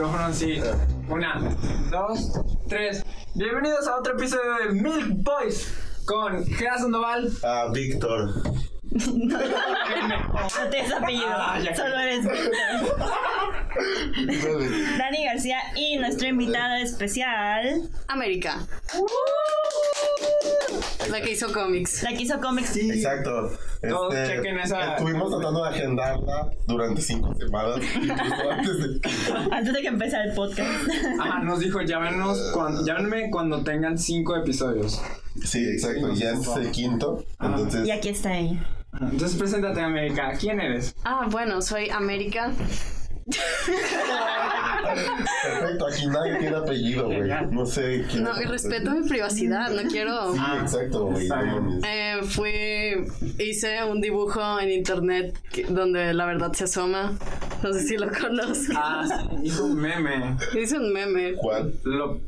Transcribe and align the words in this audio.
micrófono. 0.00 0.32
Una, 1.08 1.40
dos, 1.90 2.32
tres. 2.68 3.02
Bienvenidos 3.34 3.86
a 3.86 3.96
otro 3.98 4.14
episodio 4.14 4.54
de 4.56 4.70
Milk 4.80 5.22
Boys 5.22 5.74
con 6.06 6.42
Gea 6.46 6.78
Sandoval. 6.78 7.30
Ah, 7.42 7.66
Víctor. 7.72 8.30
No 8.90 9.38
apellido, 10.96 11.26
Ah, 11.28 11.58
ya 11.62 11.76
solo 11.76 11.96
eres 11.98 12.24
Víctor. 12.24 12.96
Dani 14.98 15.24
García 15.26 15.58
y 15.76 15.96
nuestra 15.98 16.28
invitada 16.28 16.80
especial, 16.80 17.82
América. 18.08 18.56
La 21.10 21.20
que 21.20 21.32
hizo 21.32 21.52
cómics. 21.52 22.02
la 22.04 22.10
que 22.10 22.22
hizo 22.22 22.38
cómics. 22.40 22.76
Exacto. 22.76 23.50
Todos 23.88 24.14
Este, 24.14 24.36
chequen 24.36 24.58
esa- 24.60 24.94
Estuvimos 24.96 25.30
tratando 25.30 25.64
de 25.64 25.68
agendarla 25.70 26.50
durante 26.66 27.00
cinco 27.02 27.34
semanas, 27.34 27.78
incluso 27.94 28.50
antes 28.50 28.78
de 28.78 29.00
Antes 29.50 29.74
de 29.74 29.80
que 29.80 29.88
empezara 29.88 30.24
el 30.24 30.34
podcast. 30.34 30.70
Ajá, 31.20 31.40
nos 31.42 31.58
dijo, 31.60 31.80
llámenos 31.82 32.38
cuando, 32.52 32.84
llámenme 32.86 33.30
cuando 33.30 33.64
tengan 33.64 33.98
cinco 33.98 34.36
episodios. 34.36 35.00
Sí, 35.44 35.64
exacto. 35.68 36.12
Ya 36.14 36.30
este 36.32 36.50
es 36.50 36.56
el 36.56 36.70
quinto. 36.70 37.24
Entonces, 37.40 37.86
Y 37.88 37.90
aquí 37.90 38.10
está 38.10 38.36
ella. 38.36 38.64
Entonces, 39.00 39.36
preséntate, 39.38 39.80
América. 39.80 40.32
¿Quién 40.38 40.60
eres? 40.60 40.94
Ah, 41.04 41.26
bueno, 41.30 41.60
soy 41.62 41.90
América. 41.90 42.52
perfecto. 44.82 45.86
Aquí 45.86 46.06
nadie 46.06 46.36
tiene 46.38 46.56
apellido, 46.56 47.06
güey. 47.06 47.30
No 47.50 47.66
sé 47.66 48.04
quién. 48.10 48.24
No, 48.24 48.40
y 48.40 48.44
respeto 48.44 48.90
mi 48.92 49.08
privacidad, 49.08 49.70
no 49.70 49.88
quiero. 49.88 50.32
Sí, 50.34 50.40
exacto, 50.62 51.06
güey. 51.06 51.28
Eh, 51.86 52.20
fui, 52.24 53.06
hice 53.38 53.82
un 53.84 54.00
dibujo 54.00 54.60
en 54.60 54.70
internet 54.70 55.38
que- 55.52 55.64
donde 55.64 56.12
la 56.14 56.26
verdad 56.26 56.52
se 56.52 56.64
asoma. 56.64 57.12
No 57.62 57.72
sé 57.72 57.80
si 57.86 57.96
lo 57.96 58.08
conozco. 58.20 58.72
Ah, 58.76 59.04
sí, 59.06 59.36
hizo 59.44 59.64
un 59.66 59.76
meme. 59.76 60.36
Hice 60.60 60.76
un 60.78 60.92
meme. 60.92 61.34
¿Cuál? 61.34 61.74
Lo, 61.84 62.20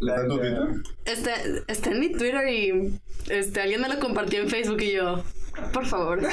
¿Está 0.00 0.20
en 0.22 0.28
tu 0.28 0.38
Twitter? 0.38 0.68
Este, 1.04 1.30
está 1.66 1.90
en 1.90 2.00
mi 2.00 2.12
Twitter 2.12 2.48
y 2.48 2.98
este, 3.28 3.60
alguien 3.60 3.80
me 3.80 3.88
lo 3.88 3.98
compartió 3.98 4.40
en 4.40 4.48
Facebook 4.48 4.80
y 4.80 4.92
yo, 4.92 5.22
por 5.72 5.86
favor. 5.86 6.18
Ok. 6.18 6.24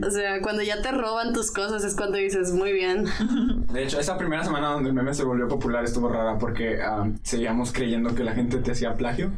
O 0.06 0.10
sea, 0.10 0.40
cuando 0.40 0.62
ya 0.62 0.82
te 0.82 0.90
roban 0.92 1.32
tus 1.32 1.50
cosas 1.50 1.84
es 1.84 1.94
cuando 1.94 2.18
dices, 2.18 2.52
muy 2.52 2.72
bien. 2.72 3.04
De 3.72 3.84
hecho, 3.84 4.00
esa 4.00 4.16
primera 4.16 4.44
semana 4.44 4.68
donde 4.68 4.88
el 4.88 4.94
meme 4.94 5.14
se 5.14 5.24
volvió 5.24 5.48
popular 5.48 5.84
estuvo 5.84 6.08
rara 6.08 6.38
porque 6.38 6.80
ah, 6.82 7.10
seguíamos 7.22 7.72
creyendo 7.72 8.14
que 8.14 8.24
la 8.24 8.32
gente 8.32 8.58
te 8.58 8.72
hacía 8.72 8.94
plagio. 8.94 9.30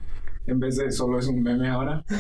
En 0.47 0.59
vez 0.59 0.77
de 0.77 0.91
solo 0.91 1.19
es 1.19 1.27
un 1.27 1.43
meme 1.43 1.69
ahora. 1.69 2.05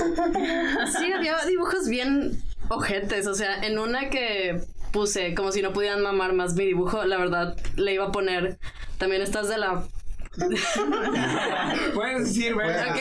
Sí, 0.98 1.12
había 1.12 1.36
dibujos 1.46 1.88
bien 1.88 2.32
ojetes. 2.68 3.26
O 3.26 3.34
sea, 3.34 3.62
en 3.62 3.78
una 3.78 4.10
que 4.10 4.60
puse 4.92 5.34
como 5.34 5.52
si 5.52 5.62
no 5.62 5.72
pudieran 5.72 6.02
mamar 6.02 6.32
más 6.34 6.54
mi 6.54 6.66
dibujo, 6.66 7.04
la 7.04 7.16
verdad 7.18 7.56
le 7.76 7.94
iba 7.94 8.06
a 8.06 8.12
poner. 8.12 8.58
También 8.98 9.22
estás 9.22 9.48
de 9.48 9.58
la. 9.58 9.84
Puedes 11.94 12.28
decir, 12.28 12.54
¿verdad? 12.54 12.90
Ok, 12.90 12.98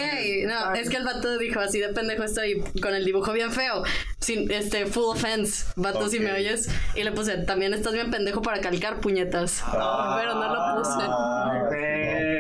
no, 0.48 0.74
es 0.74 0.90
que 0.90 0.98
el 0.98 1.06
vato 1.06 1.38
dijo 1.38 1.62
así 1.62 1.80
de 1.80 1.90
pendejo 1.90 2.24
estoy 2.24 2.62
con 2.82 2.94
el 2.94 3.06
dibujo 3.06 3.32
bien 3.32 3.52
feo. 3.52 3.84
Sin 4.20 4.52
este 4.52 4.86
full 4.86 5.06
offense, 5.06 5.66
vato, 5.76 6.10
si 6.10 6.20
me 6.20 6.34
oyes. 6.34 6.70
Y 6.96 7.04
le 7.04 7.12
puse, 7.12 7.38
también 7.38 7.74
estás 7.74 7.94
bien 7.94 8.12
pendejo 8.12 8.42
para 8.42 8.60
calcar 8.60 9.00
puñetas. 9.00 9.64
Pero 9.72 10.36
no 10.36 10.54
lo 10.54 10.78
puse. 10.78 11.06
Ah. 11.08 12.31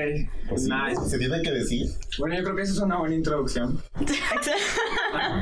Pues 0.51 0.63
sí, 0.65 0.69
Nice. 0.69 1.09
se 1.09 1.17
tiene 1.17 1.41
que 1.41 1.51
decir. 1.51 1.87
Bueno, 2.19 2.35
yo 2.35 2.43
creo 2.43 2.55
que 2.57 2.61
eso 2.63 2.73
es 2.73 2.79
una 2.79 2.97
buena 2.97 3.15
introducción. 3.15 3.81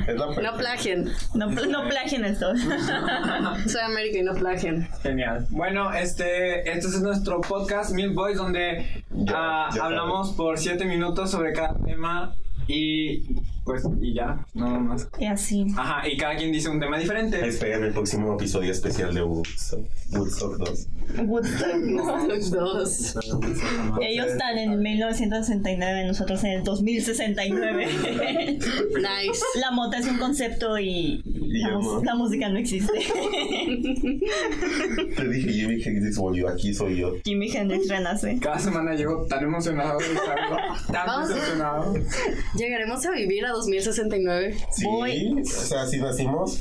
Es 0.07 0.15
la 0.15 0.27
No 0.51 0.57
plagien. 0.57 1.11
No, 1.33 1.47
no 1.49 1.87
plagien 1.89 2.25
esto. 2.25 2.55
Soy 3.67 3.81
América 3.81 4.19
y 4.19 4.23
no 4.23 4.33
plagien. 4.33 4.87
Genial. 5.01 5.47
Bueno, 5.49 5.91
este, 5.93 6.69
este 6.71 6.87
es 6.87 7.01
nuestro 7.01 7.41
podcast 7.41 7.91
Milk 7.91 8.13
Boys 8.13 8.37
donde 8.37 9.03
Ya, 9.11 9.33
ah, 9.35 9.69
ya 9.75 9.85
hablamos 9.85 10.31
por 10.33 10.57
siete 10.59 10.85
minutos 10.85 11.31
sobre 11.31 11.53
cada 11.53 11.75
tema 11.79 12.35
y 12.67 13.23
pues 13.69 13.83
y 14.01 14.13
ya, 14.15 14.43
nada 14.55 14.79
más. 14.79 15.07
Y 15.19 15.25
así. 15.25 15.67
Ajá, 15.77 16.07
y 16.07 16.17
cada 16.17 16.35
quien 16.35 16.51
dice 16.51 16.69
un 16.69 16.79
tema 16.79 16.97
diferente. 16.97 17.47
Esperen 17.47 17.83
el 17.83 17.93
próximo 17.93 18.33
episodio 18.33 18.71
especial 18.71 19.13
de 19.13 19.21
Woodstock, 19.21 19.85
Woodstock 20.11 20.57
2. 20.57 20.87
Woodstock. 21.25 21.75
Dos. 22.49 23.15
Ellos 24.01 24.25
están 24.27 24.57
en 24.57 24.79
1969, 24.81 26.05
nosotros 26.07 26.43
en 26.43 26.51
el 26.51 26.63
2069. 26.63 27.87
Nice. 28.59 29.43
La 29.59 29.71
mota 29.71 29.97
es 29.99 30.07
un 30.07 30.17
concepto 30.17 30.77
y, 30.79 31.21
Y 31.25 31.59
la, 31.59 31.79
la 32.03 32.15
música 32.15 32.49
no 32.49 32.57
existe. 32.57 32.91
Te 35.15 35.27
dije, 35.29 35.51
Jimi 35.51 35.81
Hendrix 35.83 36.17
volvió, 36.17 36.49
aquí 36.49 36.73
soy 36.73 36.97
yo. 36.97 37.13
Jimi 37.23 37.55
Hendrix 37.55 37.87
renace. 37.87 38.37
Cada 38.41 38.59
semana 38.59 38.93
llego 38.93 39.25
tan 39.27 39.43
emocionado 39.43 39.99
de 39.99 40.05
tan 40.91 41.05
Vamos. 41.07 41.29
decepcionado. 41.29 41.93
Llegaremos 42.55 43.05
a 43.05 43.11
vivir 43.11 43.45
a 43.45 43.51
2069. 43.59 44.57
Sí, 44.71 44.85
Voy. 44.85 45.41
o 45.41 45.45
sea, 45.45 45.85
si 45.85 45.99
nacimos, 45.99 46.59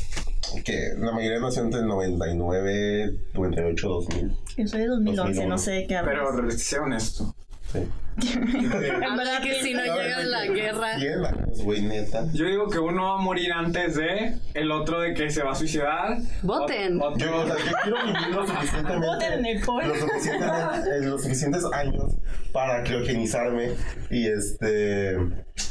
que 0.65 0.91
la 0.99 1.13
mayoría 1.13 1.41
nació 1.41 1.63
entre 1.63 1.81
el 1.81 1.87
99, 1.87 3.15
98, 3.35 3.89
2000. 3.89 4.37
Yo 4.57 4.67
soy 4.67 4.81
de 4.81 4.87
2011, 4.89 5.17
2001. 5.17 5.49
no 5.49 5.59
sé 5.59 5.71
de 5.73 5.87
qué 5.87 5.97
hablas. 5.97 6.29
Pero 6.35 6.51
sé 6.51 6.79
honesto. 6.79 7.35
Sí. 7.73 7.79
En 8.21 9.17
verdad 9.17 9.41
que 9.43 9.63
si 9.63 9.75
no 9.75 9.83
llega 9.85 10.25
la 10.25 10.47
guerra. 10.47 10.99
100 10.99 11.25
años, 11.25 11.63
güey, 11.63 11.83
neta. 11.83 12.25
Yo 12.33 12.47
digo 12.47 12.69
que 12.69 12.81
uno 12.81 13.05
va 13.05 13.15
a 13.15 13.23
morir 13.23 13.53
antes 13.53 13.95
de, 13.95 14.37
el 14.55 14.73
otro 14.73 15.01
de 15.01 15.15
que 15.15 15.31
se 15.31 15.43
va 15.45 15.53
a 15.53 15.55
suicidar. 15.55 16.19
Voten. 16.43 17.01
Otro- 17.01 17.17
Yo, 17.19 17.37
o 17.37 17.47
sea, 17.47 17.57
yo 17.57 17.73
quiero 17.83 17.97
vivir 18.07 18.35
lo 18.35 18.47
suficientemente. 18.47 19.07
Voten 19.07 19.33
en 19.35 19.47
el. 19.47 19.61
Lo 19.61 19.95
suficientemente- 19.95 20.91
eh, 20.97 21.01
los 21.03 21.23
suficientes 21.23 21.65
años 21.73 22.15
para 22.53 22.83
criogenizarme 22.83 23.71
y 24.11 24.27
este. 24.27 25.17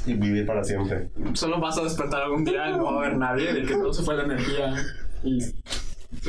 y 0.06 0.14
vivir 0.14 0.46
para 0.46 0.64
siempre. 0.64 1.10
Solo 1.34 1.60
vas 1.60 1.78
a 1.78 1.84
despertar 1.84 2.22
algún 2.22 2.46
día 2.46 2.70
y 2.70 2.78
no 2.78 2.86
va 2.86 2.92
a 2.92 3.06
haber 3.06 3.18
nadie, 3.18 3.54
de 3.54 3.64
que 3.64 3.74
todo 3.74 3.92
se 3.94 4.04
fue 4.04 4.16
la 4.16 4.24
energía 4.24 4.74
y 5.24 5.40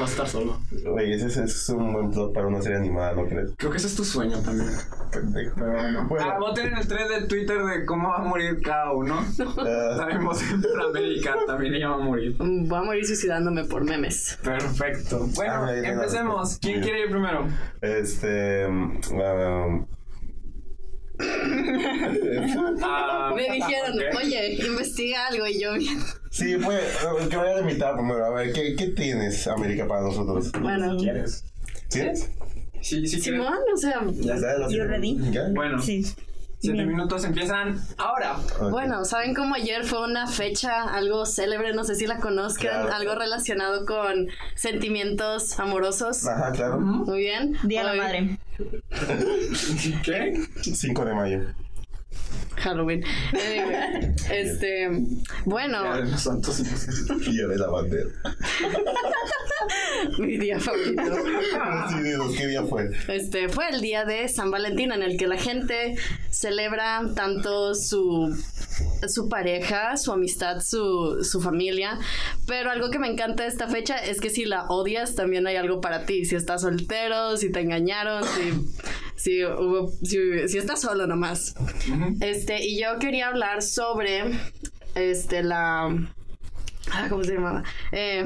vas 0.00 0.10
a 0.10 0.12
estar 0.12 0.28
solo. 0.28 0.58
Güey, 0.84 1.12
ese, 1.12 1.26
ese 1.26 1.44
es 1.44 1.68
un 1.70 1.92
buen 1.92 2.10
plot 2.10 2.32
para 2.32 2.46
una 2.46 2.60
serie 2.62 2.78
animada, 2.78 3.12
¿no 3.14 3.26
crees? 3.26 3.52
Creo 3.56 3.70
que 3.70 3.76
ese 3.78 3.86
es 3.88 3.96
tu 3.96 4.04
sueño 4.04 4.38
también. 4.40 4.70
Pendejo. 5.12 5.54
Pero 5.56 5.72
bueno. 5.72 6.06
Bueno. 6.08 6.26
Ah, 6.30 6.38
voten 6.38 6.66
en 6.68 6.78
el 6.78 6.86
thread 6.88 7.08
de 7.08 7.26
Twitter 7.26 7.62
de 7.64 7.84
cómo 7.86 8.08
va 8.10 8.16
a 8.16 8.22
morir 8.24 8.60
cada 8.62 8.92
uno. 8.92 9.24
Ah, 9.58 9.94
También 9.98 10.24
voten 10.24 10.62
por 10.62 10.80
América, 10.82 11.34
también 11.46 11.74
ella 11.74 11.88
va 11.90 11.94
a 11.96 11.98
morir. 11.98 12.36
Voy 12.38 12.78
a 12.78 12.82
morir 12.82 13.06
suicidándome 13.06 13.64
por 13.64 13.84
memes. 13.84 14.38
Perfecto. 14.42 15.26
Bueno, 15.34 15.64
Ah, 15.66 15.72
ya, 15.82 15.88
empecemos. 15.90 16.58
¿Quién 16.60 16.80
quiere 16.82 17.00
ir 17.04 17.10
primero? 17.10 17.46
este. 17.80 18.66
um, 18.66 19.00
Ah, 22.82 23.32
Me 23.34 23.42
dijeron, 23.54 23.98
oye, 24.16 24.54
investiga 24.66 25.26
algo 25.28 25.46
y 25.46 25.60
yo 25.60 25.74
bien. 25.74 25.98
sí, 26.30 26.56
pues, 26.62 26.80
que 27.28 27.36
voy 27.36 27.48
a 27.48 27.60
invitar 27.60 27.94
primero. 27.96 28.24
A 28.24 28.30
ver, 28.30 28.52
¿qué, 28.52 28.74
¿qué 28.76 28.88
tienes, 28.88 29.46
América, 29.48 29.86
para 29.86 30.02
nosotros? 30.02 30.52
Bueno, 30.60 30.96
¿Quieres? 30.96 31.44
¿Tienes? 31.88 32.30
Sí. 32.80 33.06
Simón, 33.06 33.58
o 33.74 33.76
sea. 33.76 34.04
You 34.70 34.84
ready? 34.84 35.18
Bueno, 35.52 35.82
Sí. 35.82 36.04
Siete 36.60 36.84
minutos 36.84 37.24
empiezan 37.24 37.80
ahora. 37.96 38.36
Bueno, 38.70 39.04
¿saben 39.04 39.34
cómo 39.34 39.54
ayer 39.54 39.84
fue 39.84 40.02
una 40.04 40.26
fecha 40.26 40.84
algo 40.92 41.24
célebre? 41.24 41.72
No 41.72 41.84
sé 41.84 41.94
si 41.94 42.06
la 42.06 42.18
conozcan, 42.18 42.58
Claro. 42.82 42.92
algo 42.94 43.14
relacionado 43.14 43.86
con 43.86 44.28
sentimientos 44.54 45.58
amorosos. 45.60 46.26
Ajá, 46.26 46.50
claro. 46.52 46.80
Muy 46.80 47.18
bien. 47.20 47.56
Día 47.62 47.84
de 47.86 47.96
la 47.96 48.02
madre. 48.02 48.38
¿Qué? 50.04 50.46
5 50.62 51.04
de 51.04 51.14
mayo. 51.14 51.40
Halloween. 52.56 53.04
Anyway, 53.32 54.14
este, 54.30 54.88
bueno, 55.44 55.94
de 55.94 56.06
los 56.10 56.20
santos. 56.20 56.60
Día 57.20 57.46
de 57.48 57.56
la 57.56 57.68
bandera. 57.68 58.08
mi 60.18 60.36
día 60.38 60.58
favorito. 60.60 61.02
Sí, 61.90 62.36
¿qué 62.36 62.46
día 62.46 62.62
fue? 62.64 62.90
Este 63.08 63.48
fue 63.48 63.68
el 63.70 63.80
día 63.80 64.04
de 64.04 64.28
San 64.28 64.50
Valentín 64.50 64.92
en 64.92 65.02
el 65.02 65.16
que 65.16 65.26
la 65.26 65.36
gente 65.38 65.96
celebra 66.30 67.00
tanto 67.14 67.74
su 67.74 68.34
su 69.08 69.28
pareja, 69.28 69.96
su 69.96 70.12
amistad, 70.12 70.60
su, 70.60 71.24
su 71.24 71.40
familia. 71.40 71.98
Pero 72.46 72.70
algo 72.70 72.90
que 72.90 72.98
me 72.98 73.08
encanta 73.08 73.42
de 73.42 73.48
esta 73.48 73.66
fecha 73.68 73.96
es 73.96 74.20
que 74.20 74.30
si 74.30 74.44
la 74.44 74.66
odias, 74.68 75.14
también 75.16 75.46
hay 75.46 75.56
algo 75.56 75.80
para 75.80 76.04
ti. 76.06 76.24
Si 76.24 76.36
estás 76.36 76.62
soltero, 76.62 77.36
si 77.36 77.50
te 77.50 77.60
engañaron, 77.60 78.22
si, 78.24 78.52
si, 79.16 79.44
hubo- 79.44 79.90
si, 80.04 80.48
si 80.48 80.58
estás 80.58 80.80
solo 80.80 81.06
nomás. 81.08 81.54
Este, 82.20 82.64
y 82.64 82.80
yo 82.80 82.98
quería 83.00 83.28
hablar 83.28 83.62
sobre 83.62 84.24
este 84.94 85.42
la 85.42 85.86
ah, 86.92 87.06
¿cómo 87.08 87.24
se 87.24 87.34
llamaba? 87.34 87.64
Eh, 87.92 88.24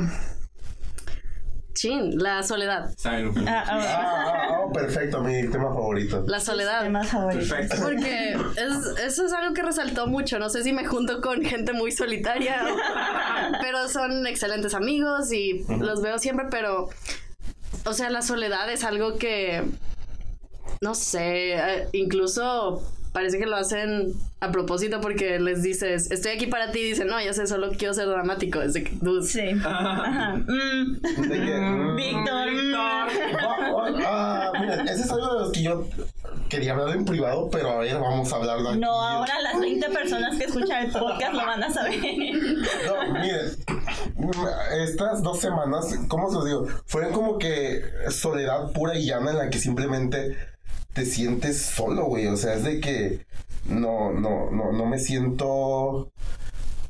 chin, 1.74 2.18
la 2.18 2.42
soledad. 2.42 2.90
Ah, 3.04 3.10
ah, 3.12 3.42
Ah, 3.46 3.64
ah, 3.68 4.58
oh, 4.64 4.72
perfecto, 4.72 5.20
mi 5.22 5.48
tema 5.48 5.68
favorito. 5.72 6.24
La 6.26 6.38
soledad. 6.40 6.82
temas 6.82 7.08
favoritos. 7.08 7.48
Perfecto. 7.48 7.82
Porque 7.82 8.32
es- 8.32 8.98
eso 9.04 9.26
es 9.26 9.32
algo 9.32 9.54
que 9.54 9.62
resaltó 9.62 10.06
mucho. 10.06 10.38
No 10.38 10.48
sé 10.50 10.62
si 10.62 10.72
me 10.72 10.84
junto 10.86 11.20
con 11.20 11.42
gente 11.42 11.72
muy 11.72 11.92
solitaria, 11.92 12.62
pero 13.62 13.88
son 13.88 14.26
excelentes 14.26 14.74
amigos 14.74 15.32
y 15.32 15.64
los 15.78 16.02
veo 16.02 16.18
siempre, 16.18 16.46
pero, 16.50 16.88
o 17.84 17.92
sea, 17.92 18.10
la 18.10 18.22
soledad 18.22 18.70
es 18.70 18.84
algo 18.84 19.16
que 19.16 19.62
no 20.80 20.94
sé, 20.94 21.54
eh, 21.54 21.88
incluso 21.92 22.82
parece 23.12 23.38
que 23.38 23.46
lo 23.46 23.56
hacen 23.56 24.12
a 24.40 24.50
propósito 24.50 25.00
porque 25.00 25.38
les 25.38 25.62
dices, 25.62 26.10
estoy 26.10 26.32
aquí 26.32 26.46
para 26.46 26.72
ti, 26.72 26.80
y 26.80 26.88
dicen, 26.90 27.08
no, 27.08 27.20
ya 27.22 27.32
sé, 27.32 27.46
solo 27.46 27.70
quiero 27.76 27.94
ser 27.94 28.08
dramático. 28.08 28.60
Es 28.60 28.72
de 28.72 28.84
que, 28.84 28.96
dude, 29.00 29.26
Sí. 29.26 29.40
Ajá. 29.64 30.34
Mm. 30.36 31.00
De 31.28 31.40
que, 31.40 31.56
mm, 31.60 31.96
Víctor. 31.96 32.52
mm. 32.52 32.74
Ah, 32.74 33.08
ah, 33.40 33.92
ah, 34.06 34.52
miren, 34.60 34.88
ese 34.88 35.02
es 35.02 35.10
algo 35.10 35.34
de 35.34 35.40
los 35.40 35.52
que 35.52 35.62
yo 35.62 35.86
quería 36.48 36.72
hablar 36.72 36.94
en 36.96 37.04
privado, 37.04 37.48
pero 37.50 37.70
a 37.70 37.78
ver, 37.78 37.94
vamos 37.98 38.32
a 38.32 38.36
hablar 38.36 38.60
de 38.62 38.68
aquí. 38.70 38.78
No, 38.78 38.90
ahora 38.90 39.40
las 39.40 39.60
20 39.60 39.88
personas 39.90 40.36
que 40.38 40.44
escuchan 40.44 40.86
el 40.86 40.92
podcast 40.92 41.32
lo 41.34 41.46
van 41.46 41.62
a 41.62 41.72
saber. 41.72 41.98
No, 42.00 43.12
miren, 43.14 43.56
estas 44.82 45.22
dos 45.22 45.40
semanas, 45.40 45.94
¿cómo 46.08 46.28
se 46.28 46.34
los 46.36 46.44
digo? 46.44 46.66
Fueron 46.86 47.12
como 47.12 47.38
que 47.38 47.82
soledad 48.10 48.70
pura 48.72 48.96
y 48.96 49.06
llana 49.06 49.30
en 49.30 49.38
la 49.38 49.50
que 49.50 49.58
simplemente 49.58 50.36
te 50.92 51.04
sientes 51.06 51.60
solo, 51.62 52.04
güey. 52.06 52.26
O 52.26 52.36
sea, 52.36 52.54
es 52.54 52.64
de 52.64 52.80
que 52.80 53.24
no, 53.66 54.12
no, 54.12 54.50
no, 54.50 54.72
no 54.72 54.86
me 54.86 54.98
siento 54.98 56.10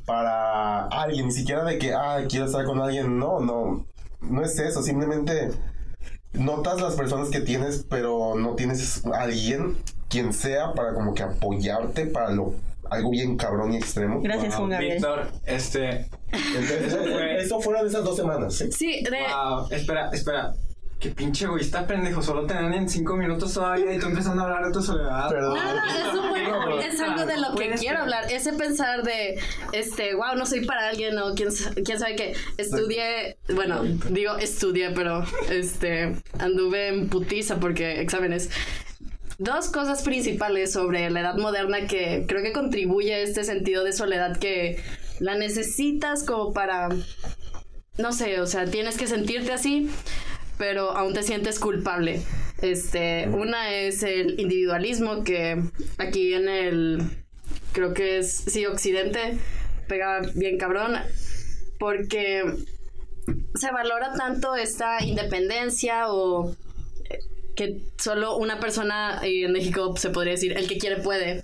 para 0.05 0.85
alguien, 0.87 1.27
ni 1.27 1.31
siquiera 1.31 1.63
de 1.63 1.77
que, 1.77 1.93
ah, 1.93 2.23
quiero 2.29 2.45
estar 2.45 2.65
con 2.65 2.81
alguien. 2.81 3.17
No, 3.17 3.39
no, 3.39 3.85
no 4.21 4.43
es 4.43 4.57
eso, 4.59 4.83
simplemente 4.83 5.51
notas 6.33 6.81
las 6.81 6.95
personas 6.95 7.29
que 7.29 7.39
tienes, 7.41 7.85
pero 7.89 8.35
no 8.35 8.55
tienes 8.55 9.05
a 9.05 9.21
alguien, 9.21 9.77
quien 10.09 10.33
sea, 10.33 10.73
para 10.73 10.93
como 10.93 11.13
que 11.13 11.23
apoyarte 11.23 12.05
para 12.07 12.31
lo 12.31 12.55
algo 12.89 13.09
bien 13.09 13.37
cabrón 13.37 13.73
y 13.73 13.77
extremo. 13.77 14.21
Gracias, 14.21 14.53
Juan 14.55 14.69
Gabriel. 14.69 14.93
Víctor, 14.97 15.27
este. 15.45 16.07
Entonces, 16.31 16.81
eso, 16.87 16.97
fue- 17.03 17.41
eso 17.41 17.59
fueron 17.61 17.87
esas 17.87 18.03
dos 18.03 18.15
semanas. 18.15 18.53
¿sí? 18.55 18.71
Sí, 18.71 19.03
de... 19.03 19.09
Wow, 19.09 19.67
espera, 19.71 20.09
espera. 20.11 20.53
Qué 21.03 21.09
pinche 21.09 21.43
egoísta, 21.43 21.85
pendejo. 21.85 22.21
Solo 22.21 22.45
te 22.45 22.53
dan 22.53 22.73
en 22.73 22.87
cinco 22.87 23.17
minutos 23.17 23.53
todavía 23.53 23.93
y 23.93 23.99
tú 23.99 24.07
empezando 24.07 24.41
a 24.41 24.45
hablar 24.45 24.65
de 24.67 24.71
tu 24.71 24.81
soledad. 24.81 25.29
Perdón. 25.29 25.55
No, 25.55 25.73
no, 25.73 25.75
no, 25.75 25.91
es, 25.91 26.13
un 26.17 26.29
buen- 26.29 26.43
No, 26.45 26.65
no. 26.69 26.79
es 26.79 26.99
algo 27.01 27.25
de 27.25 27.37
lo 27.41 27.55
que 27.55 27.71
quiero 27.71 27.99
hablar. 27.99 28.31
Ese 28.31 28.53
pensar 28.53 29.03
de, 29.03 29.37
este, 29.73 30.15
wow, 30.15 30.35
no 30.37 30.45
soy 30.45 30.65
para 30.65 30.87
alguien 30.87 31.17
o 31.17 31.35
quién, 31.35 31.49
quién 31.83 31.99
sabe 31.99 32.15
qué. 32.15 32.35
Estudié, 32.57 33.35
bueno, 33.53 33.83
digo 34.09 34.37
estudié, 34.37 34.91
pero 34.91 35.25
este, 35.49 36.15
anduve 36.39 36.87
en 36.87 37.09
putiza 37.09 37.59
porque 37.59 37.99
exámenes. 37.99 38.49
Dos 39.39 39.67
cosas 39.67 40.03
principales 40.03 40.71
sobre 40.71 41.09
la 41.09 41.19
edad 41.19 41.35
moderna 41.35 41.85
que 41.85 42.23
creo 42.29 42.41
que 42.43 42.53
contribuye 42.53 43.13
a 43.13 43.19
este 43.19 43.43
sentido 43.43 43.83
de 43.83 43.91
soledad 43.91 44.37
que 44.37 44.81
la 45.19 45.35
necesitas 45.35 46.23
como 46.23 46.53
para, 46.53 46.87
no 47.97 48.13
sé, 48.13 48.39
o 48.39 48.45
sea, 48.45 48.65
tienes 48.65 48.95
que 48.95 49.07
sentirte 49.07 49.51
así, 49.51 49.89
pero 50.57 50.91
aún 50.91 51.13
te 51.13 51.23
sientes 51.23 51.59
culpable. 51.59 52.21
Este, 52.61 53.27
una 53.29 53.73
es 53.73 54.03
el 54.03 54.39
individualismo 54.39 55.23
que 55.23 55.61
aquí 55.97 56.33
en 56.33 56.47
el, 56.47 57.03
creo 57.73 57.93
que 57.93 58.19
es, 58.19 58.31
sí, 58.31 58.65
Occidente, 58.65 59.37
pega 59.87 60.21
bien 60.35 60.57
cabrón, 60.57 60.95
porque 61.77 62.43
se 63.55 63.71
valora 63.71 64.13
tanto 64.13 64.55
esta 64.55 65.03
independencia 65.03 66.11
o 66.11 66.55
eh, 67.09 67.19
que 67.55 67.81
solo 67.97 68.37
una 68.37 68.59
persona 68.59 69.21
y 69.23 69.43
en 69.43 69.51
México 69.51 69.95
se 69.97 70.09
podría 70.09 70.33
decir 70.33 70.57
el 70.57 70.67
que 70.67 70.77
quiere 70.77 70.97
puede. 71.01 71.43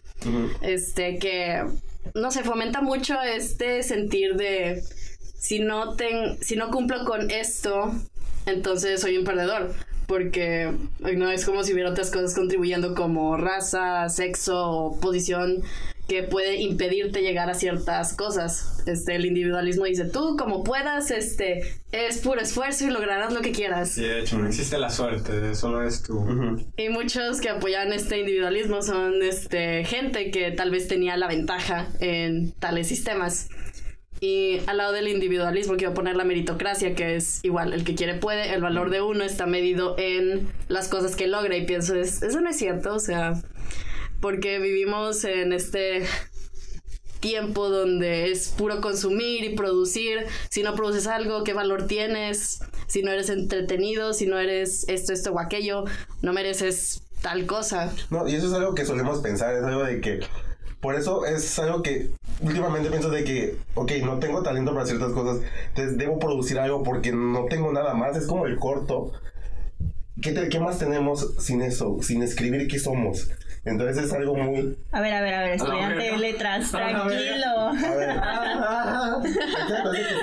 Este 0.61 1.19
que 1.19 1.63
no 2.15 2.31
se 2.31 2.44
fomenta 2.44 2.81
mucho 2.81 3.21
este 3.21 3.83
sentir 3.83 4.35
de 4.35 4.81
si 5.38 5.59
no 5.59 5.95
ten, 5.95 6.38
si 6.41 6.56
no 6.56 6.71
cumplo 6.71 7.06
con 7.06 7.29
esto 7.31 7.94
entonces 8.49 9.01
soy 9.01 9.17
un 9.17 9.23
perdedor 9.23 9.73
porque 10.07 10.73
no 10.99 11.29
es 11.29 11.45
como 11.45 11.63
si 11.63 11.73
hubiera 11.73 11.91
otras 11.91 12.09
cosas 12.09 12.33
contribuyendo 12.33 12.95
como 12.95 13.37
raza, 13.37 14.09
sexo 14.09 14.69
o 14.69 14.99
posición 14.99 15.63
que 16.09 16.23
puede 16.23 16.55
impedirte 16.55 17.21
llegar 17.21 17.49
a 17.51 17.53
ciertas 17.53 18.13
cosas. 18.13 18.83
Este, 18.87 19.15
el 19.15 19.27
individualismo 19.27 19.85
dice, 19.85 20.05
tú 20.05 20.35
como 20.37 20.63
puedas, 20.63 21.11
este, 21.11 21.61
es 21.91 22.17
puro 22.17 22.41
esfuerzo 22.41 22.85
y 22.85 22.89
lograrás 22.89 23.31
lo 23.31 23.41
que 23.41 23.51
quieras. 23.51 23.91
Sí, 23.91 24.01
de 24.01 24.21
hecho, 24.21 24.39
no 24.39 24.47
existe 24.47 24.79
la 24.79 24.89
suerte, 24.89 25.53
solo 25.53 25.83
es 25.83 26.01
tu. 26.01 26.19
Y 26.75 26.89
muchos 26.89 27.39
que 27.39 27.49
apoyan 27.49 27.93
este 27.93 28.17
individualismo 28.17 28.81
son 28.81 29.21
este, 29.21 29.85
gente 29.85 30.31
que 30.31 30.49
tal 30.49 30.71
vez 30.71 30.87
tenía 30.87 31.15
la 31.15 31.27
ventaja 31.27 31.87
en 31.99 32.51
tales 32.53 32.87
sistemas. 32.87 33.47
Y 34.21 34.60
al 34.68 34.77
lado 34.77 34.92
del 34.92 35.07
individualismo 35.07 35.77
quiero 35.77 35.94
poner 35.94 36.16
la 36.16 36.25
meritocracia, 36.25 36.94
que 36.95 37.16
es 37.16 37.39
igual, 37.44 37.74
el 37.74 37.83
que 37.83 37.95
quiere 37.95 38.16
puede, 38.16 38.54
el 38.54 38.62
valor 38.62 38.89
de 38.89 39.01
uno 39.01 39.24
está 39.24 39.45
medido 39.45 39.95
en 39.98 40.51
las 40.68 40.89
cosas 40.89 41.16
que 41.16 41.27
logra 41.27 41.56
y 41.56 41.66
pienso, 41.66 41.95
es, 41.95 42.21
eso 42.21 42.42
no 42.42 42.50
es 42.50 42.57
cierto, 42.57 42.95
o 42.95 43.00
sea, 43.00 43.42
porque 44.19 44.60
vivimos 44.60 45.24
en 45.24 45.54
este 45.54 46.06
tiempo 47.19 47.69
donde 47.69 48.31
es 48.31 48.50
puro 48.50 48.81
consumir 48.81 49.44
y 49.44 49.56
producir. 49.56 50.25
Si 50.50 50.63
no 50.63 50.75
produces 50.75 51.07
algo, 51.07 51.44
¿qué 51.44 51.54
valor 51.54 51.88
tienes? 51.88 52.60
Si 52.88 53.04
no 53.04 53.12
eres 53.12 53.30
entretenido, 53.30 54.13
si 54.13 54.25
no 54.25 54.39
eres 54.39 54.88
esto, 54.88 55.13
esto 55.13 55.31
o 55.31 55.39
aquello, 55.39 55.86
no 56.21 56.33
mereces 56.33 57.04
tal 57.21 57.45
cosa. 57.45 57.94
No, 58.10 58.27
y 58.27 58.36
eso 58.36 58.48
es 58.48 58.54
algo 58.54 58.74
que 58.74 58.86
solemos 58.86 59.19
pensar, 59.19 59.54
es 59.54 59.63
algo 59.63 59.83
de 59.83 60.01
que... 60.01 60.19
Por 60.81 60.95
eso 60.95 61.25
es 61.25 61.59
algo 61.59 61.81
que 61.81 62.09
últimamente 62.41 62.89
pienso 62.89 63.09
de 63.09 63.23
que, 63.25 63.55
ok, 63.75 63.91
no 64.05 64.19
tengo 64.19 64.41
talento 64.43 64.73
para 64.73 64.85
ciertas 64.85 65.11
cosas, 65.11 65.41
entonces 65.69 65.97
debo 65.97 66.19
producir 66.19 66.57
algo 66.59 66.83
porque 66.83 67.11
no 67.11 67.45
tengo 67.45 67.71
nada 67.73 67.93
más, 67.93 68.15
es 68.15 68.25
como 68.27 68.45
el 68.45 68.57
corto. 68.57 69.11
¿Qué, 70.21 70.31
te- 70.33 70.49
qué 70.49 70.59
más 70.59 70.79
tenemos 70.79 71.33
sin 71.39 71.61
eso? 71.61 71.97
Sin 72.01 72.21
escribir 72.23 72.67
qué 72.67 72.77
somos. 72.79 73.29
Entonces 73.65 74.05
es 74.05 74.13
algo 74.13 74.35
muy... 74.35 74.77
A 74.91 75.01
ver, 75.01 75.13
a 75.13 75.21
ver, 75.21 75.33
a 75.33 75.39
ver, 75.43 75.51
estudiante 75.51 76.03
de 76.03 76.17
letras, 76.17 76.71
tranquilo. 76.71 77.59
A 77.59 77.95
ver. 77.95 78.19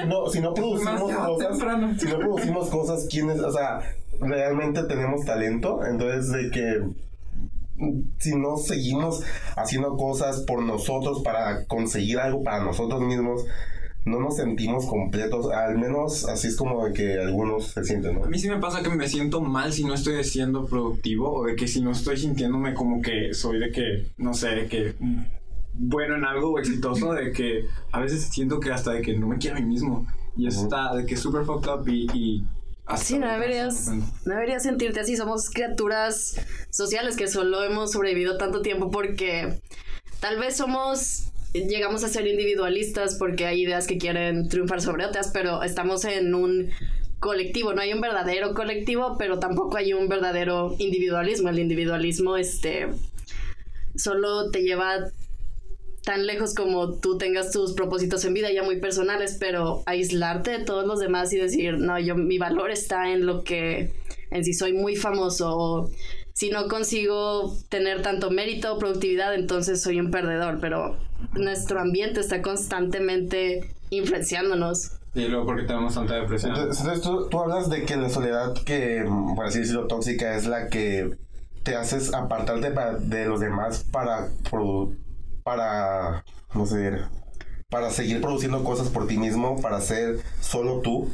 Si 0.01 0.07
no, 0.09 0.27
si 0.31 0.41
no 0.41 0.55
producimos 0.55 1.01
cosas, 1.13 1.59
si 1.99 2.07
no 2.09 2.19
producimos 2.19 2.69
cosas, 2.71 3.07
¿quiénes, 3.11 3.41
o 3.41 3.53
sea, 3.53 3.81
realmente 4.21 4.83
tenemos 4.85 5.25
talento? 5.25 5.85
Entonces 5.85 6.31
de 6.33 6.51
que 6.51 6.83
si 8.19 8.35
no 8.37 8.57
seguimos 8.57 9.23
haciendo 9.57 9.97
cosas 9.97 10.41
por 10.41 10.63
nosotros 10.63 11.23
para 11.23 11.67
conseguir 11.67 12.19
algo 12.19 12.43
para 12.43 12.65
nosotros 12.65 13.01
mismos, 13.03 13.45
no 14.05 14.21
nos 14.21 14.37
sentimos 14.37 14.87
completos, 14.87 15.51
al 15.51 15.79
menos 15.79 16.27
así 16.29 16.47
es 16.47 16.57
como 16.57 16.87
de 16.87 16.93
que 16.93 17.19
algunos 17.19 17.67
se 17.69 17.85
sienten, 17.85 18.15
¿no? 18.15 18.25
A 18.25 18.29
mí 18.29 18.39
sí 18.39 18.49
me 18.49 18.59
pasa 18.59 18.83
que 18.83 18.89
me 18.89 19.09
siento 19.09 19.41
mal 19.41 19.73
si 19.73 19.85
no 19.85 19.95
estoy 19.95 20.23
siendo 20.23 20.65
productivo 20.67 21.33
o 21.33 21.47
de 21.47 21.57
que 21.57 21.67
si 21.67 21.81
no 21.81 21.91
estoy 21.91 22.17
sintiéndome 22.17 22.73
como 22.73 23.03
que 23.03 23.35
soy 23.35 23.59
de 23.59 23.73
que, 23.73 24.07
no 24.17 24.33
sé, 24.33 24.51
de 24.51 24.67
que 24.67 24.95
bueno 25.79 26.17
en 26.17 26.25
algo 26.25 26.53
o 26.53 26.59
exitoso, 26.59 27.13
de 27.15 27.33
que 27.33 27.67
a 27.91 28.01
veces 28.01 28.29
siento 28.31 28.61
que 28.61 28.71
hasta 28.71 28.93
de 28.93 29.03
que 29.03 29.19
no 29.19 29.27
me 29.27 29.39
quiero 29.39 29.57
a 29.57 29.61
mí 29.61 29.67
mismo. 29.67 30.07
Y 30.37 30.47
eso 30.47 30.65
está 30.65 30.95
de 30.95 31.05
que 31.05 31.15
es 31.15 31.21
súper 31.21 31.45
fucked 31.45 31.69
up 31.69 31.89
y... 31.89 32.07
y 32.15 32.45
Sí, 32.95 33.19
no 33.19 33.31
deberías, 33.31 33.89
no 33.89 34.35
deberías 34.35 34.63
sentirte 34.63 35.01
así. 35.01 35.17
Somos 35.17 35.51
criaturas 35.51 36.37
sociales 36.71 37.17
que 37.17 37.27
solo 37.27 37.65
hemos 37.65 37.93
sobrevivido 37.93 38.39
tanto 38.39 38.63
tiempo 38.63 38.91
porque 38.91 39.61
tal 40.21 40.39
vez 40.39 40.57
somos, 40.57 41.33
llegamos 41.53 42.05
a 42.05 42.09
ser 42.09 42.29
individualistas 42.29 43.17
porque 43.17 43.47
hay 43.47 43.63
ideas 43.63 43.89
que 43.89 43.99
quieren 43.99 44.49
triunfar 44.49 44.81
sobre 44.81 45.05
otras, 45.05 45.31
pero 45.33 45.65
estamos 45.65 46.05
en 46.05 46.35
un 46.35 46.71
colectivo. 47.19 47.73
No 47.73 47.81
hay 47.81 47.93
un 47.93 48.01
verdadero 48.01 48.55
colectivo, 48.55 49.17
pero 49.19 49.41
tampoco 49.41 49.79
hay 49.79 49.93
un 49.93 50.09
verdadero 50.09 50.77
individualismo. 50.79 51.49
El 51.49 51.59
individualismo, 51.59 52.37
este, 52.37 52.87
solo 53.97 54.51
te 54.53 54.63
lleva 54.63 55.11
tan 56.07 56.25
lejos 56.25 56.55
como 56.55 56.93
tú 56.95 57.19
tengas 57.19 57.51
tus 57.51 57.73
propósitos 57.73 58.25
en 58.25 58.33
vida 58.33 58.53
ya 58.53 58.63
muy 58.63 58.79
personales, 58.79 59.37
pero 59.41 59.83
aislarte 59.87 60.53
de 60.53 60.65
todos 60.65 60.87
los 60.87 61.01
demás 61.01 61.33
y 61.33 61.39
decir, 61.39 61.79
no, 61.79 61.99
yo 61.99 62.15
mi 62.15 62.39
valor 62.39 62.71
está 62.71 63.11
en 63.11 63.27
lo 63.27 63.43
que 63.43 63.91
en 64.31 64.45
si 64.45 64.55
soy 64.55 64.73
muy 64.73 64.95
famoso 64.95 65.53
o 65.59 65.91
si 66.33 66.51
no 66.51 66.69
consigo 66.69 67.53
tener 67.71 68.03
tanto 68.03 68.31
mérito 68.31 68.73
o 68.75 68.79
productividad, 68.79 69.35
entonces 69.35 69.83
soy 69.83 69.99
un 69.99 70.13
perdedor, 70.13 70.59
pero 70.61 70.97
nuestro 71.35 71.81
ambiente 71.81 72.21
está 72.21 72.41
constantemente 72.41 73.69
influenciándonos. 73.91 74.93
Y 75.15 75.27
luego 75.27 75.45
porque 75.47 75.65
tenemos 75.65 75.95
tanta 75.95 76.15
depresión. 76.15 76.53
Entonces, 76.55 76.79
entonces 76.81 77.03
tú, 77.03 77.29
tú 77.31 77.41
hablas 77.41 77.69
de 77.69 77.85
que 77.85 77.97
la 77.97 78.11
soledad 78.11 78.55
que, 78.65 79.05
por 79.35 79.45
así 79.47 79.59
decirlo, 79.59 79.89
tóxica 79.89 80.37
es 80.37 80.47
la 80.47 80.69
que 80.69 81.11
te 81.65 81.75
haces 81.75 82.15
apartarte 82.15 82.71
pa- 82.71 82.93
de 82.95 83.27
los 83.27 83.41
demás 83.41 83.85
para, 83.91 84.29
produ- 84.51 84.95
para, 85.47 86.25
no 86.55 86.67
sé, 86.67 86.99
para 87.71 87.91
seguir 87.91 88.21
produciendo 88.21 88.65
cosas 88.65 88.89
por 88.89 89.07
ti 89.07 89.17
mismo, 89.17 89.63
para 89.63 89.81
ser 89.81 90.19
solo 90.41 90.81
tú. 90.81 91.09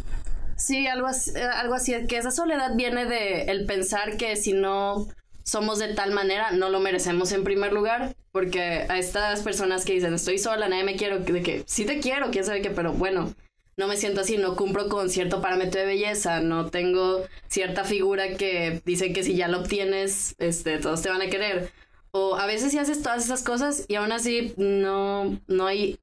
Sí, 0.57 0.87
algo 0.87 1.07
así, 1.07 1.33
eh, 1.37 1.43
algo 1.43 1.75
así, 1.75 1.93
que 2.07 2.17
esa 2.17 2.31
soledad 2.31 2.75
viene 2.75 3.05
de 3.05 3.43
el 3.43 3.67
pensar 3.67 4.17
que 4.17 4.37
si 4.37 4.55
no 4.55 5.07
somos 5.43 5.79
de 5.79 5.93
tal 5.93 6.12
manera, 6.12 6.51
no 6.51 6.71
lo 6.71 6.81
merecemos 6.81 7.31
en 7.33 7.45
primer 7.45 7.75
lugar, 7.75 8.15
porque 8.31 8.87
a 8.89 8.99
estas 8.99 9.43
personas 9.43 9.85
que 9.85 9.93
dicen, 9.93 10.15
estoy 10.15 10.39
sola, 10.39 10.67
nadie 10.67 10.85
me 10.85 10.97
quiere, 10.97 11.19
de 11.19 11.43
que 11.43 11.62
sí 11.67 11.85
te 11.85 12.01
quiero, 12.01 12.31
quién 12.31 12.47
sabe 12.47 12.62
qué, 12.62 12.71
pero 12.71 12.95
bueno, 12.95 13.35
no 13.77 13.87
me 13.87 13.99
siento 13.99 14.23
así, 14.23 14.39
no 14.39 14.57
cumplo 14.57 14.89
con 14.89 15.11
cierto 15.11 15.43
parámetro 15.43 15.79
de 15.79 15.87
belleza, 15.87 16.41
no 16.41 16.71
tengo 16.71 17.23
cierta 17.49 17.85
figura 17.85 18.39
que 18.39 18.81
dicen 18.87 19.12
que 19.12 19.25
si 19.25 19.35
ya 19.35 19.49
lo 19.49 19.61
obtienes, 19.61 20.37
este, 20.39 20.79
todos 20.79 21.03
te 21.03 21.11
van 21.11 21.21
a 21.21 21.29
querer. 21.29 21.71
O 22.14 22.37
a 22.37 22.45
veces 22.47 22.73
si 22.73 22.78
haces 22.78 23.02
todas 23.02 23.25
esas 23.25 23.42
cosas 23.42 23.87
y 23.88 23.95
aún 23.95 24.12
así 24.12 24.52
no, 24.59 25.38
no 25.47 25.66
hay, 25.66 25.99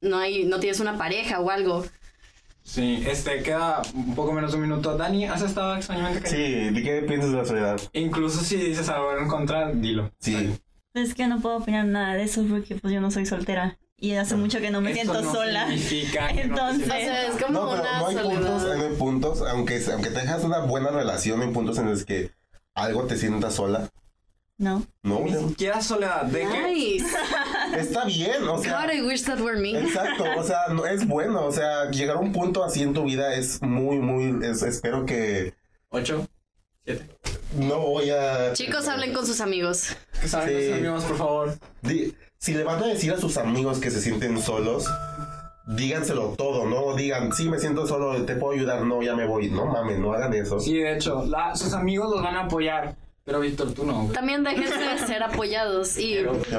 no 0.00 0.16
hay, 0.16 0.44
no 0.44 0.58
tienes 0.58 0.80
una 0.80 0.96
pareja 0.96 1.40
o 1.40 1.50
algo. 1.50 1.84
Sí, 2.62 3.04
este, 3.06 3.42
queda 3.42 3.82
un 3.94 4.14
poco 4.14 4.32
menos 4.32 4.52
de 4.52 4.56
un 4.56 4.62
minuto. 4.62 4.96
Dani, 4.96 5.26
¿has 5.26 5.42
estado 5.42 5.76
extrañamente? 5.76 6.28
Sí, 6.28 6.70
¿de 6.70 6.82
qué 6.82 7.02
piensas 7.06 7.30
de 7.32 7.36
la 7.36 7.44
soledad? 7.44 7.80
Incluso 7.92 8.42
si 8.42 8.56
dices 8.56 8.88
algo 8.88 9.14
en 9.18 9.28
contra, 9.28 9.70
dilo. 9.70 10.10
Sí. 10.18 10.58
Es 10.94 11.14
que 11.14 11.26
no 11.26 11.40
puedo 11.40 11.56
opinar 11.58 11.84
nada 11.84 12.14
de 12.14 12.22
eso 12.22 12.42
porque 12.48 12.76
pues 12.76 12.94
yo 12.94 13.00
no 13.02 13.10
soy 13.10 13.26
soltera. 13.26 13.78
Y 13.98 14.12
hace 14.14 14.36
mucho 14.36 14.60
que 14.60 14.70
no 14.70 14.80
me 14.80 14.94
siento 14.94 15.20
no 15.20 15.30
sola. 15.30 15.66
significa 15.66 16.28
que 16.28 16.46
no 16.46 16.54
te 16.54 16.60
Entonces- 16.62 16.86
O 16.86 16.90
sea, 16.90 17.26
es 17.26 17.32
como 17.42 17.52
No, 17.52 17.70
pero 17.70 17.82
una 17.82 17.98
no 18.00 18.06
hay 18.06 18.16
puntos, 18.16 18.62
no 18.62 18.72
hay 18.82 18.96
puntos, 18.96 19.42
aunque, 19.42 19.82
aunque 19.92 20.10
tengas 20.10 20.42
una 20.42 20.60
buena 20.60 20.88
relación, 20.88 21.42
hay 21.42 21.48
puntos 21.48 21.76
en 21.76 21.90
los 21.90 22.06
que 22.06 22.30
algo 22.74 23.04
te 23.04 23.18
sientas 23.18 23.54
sola. 23.56 23.90
No. 24.60 24.84
No, 25.02 25.20
Ni 25.20 25.32
siquiera 25.32 25.80
soledad. 25.80 26.24
¿De 26.26 26.40
qué? 26.40 26.68
Nice. 26.70 27.06
está 27.78 28.04
bien, 28.04 28.46
o 28.46 28.58
sea. 28.62 28.82
God, 28.84 28.92
I 28.92 29.00
wish 29.00 29.22
that 29.24 29.40
were 29.40 29.58
me. 29.58 29.70
Exacto, 29.70 30.22
o 30.36 30.42
sea, 30.44 30.68
no, 30.68 30.84
es 30.84 31.08
bueno, 31.08 31.46
o 31.46 31.50
sea, 31.50 31.90
llegar 31.90 32.16
a 32.16 32.20
un 32.20 32.30
punto 32.30 32.62
así 32.62 32.82
en 32.82 32.92
tu 32.92 33.04
vida 33.04 33.34
es 33.34 33.62
muy, 33.62 33.96
muy, 33.96 34.44
es- 34.46 34.62
espero 34.62 35.06
que 35.06 35.54
¿Ocho? 35.88 36.28
¿Siete? 36.84 37.08
no 37.56 37.78
voy 37.80 38.10
a... 38.10 38.52
Chicos, 38.52 38.86
hablen 38.86 39.14
con 39.14 39.24
sus 39.26 39.40
amigos. 39.40 39.96
Que 40.20 40.28
saben 40.28 40.48
Sí. 40.60 40.68
los 40.68 40.76
amigos, 40.78 41.04
por 41.04 41.16
favor. 41.16 41.54
Di- 41.80 42.14
si 42.36 42.52
le 42.52 42.62
van 42.62 42.82
a 42.82 42.86
decir 42.86 43.12
a 43.14 43.18
sus 43.18 43.38
amigos 43.38 43.78
que 43.80 43.90
se 43.90 44.02
sienten 44.02 44.40
solos, 44.42 44.84
díganselo 45.66 46.34
todo, 46.36 46.66
no 46.66 46.94
digan, 46.96 47.32
sí, 47.32 47.48
me 47.48 47.58
siento 47.58 47.86
solo, 47.86 48.24
te 48.24 48.34
puedo 48.36 48.52
ayudar, 48.54 48.82
no, 48.82 49.02
ya 49.02 49.14
me 49.14 49.26
voy, 49.26 49.50
no 49.50 49.66
mames, 49.66 49.98
no 49.98 50.12
hagan 50.12 50.34
eso. 50.34 50.60
Sí, 50.60 50.74
de 50.78 50.96
hecho, 50.96 51.24
la- 51.26 51.54
sus 51.56 51.72
amigos 51.72 52.10
los 52.10 52.22
van 52.22 52.36
a 52.36 52.44
apoyar. 52.44 52.94
Pero 53.24 53.40
Víctor, 53.40 53.72
tú 53.74 53.84
no. 53.84 54.02
güey. 54.04 54.12
También 54.12 54.42
déjense 54.42 54.76
de 54.78 54.98
ser 55.06 55.22
apoyados 55.22 55.96
y 55.98 56.16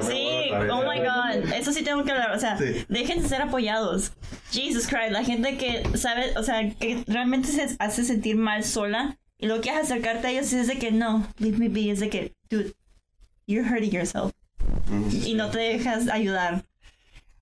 Sí, 0.08 0.50
oh 0.72 0.84
my 0.84 1.00
god, 1.00 1.52
eso 1.54 1.74
sí 1.74 1.84
tengo 1.84 2.04
que 2.04 2.12
hablar, 2.12 2.32
o 2.36 2.40
sea, 2.40 2.58
Sí. 2.58 2.86
dejen 2.88 3.22
de 3.24 3.28
ser 3.30 3.42
apoyados. 3.42 4.12
Jesus 4.52 4.88
Christ, 4.88 5.12
la 5.12 5.24
gente 5.24 5.58
que 5.58 5.84
sabe, 5.98 6.38
o 6.38 6.44
sea, 6.44 6.70
que 6.76 7.04
realmente 7.08 7.50
se 7.50 7.76
hace 7.80 8.04
sentir 8.04 8.36
mal 8.38 8.64
sola 8.64 9.18
y 9.38 9.48
lo 9.48 9.60
que 9.62 9.72
hace 9.72 9.82
acercarte 9.94 10.28
a 10.28 10.32
ellos 10.32 10.54
es 10.54 10.68
de 10.68 10.78
que 10.78 10.92
no, 10.92 11.28
leave 11.40 11.58
me 11.58 11.68
be, 11.70 11.90
es 11.90 12.00
de 12.00 12.10
que, 12.10 12.34
dude, 12.50 12.74
you're 13.48 13.68
hurting 13.68 13.92
yourself 13.92 14.32
Mm. 14.88 15.10
y 15.26 15.34
no 15.36 15.50
te 15.50 15.60
dejas 15.60 16.10
ayudar. 16.10 16.64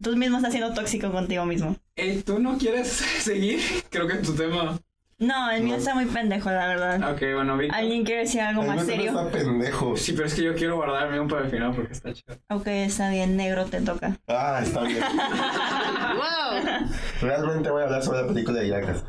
Tú 0.02 0.16
mismo 0.16 0.38
estás 0.38 0.54
siendo 0.54 0.74
tóxico 0.74 1.12
contigo 1.12 1.46
mismo. 1.46 1.76
Ey, 1.96 2.22
¿tú 2.22 2.40
no 2.40 2.58
quieres 2.58 2.88
seguir? 3.20 3.60
Creo 3.90 4.08
que 4.08 4.16
tu 4.16 4.34
tema. 4.34 4.80
No, 5.20 5.52
el 5.52 5.64
mío 5.64 5.74
No. 5.74 5.80
está 5.80 5.94
muy 5.96 6.06
pendejo, 6.06 6.50
la 6.50 6.68
verdad. 6.68 7.12
Ok, 7.12 7.20
bueno. 7.36 7.58
¿Alguien 7.74 8.06
quiere 8.06 8.22
decir 8.22 8.40
algo 8.42 8.64
más 8.64 8.86
serio? 8.86 9.10
está 9.12 9.30
pendejo. 9.30 9.98
Sí, 9.98 10.14
pero 10.14 10.26
es 10.28 10.34
que 10.34 10.44
yo 10.44 10.56
quiero 10.56 10.78
guardar 10.78 11.08
el 11.08 11.12
mío 11.14 11.28
para 11.28 11.44
el 11.46 11.52
final 11.52 11.74
porque 11.76 11.92
está 11.94 12.14
chido. 12.14 12.38
Ok, 12.50 12.68
está 12.68 13.10
bien, 13.10 13.36
negro, 13.36 13.66
te 13.66 13.82
toca. 13.82 14.18
Ah, 14.28 14.62
está 14.64 14.82
bien. 14.84 15.02
wow. 16.16 16.90
Realmente 17.22 17.70
voy 17.70 17.82
a 17.82 17.86
hablar 17.86 18.04
sobre 18.04 18.22
la 18.22 18.28
película 18.28 18.60
de 18.60 18.70
Yacas. 18.70 19.04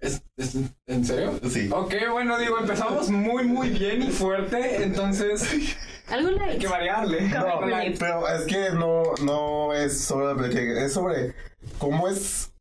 ¿Es, 0.00 0.22
es- 0.36 0.56
en 0.86 1.04
serio? 1.04 1.38
Sí. 1.48 1.68
Ok, 1.72 1.94
bueno, 2.10 2.38
digo, 2.38 2.58
empezamos 2.58 3.10
muy, 3.10 3.44
muy 3.44 3.70
bien 3.70 4.02
y 4.02 4.10
fuerte, 4.10 4.82
entonces 4.82 5.76
Algo 6.10 6.30
hay 6.42 6.58
que 6.58 6.68
variarle. 6.68 7.28
No, 7.28 7.60
pero 7.98 8.28
es 8.28 8.42
que 8.46 8.70
no, 8.74 9.02
no 9.24 9.72
es 9.74 10.00
sobre 10.02 10.26
la 10.26 10.34
película, 10.36 10.84
es 10.84 10.92
sobre 10.92 11.34
cómo 11.78 12.08
es... 12.08 12.52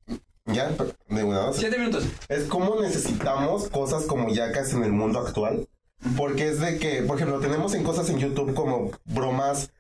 Ya, 0.54 0.70
de 1.10 1.24
una 1.24 1.48
vez. 1.48 1.58
Siete 1.58 1.78
minutos. 1.78 2.06
Es 2.28 2.46
como 2.46 2.82
necesitamos 2.82 3.70
cosas 3.70 4.04
como 4.04 4.30
yacas 4.30 4.74
en 4.74 4.84
el 4.84 4.92
mundo 4.92 5.20
actual. 5.20 5.68
Porque 6.16 6.50
es 6.50 6.60
de 6.60 6.80
que, 6.80 7.02
por 7.04 7.18
ejemplo, 7.18 7.40
tenemos 7.40 7.74
en 7.74 7.84
cosas 7.84 8.10
en 8.10 8.20
YouTube 8.20 8.54
como 8.54 8.92
bromas 9.06 9.72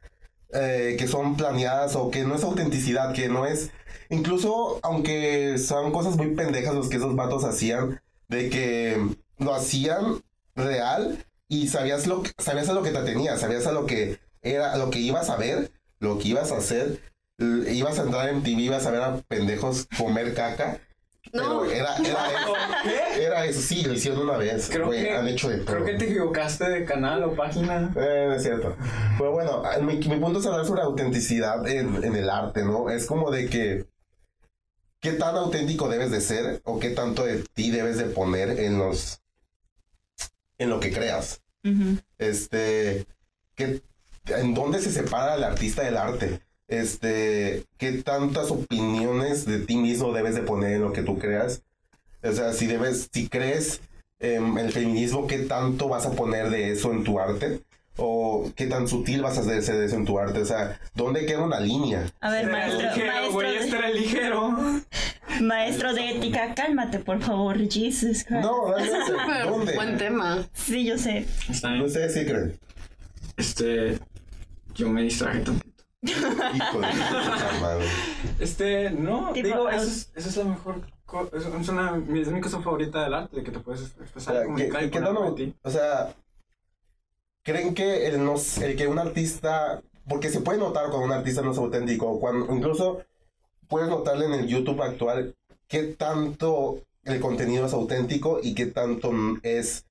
eh, 0.53 0.95
que 0.99 1.07
son 1.07 1.37
planeadas 1.37 1.95
o 1.95 2.11
que 2.11 2.23
no 2.23 2.35
es 2.35 2.43
autenticidad, 2.43 3.13
que 3.13 3.29
no 3.29 3.45
es... 3.45 3.71
Incluso, 4.09 4.79
aunque 4.83 5.57
son 5.57 5.91
cosas 5.91 6.17
muy 6.17 6.35
pendejas 6.35 6.75
los 6.75 6.89
que 6.89 6.97
esos 6.97 7.15
vatos 7.15 7.43
hacían, 7.43 8.01
de 8.27 8.49
que 8.49 8.97
lo 9.37 9.53
hacían 9.53 10.21
real 10.55 11.25
y 11.47 11.67
sabías 11.67 12.07
lo 12.07 12.23
que, 12.23 12.31
sabías 12.37 12.69
a 12.69 12.73
lo 12.73 12.83
que 12.83 12.91
te 12.91 13.01
tenías, 13.03 13.39
sabías 13.39 13.67
a 13.67 13.71
lo 13.71 13.85
que 13.85 14.19
era, 14.41 14.73
a 14.73 14.77
lo 14.77 14.89
que 14.89 14.99
ibas 14.99 15.29
a 15.29 15.37
ver, 15.37 15.71
lo 15.99 16.17
que 16.17 16.29
ibas 16.29 16.51
a 16.51 16.57
hacer, 16.57 16.99
ibas 17.39 17.99
a 17.99 18.03
entrar 18.03 18.29
en 18.29 18.43
TV, 18.43 18.61
ibas 18.63 18.85
a 18.85 18.91
ver 18.91 19.01
a 19.01 19.17
pendejos 19.27 19.87
comer 19.97 20.33
caca. 20.33 20.79
No. 21.31 21.61
Pero 21.61 21.71
era, 21.71 21.95
era 21.97 22.27
eso. 22.41 22.53
¿Qué? 22.83 23.23
Era 23.23 23.45
eso, 23.45 23.61
sí, 23.61 23.83
lo 23.83 23.93
hicieron 23.93 24.21
una 24.21 24.37
vez. 24.37 24.69
Creo 24.69 24.87
güey, 24.87 25.03
que, 25.03 25.11
han 25.11 25.27
hecho 25.27 25.49
de 25.49 25.57
todo. 25.59 25.75
creo 25.75 25.85
que 25.85 25.93
te 25.93 26.05
equivocaste 26.05 26.69
de 26.69 26.85
canal 26.85 27.23
o 27.23 27.35
página. 27.35 27.91
Eh, 27.95 28.25
no 28.27 28.33
es 28.33 28.43
cierto. 28.43 28.75
Pero 29.17 29.31
bueno, 29.31 29.63
mi, 29.81 29.97
mi 29.97 30.15
punto 30.19 30.39
es 30.39 30.45
hablar 30.45 30.65
sobre 30.65 30.81
autenticidad 30.81 31.67
en, 31.67 32.03
en 32.03 32.15
el 32.15 32.29
arte, 32.29 32.63
¿no? 32.63 32.89
Es 32.89 33.05
como 33.05 33.29
de 33.31 33.47
que 33.47 33.85
qué 35.01 35.13
tan 35.13 35.35
auténtico 35.35 35.87
debes 35.87 36.11
de 36.11 36.21
ser 36.21 36.61
o 36.65 36.79
qué 36.79 36.89
tanto 36.89 37.23
de 37.25 37.43
ti 37.53 37.71
debes 37.71 37.97
de 37.97 38.05
poner 38.05 38.59
en 38.59 38.77
los 38.79 39.21
en 40.57 40.69
lo 40.69 40.79
que 40.79 40.91
creas. 40.91 41.41
Ujú. 41.63 41.97
Este, 42.17 43.05
¿qué, 43.55 43.81
¿en 44.27 44.53
dónde 44.53 44.79
se 44.81 44.91
separa 44.91 45.35
el 45.35 45.43
artista 45.43 45.83
del 45.83 45.97
arte? 45.97 46.41
Este, 46.69 47.65
¿qué 47.77 47.91
tantas 48.03 48.51
opiniones 48.51 49.45
de 49.45 49.59
ti 49.59 49.75
mismo 49.75 50.13
debes 50.13 50.35
de 50.35 50.43
poner 50.43 50.73
en 50.73 50.81
lo 50.81 50.93
que 50.93 51.01
tú 51.01 51.17
creas? 51.17 51.63
O 52.23 52.31
sea, 52.31 52.53
si 52.53 52.67
debes, 52.67 53.09
si 53.11 53.27
crees 53.27 53.81
en 54.19 54.57
el 54.57 54.71
feminismo, 54.71 55.25
¿qué 55.27 55.39
tanto 55.39 55.89
vas 55.89 56.05
a 56.05 56.11
poner 56.11 56.49
de 56.51 56.71
eso 56.71 56.91
en 56.91 57.03
tu 57.03 57.19
arte? 57.19 57.61
¿O 57.97 58.51
qué 58.55 58.67
tan 58.67 58.87
sutil 58.87 59.21
vas 59.23 59.37
a 59.37 59.41
hacer 59.41 59.61
de 59.77 59.85
eso 59.85 59.95
en 59.95 60.05
tu 60.05 60.19
arte? 60.19 60.39
O 60.41 60.45
sea, 60.45 60.79
¿dónde 60.93 61.25
queda 61.25 61.41
una 61.43 61.59
línea? 61.59 62.05
A 62.21 62.29
ver, 62.29 62.41
Este 62.45 62.51
maestro, 62.51 62.81
ligero, 62.81 63.11
maestro, 63.11 63.31
güey, 63.33 63.55
este 63.57 63.77
era 63.77 63.89
ligero. 63.89 64.57
maestro 65.41 65.93
de 65.93 66.09
ética, 66.11 66.53
cálmate, 66.53 66.99
por 66.99 67.19
favor, 67.21 67.57
Jesus 67.69 68.23
Christ. 68.23 68.43
No, 68.43 68.73
realmente, 68.73 69.05
Súper 69.07 69.45
¿dónde? 69.49 69.75
buen 69.75 69.97
tema. 69.97 70.47
Sí, 70.53 70.85
yo 70.85 70.97
sé. 70.97 71.25
Bien. 71.63 71.81
Ustedes 71.81 72.13
sí 72.13 72.25
creen. 72.25 72.57
Este. 73.37 73.97
Yo 74.75 74.87
me 74.87 75.01
distraje 75.01 75.39
tantito. 75.39 75.68
Hijo 76.01 76.79
de 76.79 76.87
puta 76.87 77.57
madre. 77.61 77.85
Este, 78.39 78.89
no, 78.91 79.31
Tipo, 79.33 79.47
digo, 79.47 79.67
ah, 79.67 79.75
eso 79.75 79.85
es, 79.87 80.11
eso 80.15 80.29
es 80.29 80.37
la 80.37 80.43
mejor. 80.45 80.81
co- 81.05 81.29
Es, 81.33 81.45
es 81.45 81.69
una, 81.69 82.01
es 82.19 82.27
mi 82.31 82.41
cosa 82.41 82.61
favorita 82.61 83.03
del 83.03 83.13
arte, 83.13 83.35
de 83.37 83.43
que 83.43 83.51
te 83.51 83.59
puedes 83.59 83.81
O 83.81 84.01
expresar 84.03 84.33
y 84.33 84.37
sea, 84.37 84.41
¿qué, 84.41 84.45
comunicar 84.47 84.83
y 84.83 84.85
qué 84.89 84.99
poner 84.99 85.07
tan- 85.13 85.17
algo 85.23 85.35
de 85.35 85.45
ti. 85.45 85.55
o 85.63 85.69
sea, 85.69 86.13
creen 87.43 87.73
que 87.73 88.07
el, 88.07 88.23
no, 88.23 88.35
el 88.61 88.75
que 88.75 88.87
un 88.87 88.99
artista, 88.99 89.81
porque 90.07 90.29
se 90.29 90.41
puede 90.41 90.59
notar 90.59 90.87
cuando 90.89 91.05
un 91.05 91.11
artista 91.11 91.41
no 91.41 91.51
es 91.51 91.57
auténtico, 91.57 92.19
cuando 92.19 92.53
incluso 92.53 93.01
puedes 93.67 93.89
notarle 93.89 94.25
en 94.25 94.33
el 94.33 94.47
YouTube 94.47 94.81
actual 94.81 95.35
qué 95.67 95.83
tanto 95.83 96.81
el 97.03 97.19
contenido 97.19 97.65
es 97.65 97.73
auténtico 97.73 98.39
y 98.41 98.55
qué 98.55 98.65
tanto 98.67 99.11
es 99.43 99.85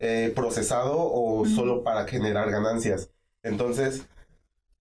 eh, 0.00 0.32
procesado 0.34 0.96
o 0.98 1.46
solo 1.46 1.82
para 1.82 2.06
generar 2.06 2.50
ganancias. 2.50 3.10
Entonces, 3.42 4.06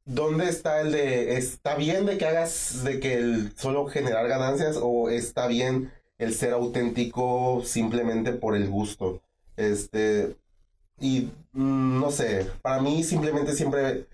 ¿dónde 0.06 0.48
está 0.48 0.80
el 0.80 0.92
de, 0.92 1.36
está 1.36 1.74
bien 1.74 2.06
de 2.06 2.16
que 2.16 2.24
hagas, 2.24 2.84
de 2.84 3.00
que 3.00 3.14
el 3.14 3.52
solo 3.56 3.86
generar 3.86 4.26
ganancias 4.28 4.78
o 4.80 5.10
está 5.10 5.46
bien 5.46 5.92
el 6.18 6.34
ser 6.34 6.54
auténtico 6.54 7.62
simplemente 7.64 8.32
por 8.32 8.56
el 8.56 8.68
gusto? 8.70 9.20
Este, 9.56 10.36
y 11.00 11.30
mm, 11.52 12.00
no 12.00 12.10
sé, 12.10 12.50
para 12.62 12.80
mí 12.80 13.02
simplemente 13.04 13.52
siempre, 13.54 14.06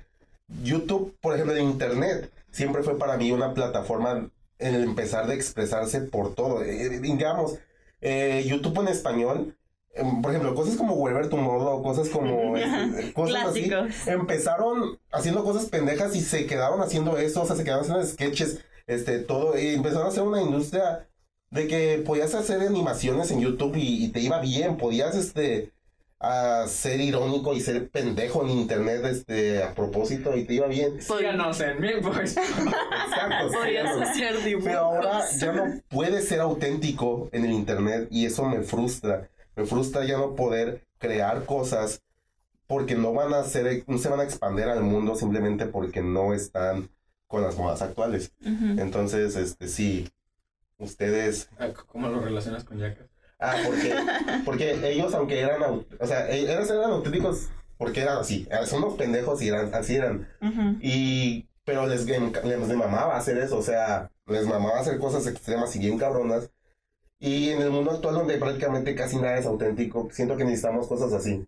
YouTube, 0.63 1.17
por 1.21 1.35
ejemplo, 1.35 1.57
en 1.57 1.65
Internet, 1.65 2.33
siempre 2.51 2.83
fue 2.83 2.99
para 2.99 3.17
mí 3.17 3.31
una 3.33 3.55
plataforma 3.55 4.31
en 4.59 4.75
el 4.75 4.85
empezar 4.85 5.27
de 5.27 5.35
expresarse 5.35 6.01
por 6.01 6.35
todo. 6.35 6.63
Eh, 6.63 7.01
digamos, 7.01 7.59
eh, 8.01 8.45
YouTube 8.47 8.81
en 8.81 8.89
español, 8.89 9.57
por 10.23 10.31
ejemplo, 10.31 10.55
cosas 10.55 10.77
como 10.77 10.95
Wherever 10.95 11.29
Tomorrow, 11.29 11.83
cosas 11.83 12.09
como 12.09 12.57
este, 12.57 13.13
cosas 13.13 13.47
así, 13.47 13.71
empezaron 14.07 14.99
haciendo 15.11 15.45
cosas 15.45 15.67
pendejas 15.67 16.15
y 16.17 16.21
se 16.21 16.47
quedaron 16.47 16.81
haciendo 16.81 17.19
eso, 17.19 17.43
o 17.43 17.47
sea, 17.47 17.57
se 17.57 17.65
quedaron 17.65 17.85
haciendo 17.85 18.05
sketches, 18.05 18.61
este, 18.87 19.19
todo, 19.19 19.59
y 19.59 19.75
empezaron 19.75 20.07
a 20.07 20.11
hacer 20.11 20.23
una 20.23 20.41
industria 20.41 21.09
de 21.51 21.67
que 21.67 22.03
podías 22.05 22.35
hacer 22.35 22.63
animaciones 22.63 23.31
en 23.31 23.41
YouTube 23.41 23.77
y, 23.77 24.05
y 24.05 24.09
te 24.09 24.21
iba 24.21 24.41
bien, 24.41 24.79
podías, 24.79 25.15
este, 25.15 25.73
a 26.23 26.69
ser 26.69 27.01
irónico 27.01 27.53
y 27.53 27.61
ser 27.61 27.91
pendejo 27.91 28.45
en 28.45 28.51
internet, 28.51 29.05
este, 29.07 29.61
a 29.63 29.75
propósito 29.75 30.37
y 30.37 30.45
te 30.45 30.55
iba 30.55 30.69
bien. 30.69 31.03
Síganos 31.03 31.61
en 31.61 31.81
mil 31.81 32.01
pues. 32.01 32.37
Exacto, 32.37 33.53
Podrías 33.53 33.97
hacer 34.01 34.43
dibujos. 34.45 34.69
Pero 34.69 34.79
ahora 34.79 35.25
ya 35.37 35.53
no 35.53 35.65
puedes 35.89 36.29
ser 36.29 36.41
auténtico 36.41 37.29
en 37.33 37.45
el 37.45 37.51
internet 37.51 38.07
y 38.09 38.27
eso 38.27 38.45
me 38.45 38.63
frustra. 38.63 39.29
Me 39.57 39.65
frustra 39.67 40.05
ya 40.05 40.17
no 40.19 40.35
poder 40.35 40.85
crear 40.99 41.45
cosas 41.45 42.03
porque 42.67 42.95
no 42.95 43.13
van 43.13 43.35
a 43.35 43.45
ser, 43.45 43.85
no 43.87 43.99
se 43.99 44.09
van 44.09 44.21
a 44.21 44.25
expandir 44.25 44.65
al 44.67 44.83
mundo 44.83 45.15
simplemente 45.15 45.67
porque 45.67 46.01
no 46.03 46.33
están 46.33 46.89
con 47.27 47.43
las 47.43 47.57
modas 47.57 47.83
actuales. 47.83 48.33
Entonces, 48.45 49.37
este 49.37 49.69
sí, 49.69 50.09
ustedes 50.79 51.49
Ah, 51.59 51.69
¿Cómo 51.87 52.09
lo 52.09 52.21
relacionas 52.21 52.65
con 52.65 52.79
Yacas? 52.79 53.07
Ah, 53.39 53.57
porque, 53.67 53.95
porque 54.45 54.91
ellos, 54.93 55.13
aunque 55.15 55.41
eran, 55.41 55.63
o 55.63 56.07
sea, 56.07 56.31
ellos 56.31 56.71
eran 56.71 56.91
auténticos 56.91 57.49
porque 57.77 58.03
eran 58.03 58.19
así, 58.19 58.49
son 58.67 58.85
unos 58.85 58.95
pendejos 58.97 59.43
y 59.43 59.49
eran, 59.49 59.75
así 59.75 59.97
eran. 59.97 60.29
Y, 60.81 61.49
pero 61.65 61.87
les, 61.89 62.07
enca- 62.07 62.43
les, 62.45 62.59
mamaba 62.77 63.17
hacer 63.17 63.39
eso, 63.39 63.59
o 63.59 63.63
sea, 63.63 64.11
les 64.27 64.47
mamaba 64.47 64.79
hacer 64.79 64.99
cosas 64.99 65.27
extremas 65.27 65.75
y 65.75 65.81
bien 65.81 65.99
cabronas. 65.99 66.51
Y 67.23 67.51
en 67.51 67.63
el 67.63 67.71
mundo 67.71 67.93
actual 67.93 68.17
donde 68.17 68.37
prácticamente 68.37 68.95
casi 68.97 69.17
nada 69.17 69.39
es 69.39 69.47
auténtico, 69.47 70.09
siento 70.11 70.37
que 70.37 70.45
necesitamos 70.45 70.89
cosas 70.89 71.13
así. 71.13 71.45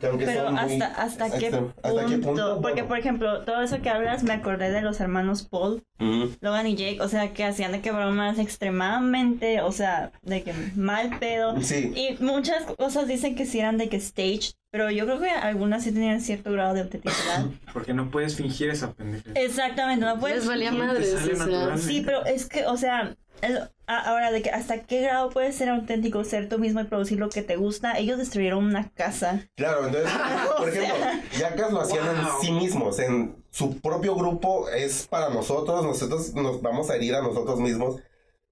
Que 0.00 0.08
aunque 0.08 0.26
Pero 0.26 0.44
son 0.46 0.54
muy 0.54 0.62
hasta, 0.82 0.86
hasta, 1.02 1.30
qué 1.38 1.50
extrem- 1.50 1.58
punto, 1.72 1.80
¿Hasta 1.82 2.04
qué 2.06 2.18
punto? 2.18 2.54
Porque, 2.60 2.72
Bueno. 2.82 2.88
por 2.88 2.98
ejemplo, 2.98 3.44
todo 3.44 3.62
eso 3.62 3.80
que 3.80 3.88
hablas, 3.88 4.24
me 4.24 4.34
acordé 4.34 4.70
de 4.70 4.82
los 4.82 5.00
hermanos 5.00 5.44
Paul, 5.48 5.82
Ujú. 6.00 6.32
Logan 6.42 6.66
y 6.66 6.74
Jake, 6.74 7.00
o 7.00 7.08
sea, 7.08 7.32
que 7.32 7.44
hacían 7.44 7.72
de 7.72 7.80
que 7.80 7.92
bromas 7.92 8.38
extremadamente, 8.38 9.62
o 9.62 9.72
sea, 9.72 10.10
de 10.22 10.42
que 10.42 10.52
mal 10.74 11.18
pedo. 11.18 11.58
Sí, 11.62 11.92
Y 11.94 12.22
muchas 12.22 12.64
cosas 12.64 13.08
dicen 13.08 13.34
que 13.36 13.46
sí 13.46 13.58
eran 13.60 13.78
de 13.78 13.88
que 13.88 13.98
staged, 14.00 14.52
pero 14.70 14.90
yo 14.90 15.06
creo 15.06 15.18
que 15.20 15.30
algunas 15.30 15.84
sí 15.84 15.92
tenían 15.92 16.20
cierto 16.20 16.52
grado 16.52 16.74
de 16.74 16.82
autenticidad. 16.82 17.46
Porque 17.72 17.94
no 17.94 18.10
puedes 18.10 18.36
fingir 18.36 18.68
esa 18.68 18.92
pendeja. 18.92 19.30
Exactamente, 19.34 20.04
no 20.04 20.18
puedes... 20.20 20.38
Les 20.40 20.46
valía 20.48 20.72
madres, 20.72 21.14
o 21.14 21.44
sea. 21.46 21.78
Sí, 21.78 22.02
pero 22.04 22.22
es 22.26 22.46
que, 22.46 22.66
o 22.66 22.76
sea, 22.76 23.16
el- 23.42 23.68
ahora 23.86 24.32
de 24.32 24.42
que 24.42 24.50
hasta 24.50 24.80
qué 24.82 25.00
grado 25.02 25.30
puedes 25.30 25.54
ser 25.56 25.68
auténtico, 25.68 26.24
ser 26.24 26.48
tú 26.48 26.58
mismo 26.58 26.80
y 26.80 26.84
producir 26.84 27.18
lo 27.18 27.28
que 27.28 27.42
te 27.42 27.56
gusta. 27.56 27.96
Ellos 27.98 28.18
destruyeron 28.18 28.64
una 28.64 28.90
casa. 28.90 29.48
Claro, 29.56 29.86
entonces, 29.86 30.10
por 30.58 30.68
ejemplo, 30.68 30.94
Yacas 31.38 31.72
lo 31.72 31.80
hacían 31.80 32.06
en 32.08 32.24
Wow. 32.24 32.32
sí 32.40 32.50
mismos, 32.52 32.98
en 32.98 33.36
su 33.50 33.80
propio 33.80 34.14
grupo 34.16 34.68
es 34.70 35.06
para 35.06 35.30
nosotros, 35.30 35.84
nosotros 35.84 36.34
nos 36.34 36.60
vamos 36.62 36.90
a 36.90 36.96
herir 36.96 37.14
a 37.14 37.22
nosotros 37.22 37.60
mismos 37.60 38.00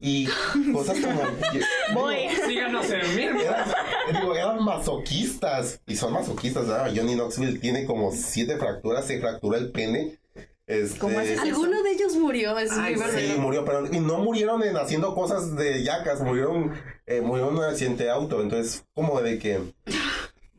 y 0.01 0.29
cosas 0.73 0.99
como... 1.01 1.21
Voy. 1.95 2.29
Síganos 2.47 2.87
en 2.91 3.17
mí. 3.17 3.23
Eran, 3.43 3.65
digo, 4.13 4.35
eran 4.35 4.63
masoquistas 4.63 5.81
y 5.87 5.97
son 5.97 6.13
masoquistas, 6.13 6.67
¿verdad? 6.67 6.93
Johnny 6.95 7.15
Knoxville 7.15 7.59
tiene 7.59 7.87
como 7.87 8.13
siete 8.13 8.57
fracturas, 8.57 9.07
se 9.07 9.21
fracturó 9.21 9.57
el 9.57 9.71
pene. 9.73 10.19
Este. 10.67 11.07
Alguno 11.41 11.83
de 11.83 11.91
ellos 11.91 12.17
murió, 12.17 12.59
es 12.59 12.73
Ay, 12.73 12.97
muy 12.97 13.05
sí, 13.11 13.35
murió, 13.39 13.65
pero 13.67 13.87
y 13.93 14.01
no 14.01 14.19
murieron 14.19 14.63
en 14.63 14.77
haciendo 14.79 15.15
cosas 15.15 15.55
de 15.57 15.83
yacas, 15.83 16.21
murieron, 16.23 16.73
eh, 17.07 17.21
murieron 17.21 17.53
en 17.55 17.59
un 17.59 17.65
accidente 17.65 18.05
de 18.05 18.11
auto, 18.11 18.41
entonces 18.41 18.85
como 18.95 19.21
de 19.21 19.39
que... 19.39 19.61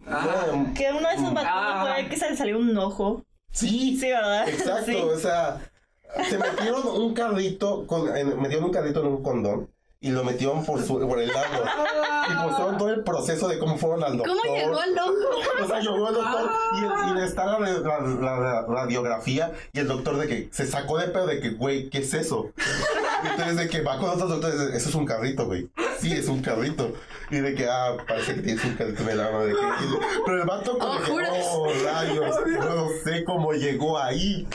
Ah. 0.08 0.46
bueno, 0.52 0.72
Que 0.76 0.90
uno 0.92 1.08
de 1.10 1.16
esos 1.16 1.26
Ah. 1.30 1.34
batidos 1.34 1.96
fue 2.04 2.10
que 2.10 2.18
se 2.18 2.30
le 2.30 2.38
salió 2.38 2.60
un 2.60 2.78
ojo. 2.78 3.26
sí, 3.52 3.98
Sí, 4.00 4.08
¿verdad? 4.10 4.48
Exacto, 4.48 4.86
Sí. 4.86 4.96
o 4.98 5.18
sea, 5.18 5.60
se 6.30 6.38
metieron 6.38 6.88
un 6.88 7.14
carrito, 7.16 7.88
con, 7.88 8.16
en- 8.16 8.40
metieron 8.40 8.66
un 8.66 8.72
carrito 8.72 9.02
en 9.02 9.08
un 9.08 9.24
condón 9.24 9.70
y 10.08 10.12
lo 10.12 10.24
metieron 10.24 10.64
por, 10.66 10.82
su, 10.84 11.00
por 11.08 11.20
el 11.20 11.28
lado. 11.30 11.46
Y 12.28 12.34
mostraron 12.34 12.80
todo 12.80 12.90
el 12.90 13.04
proceso 13.04 13.48
de 13.48 13.60
cómo 13.60 13.78
fueron 13.78 14.04
al 14.04 14.18
doctor. 14.18 14.36
¿Cómo 14.36 14.56
llegó 14.56 14.80
al 14.80 14.98
ojo? 14.98 15.14
O 15.64 15.68
sea, 15.68 15.80
llegó 15.80 16.08
el 16.10 16.16
doctor 16.16 16.52
y, 16.74 17.20
y 17.20 17.24
está 17.24 17.46
la, 17.46 17.60
la- 17.60 18.00
la- 18.02 18.40
la 18.40 18.62
radiografía 18.68 19.54
y 19.74 19.80
el 19.80 19.88
doctor 19.88 20.18
de 20.18 20.28
que 20.28 20.50
se 20.52 20.66
sacó 20.66 20.98
de 20.98 21.08
pedo 21.10 21.28
de 21.28 21.40
que, 21.40 21.52
güey, 21.52 21.88
¿qué 21.92 22.00
es 22.00 22.14
eso? 22.16 22.52
Entonces 23.24 23.58
de 23.58 23.70
que 23.70 23.82
va 23.82 24.00
con 24.00 24.10
otros 24.10 24.28
doctores, 24.30 24.60
eso 24.60 24.90
es 24.90 24.96
un 24.96 25.06
carrito, 25.06 25.46
güey. 25.46 25.70
Sí, 26.00 26.12
es 26.14 26.28
un 26.28 26.42
carrito. 26.42 26.94
Y 27.30 27.38
de 27.38 27.54
que, 27.56 27.68
ah, 27.70 27.96
parece 28.08 28.34
que 28.36 28.42
tienes 28.42 28.64
un 28.66 28.74
carrito 28.76 29.04
en 29.04 29.10
el 29.10 29.20
ano. 29.22 29.40
De 29.46 29.54
que, 29.54 29.60
pero 30.26 30.42
el 30.42 30.48
vato 30.48 30.78
como 30.80 30.94
Oh, 30.94 31.04
que, 31.04 31.12
oh, 31.52 31.68
rayos, 31.86 32.36
no 32.60 32.88
sé 33.04 33.24
cómo 33.24 33.54
llegó 33.54 34.00
ahí. 34.00 34.48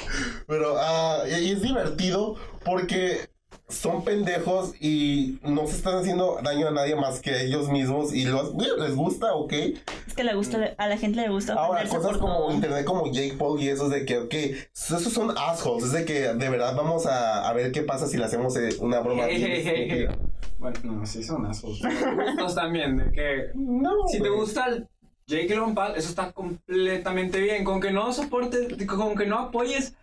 Pero, 0.48 0.74
ah, 0.76 1.20
y 1.28 1.52
es 1.52 1.62
divertido 1.62 2.34
porque 2.64 3.28
son 3.70 4.04
pendejos 4.04 4.74
y 4.80 5.38
no 5.42 5.66
se 5.66 5.76
están 5.76 5.96
haciendo 5.98 6.38
daño 6.42 6.68
a 6.68 6.70
nadie 6.70 6.96
más 6.96 7.20
que 7.20 7.30
a 7.30 7.42
ellos 7.42 7.70
mismos 7.70 8.12
y 8.14 8.24
los, 8.24 8.54
les 8.54 8.94
gusta, 8.94 9.34
ok. 9.34 9.52
Es 9.52 10.14
que 10.14 10.24
le 10.24 10.34
gusta, 10.34 10.74
a 10.76 10.88
la 10.88 10.96
gente 10.96 11.20
le 11.20 11.28
gusta 11.28 11.54
Ahora, 11.54 11.86
cosas 11.88 12.18
como 12.18 12.34
todo. 12.36 12.52
internet, 12.52 12.84
como 12.84 13.10
Jake 13.12 13.34
Paul 13.38 13.60
y 13.60 13.68
esos 13.68 13.90
de 13.90 14.04
que, 14.04 14.18
ok, 14.18 14.34
esos 14.74 15.02
son 15.12 15.32
assholes, 15.36 15.84
es 15.84 15.92
de 15.92 16.04
que 16.04 16.20
de 16.34 16.48
verdad 16.48 16.74
vamos 16.76 17.06
a, 17.06 17.48
a 17.48 17.52
ver 17.52 17.72
qué 17.72 17.82
pasa 17.82 18.06
si 18.06 18.16
le 18.18 18.24
hacemos 18.24 18.56
eh, 18.56 18.70
una 18.80 19.00
broma 19.00 19.24
Hey, 19.28 19.36
bien 19.38 19.50
hey, 19.52 19.62
hey, 19.64 19.86
hey. 19.90 20.02
estúpida. 20.04 20.26
Bueno, 20.60 20.78
no, 20.82 21.06
sí 21.06 21.24
son 21.24 21.46
asos. 21.46 21.80
Gustos 21.80 22.54
también, 22.54 22.98
de 22.98 23.10
que 23.12 23.50
No, 23.54 24.06
si 24.08 24.20
te 24.20 24.28
gusta 24.28 24.66
el 24.66 24.86
Jake 25.26 25.54
Logan 25.54 25.74
Paul, 25.74 25.92
eso 25.96 26.10
está 26.10 26.32
completamente 26.32 27.40
bien. 27.40 27.64
Con 27.64 27.80
que 27.80 27.92
no 27.92 28.12
soportes, 28.12 28.68
con 28.86 29.16
que 29.16 29.24
no 29.24 29.38
apoyes 29.38 29.94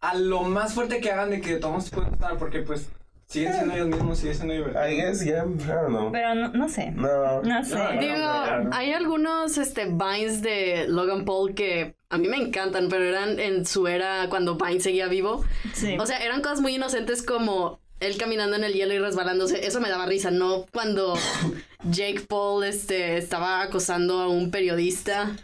a 0.00 0.14
lo 0.14 0.42
más 0.44 0.72
fuerte 0.72 1.00
que 1.02 1.10
hagan 1.10 1.28
de 1.28 1.42
que 1.42 1.56
todos 1.56 1.90
pueden 1.90 2.14
estar, 2.14 2.38
porque 2.38 2.60
pues 2.60 2.88
siguen 3.30 3.54
siendo 3.54 3.74
ellos 3.74 3.88
mismos, 3.88 4.18
siguen 4.18 4.34
siendo 4.34 4.54
divertidos. 4.54 4.90
I 4.90 4.94
guess, 4.96 5.24
yeah, 5.24 5.44
I 5.44 5.66
don't 5.66 5.88
know. 5.88 6.12
Pero 6.12 6.34
no, 6.34 6.48
no 6.48 6.68
sé. 6.68 6.90
No. 6.90 7.42
No 7.42 7.64
sé. 7.64 7.76
No, 7.76 8.00
Digo, 8.00 8.72
hay 8.72 8.92
algunos 8.92 9.56
este, 9.56 9.86
Vines 9.86 10.42
de 10.42 10.86
Logan 10.88 11.24
Paul 11.24 11.54
que 11.54 11.94
a 12.08 12.18
mí 12.18 12.28
me 12.28 12.36
encantan, 12.36 12.88
pero 12.88 13.04
eran 13.04 13.38
en 13.38 13.64
su 13.64 13.86
era 13.86 14.26
cuando 14.28 14.56
Vine 14.56 14.80
seguía 14.80 15.06
vivo. 15.06 15.44
Sí. 15.72 15.96
O 15.98 16.06
sea, 16.06 16.18
eran 16.18 16.42
cosas 16.42 16.60
muy 16.60 16.74
inocentes 16.74 17.22
como 17.22 17.80
él 18.00 18.16
caminando 18.18 18.56
en 18.56 18.64
el 18.64 18.72
hielo 18.72 18.94
y 18.94 18.98
resbalándose. 18.98 19.64
Eso 19.64 19.80
me 19.80 19.88
daba 19.88 20.06
risa, 20.06 20.32
no 20.32 20.66
cuando 20.72 21.14
Jake 21.84 22.22
Paul 22.28 22.64
este, 22.64 23.16
estaba 23.16 23.62
acosando 23.62 24.20
a 24.20 24.28
un 24.28 24.50
periodista. 24.50 25.36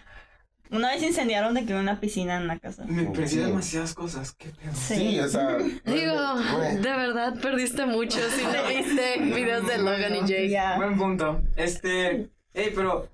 Una 0.70 0.90
vez 0.90 1.02
incendiaron 1.02 1.54
de 1.54 1.64
que 1.64 1.74
una 1.74 2.00
piscina 2.00 2.36
en 2.36 2.46
la 2.46 2.58
casa. 2.58 2.84
Me 2.86 3.04
perdí 3.04 3.36
demasiadas 3.36 3.94
cosas, 3.94 4.32
qué 4.32 4.50
pedo. 4.50 4.72
Sí, 4.74 5.18
o 5.20 5.28
sea. 5.28 5.56
Digo, 5.84 6.34
de 6.74 6.80
verdad 6.80 7.34
perdiste 7.40 7.86
mucho 7.86 8.18
si 8.30 8.42
no 8.44 8.66
viste 8.68 9.18
videos 9.20 9.66
de 9.66 9.78
Logan 9.78 10.14
y 10.16 10.20
Jake. 10.20 10.48
Ya. 10.48 10.76
Buen 10.76 10.96
punto. 10.96 11.40
Este, 11.56 12.28
hey, 12.54 12.72
pero 12.74 13.08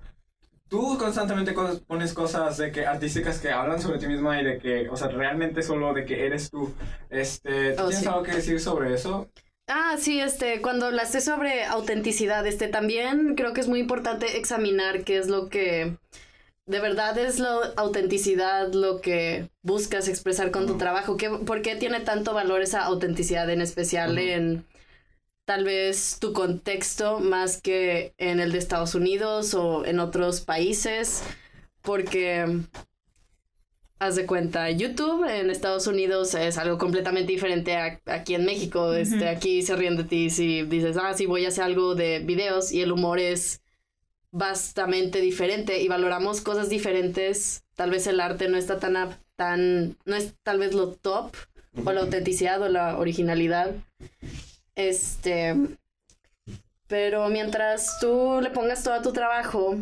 tú 0.67 0.97
constantemente 0.97 1.53
pones 1.85 2.13
cosas 2.13 2.57
de 2.57 2.71
que 2.71 2.85
artísticas 2.85 3.39
que 3.39 3.51
hablan 3.51 3.79
sobre 3.79 3.99
ti 3.99 4.07
misma 4.07 4.41
y 4.41 4.43
de 4.43 4.57
que, 4.57 4.89
o 4.89 4.95
sea, 4.97 5.09
realmente 5.09 5.61
solo 5.61 5.93
de 5.93 6.05
que 6.05 6.25
eres 6.25 6.49
tú. 6.49 6.73
Este, 7.09 7.73
¿tú 7.73 7.83
Oh, 7.83 7.87
tienes 7.89 7.99
sí. 8.03 8.07
algo 8.07 8.23
que 8.23 8.31
decir 8.31 8.59
sobre 8.59 8.93
eso? 8.93 9.29
Ah, 9.67 9.95
sí, 9.97 10.19
este, 10.19 10.61
cuando 10.61 10.87
hablaste 10.87 11.21
sobre 11.21 11.63
autenticidad, 11.65 12.45
este, 12.45 12.67
también 12.67 13.35
creo 13.35 13.53
que 13.53 13.61
es 13.61 13.67
muy 13.69 13.79
importante 13.79 14.37
examinar 14.37 15.03
qué 15.05 15.17
es 15.17 15.27
lo 15.27 15.47
que 15.47 15.95
de 16.65 16.79
verdad 16.79 17.17
es 17.17 17.39
la 17.39 17.73
autenticidad, 17.75 18.71
lo 18.73 19.01
que 19.01 19.49
buscas 19.61 20.07
expresar 20.07 20.51
con 20.51 20.65
tu 20.65 20.77
trabajo, 20.77 21.17
¿Qué, 21.17 21.29
¿por 21.29 21.61
qué 21.61 21.75
tiene 21.75 21.99
tanto 21.99 22.33
valor 22.33 22.61
esa 22.61 22.83
autenticidad 22.85 23.49
en 23.49 23.61
especial 23.61 24.17
en 24.17 24.65
tal 25.45 25.65
vez 25.65 26.19
tu 26.19 26.31
contexto 26.31 27.19
más 27.19 27.61
que 27.61 28.13
en 28.17 28.39
el 28.39 28.53
de 28.53 28.59
Estados 28.59 28.95
Unidos 28.95 29.53
o 29.53 29.85
en 29.85 29.99
otros 29.99 30.41
países? 30.41 31.23
Porque 31.81 32.45
haz 33.99 34.15
de 34.15 34.25
cuenta, 34.25 34.69
YouTube 34.69 35.25
en 35.25 35.49
Estados 35.49 35.87
Unidos 35.87 36.33
es 36.35 36.57
algo 36.57 36.77
completamente 36.77 37.31
diferente 37.31 37.75
a 37.75 37.99
aquí 38.05 38.35
en 38.35 38.45
México. 38.45 38.93
Este, 38.93 39.27
aquí 39.27 39.63
se 39.63 39.75
ríen 39.75 39.97
de 39.97 40.05
ti 40.05 40.29
si 40.29 40.63
dices, 40.63 40.97
ah, 40.97 41.13
sí, 41.13 41.25
voy 41.25 41.43
a 41.45 41.49
hacer 41.49 41.65
algo 41.65 41.95
de 41.95 42.19
videos 42.19 42.71
y 42.71 42.81
el 42.81 42.93
humor 42.93 43.19
es 43.19 43.62
bastante 44.33 45.21
diferente 45.21 45.81
y 45.81 45.87
valoramos 45.87 46.41
cosas 46.41 46.67
diferentes. 46.67 47.63
Tal 47.75 47.91
vez 47.91 48.07
el 48.07 48.19
arte 48.19 48.49
no 48.49 48.57
está 48.57 48.79
tan, 48.79 49.15
tan 49.35 49.95
no 50.05 50.15
es 50.15 50.33
tal 50.41 50.57
vez 50.57 50.73
lo 50.73 50.89
top 50.91 51.35
o 51.85 51.91
la 51.91 52.01
autenticidad 52.01 52.61
o 52.61 52.67
la 52.67 52.97
originalidad. 52.97 53.71
Este, 54.75 55.55
pero 56.87 57.29
mientras 57.29 57.99
tú 57.99 58.39
le 58.41 58.49
pongas 58.49 58.83
todo 58.83 58.95
a 58.95 59.03
tu 59.03 59.13
trabajo, 59.13 59.77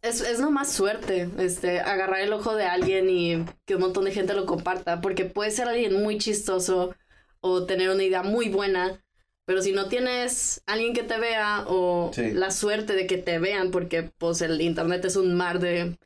es, 0.00 0.20
es 0.20 0.38
nomás 0.38 0.70
suerte, 0.70 1.28
este, 1.38 1.80
agarrar 1.80 2.20
el 2.20 2.32
ojo 2.32 2.54
de 2.54 2.66
alguien 2.66 3.10
y 3.10 3.44
que 3.64 3.74
un 3.74 3.80
montón 3.80 4.04
de 4.04 4.12
gente 4.12 4.34
lo 4.34 4.46
comparta, 4.46 5.00
porque 5.00 5.24
puede 5.24 5.50
ser 5.50 5.66
alguien 5.66 6.00
muy 6.00 6.18
chistoso 6.18 6.94
o 7.40 7.66
tener 7.66 7.90
una 7.90 8.04
idea 8.04 8.22
muy 8.22 8.48
buena, 8.48 9.03
pero 9.44 9.62
si 9.62 9.72
no 9.72 9.88
tienes 9.88 10.62
alguien 10.66 10.94
que 10.94 11.02
te 11.02 11.18
vea 11.18 11.64
o 11.68 12.10
Sí. 12.14 12.32
la 12.32 12.50
suerte 12.50 12.94
de 12.94 13.06
que 13.06 13.18
te 13.18 13.38
vean, 13.38 13.70
porque 13.70 14.10
pues 14.18 14.40
el 14.42 14.60
internet 14.60 15.04
es 15.04 15.16
un 15.16 15.34
mar 15.36 15.58
de 15.60 15.96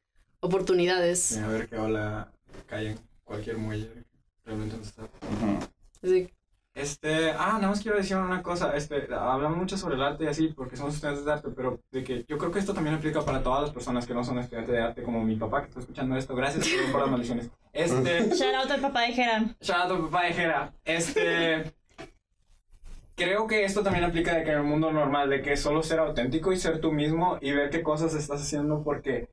oportunidades. 0.40 1.20
Sí, 1.20 1.38
a 1.40 1.48
ver 1.48 1.68
qué 1.68 1.76
ola 1.76 2.30
cae 2.66 2.90
en 2.90 2.98
cualquier 3.24 3.58
muelle. 3.58 3.90
Realmente 4.44 4.76
no 4.76 4.82
está. 4.82 5.02
Así- 6.02 6.30
Este, 6.74 7.32
ah, 7.32 7.54
nada 7.54 7.68
más 7.70 7.80
quiero 7.80 7.96
decir 7.96 8.16
una 8.16 8.40
cosa, 8.40 8.76
este, 8.76 9.08
hablamos 9.12 9.58
mucho 9.58 9.76
sobre 9.76 9.96
el 9.96 10.02
arte 10.02 10.24
y 10.24 10.26
así, 10.28 10.48
porque 10.48 10.76
somos 10.76 10.94
estudiantes 10.94 11.24
de 11.24 11.32
arte, 11.32 11.48
pero 11.56 11.80
de 11.90 12.04
que 12.04 12.24
yo 12.28 12.38
creo 12.38 12.52
que 12.52 12.60
esto 12.60 12.72
también 12.72 12.94
aplica 12.94 13.24
para 13.24 13.42
todas 13.42 13.62
las 13.62 13.70
personas 13.72 14.06
que 14.06 14.14
no 14.14 14.22
son 14.22 14.38
estudiantes 14.38 14.72
de 14.72 14.80
arte, 14.80 15.02
como 15.02 15.24
mi 15.24 15.34
papá 15.34 15.62
que 15.62 15.68
está 15.70 15.80
escuchando 15.80 16.16
esto, 16.16 16.36
gracias 16.36 16.68
por 16.92 17.00
las 17.00 17.10
maldiciones. 17.10 17.50
Este, 17.72 18.30
Shout 18.34 18.54
out 18.54 18.70
al 18.70 18.80
papá 18.80 19.02
de 19.02 19.12
Jera. 19.12 19.56
shout 19.60 19.90
out 19.90 19.98
a 19.98 20.02
papá 20.04 20.24
de 20.26 20.32
Jera, 20.34 20.72
este, 20.84 21.72
creo 23.18 23.46
que 23.46 23.64
esto 23.64 23.82
también 23.82 24.04
aplica 24.04 24.34
de 24.34 24.44
que 24.44 24.52
en 24.52 24.58
el 24.58 24.64
mundo 24.64 24.92
normal, 24.92 25.28
de 25.28 25.42
que 25.42 25.56
solo 25.56 25.82
ser 25.82 25.98
auténtico 25.98 26.52
y 26.52 26.56
ser 26.56 26.80
tú 26.80 26.92
mismo 26.92 27.36
y 27.42 27.52
ver 27.52 27.68
qué 27.68 27.82
cosas 27.82 28.14
estás 28.14 28.40
haciendo 28.40 28.82
porque 28.82 29.28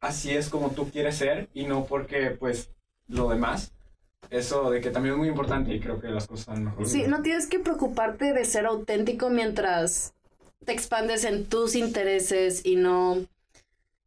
así 0.00 0.34
es 0.34 0.48
como 0.48 0.70
tú 0.70 0.90
quieres 0.90 1.16
ser 1.16 1.48
y 1.54 1.64
no 1.64 1.84
porque, 1.84 2.30
pues, 2.30 2.70
lo 3.06 3.28
demás. 3.28 3.72
eso 4.30 4.70
de 4.70 4.80
que 4.80 4.90
también 4.90 5.14
es 5.14 5.18
muy 5.18 5.28
importante 5.28 5.72
y 5.72 5.78
creo 5.78 6.00
que 6.00 6.08
las 6.08 6.26
cosas 6.26 6.46
son 6.46 6.64
mejor. 6.64 6.86
Sí, 6.86 7.04
no 7.06 7.22
tienes 7.22 7.46
que 7.46 7.60
preocuparte 7.60 8.32
de 8.32 8.44
ser 8.44 8.66
auténtico 8.66 9.30
mientras 9.30 10.14
te 10.64 10.72
expandes 10.72 11.24
en 11.24 11.46
tus 11.46 11.76
intereses 11.76 12.66
y 12.66 12.74
no 12.74 13.24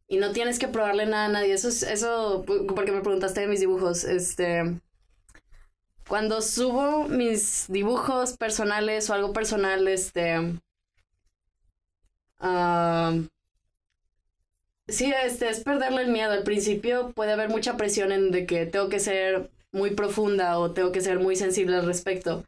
y 0.08 0.18
no 0.18 0.32
tienes 0.32 0.58
que 0.58 0.68
probarle 0.68 1.06
nada 1.06 1.26
a 1.26 1.28
nadie. 1.28 1.54
Eso 1.54 1.68
es 1.68 1.82
eso 1.82 2.44
porque 2.74 2.92
me 2.92 3.00
preguntaste 3.00 3.40
de 3.40 3.46
mis 3.46 3.60
dibujos, 3.60 4.04
este 4.04 4.78
cuando 6.10 6.42
subo 6.42 7.08
mis 7.08 7.64
dibujos 7.68 8.36
personales 8.36 9.08
o 9.08 9.14
algo 9.14 9.32
personal, 9.32 9.88
este 9.88 10.36
ah, 12.40 13.12
Sí, 14.88 15.12
este 15.24 15.48
es 15.48 15.60
perderle 15.60 16.02
el 16.02 16.10
miedo. 16.12 16.32
Al 16.32 16.42
principio 16.42 17.12
puede 17.12 17.32
haber 17.32 17.48
mucha 17.48 17.76
presión 17.76 18.10
en 18.12 18.30
de 18.32 18.46
que 18.46 18.66
tengo 18.66 18.88
que 18.88 18.98
ser 19.00 19.50
muy 19.72 19.90
profunda 19.90 20.58
o 20.58 20.72
tengo 20.72 20.90
que 20.92 21.00
ser 21.00 21.20
muy 21.20 21.36
sensible 21.36 21.76
al 21.76 21.86
respecto. 21.86 22.44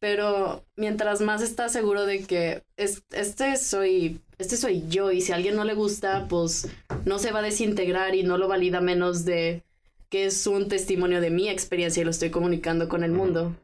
Pero 0.00 0.64
mientras 0.76 1.20
más 1.22 1.42
estás 1.42 1.72
seguro 1.72 2.06
de 2.06 2.24
que 2.24 2.64
es- 2.76 3.04
este 3.12 3.56
soy 3.56 4.20
este 4.38 4.56
soy 4.56 4.84
yo 4.88 5.12
y 5.12 5.20
si 5.22 5.32
a 5.32 5.36
alguien 5.36 5.56
no 5.56 5.64
le 5.64 5.74
gusta, 5.74 6.26
pues 6.28 6.68
no 7.06 7.18
se 7.20 7.32
va 7.32 7.40
a 7.40 7.42
desintegrar 7.42 8.14
y 8.16 8.24
no 8.24 8.38
lo 8.38 8.48
valida 8.48 8.80
menos 8.80 9.24
de 9.24 9.62
que 10.08 10.24
es 10.26 10.46
un 10.46 10.68
testimonio 10.68 11.20
de 11.20 11.30
mi 11.30 11.48
experiencia 11.48 12.00
y 12.00 12.04
lo 12.04 12.10
estoy 12.10 12.30
comunicando 12.30 12.88
con 12.88 13.04
el 13.04 13.12
mundo. 13.12 13.54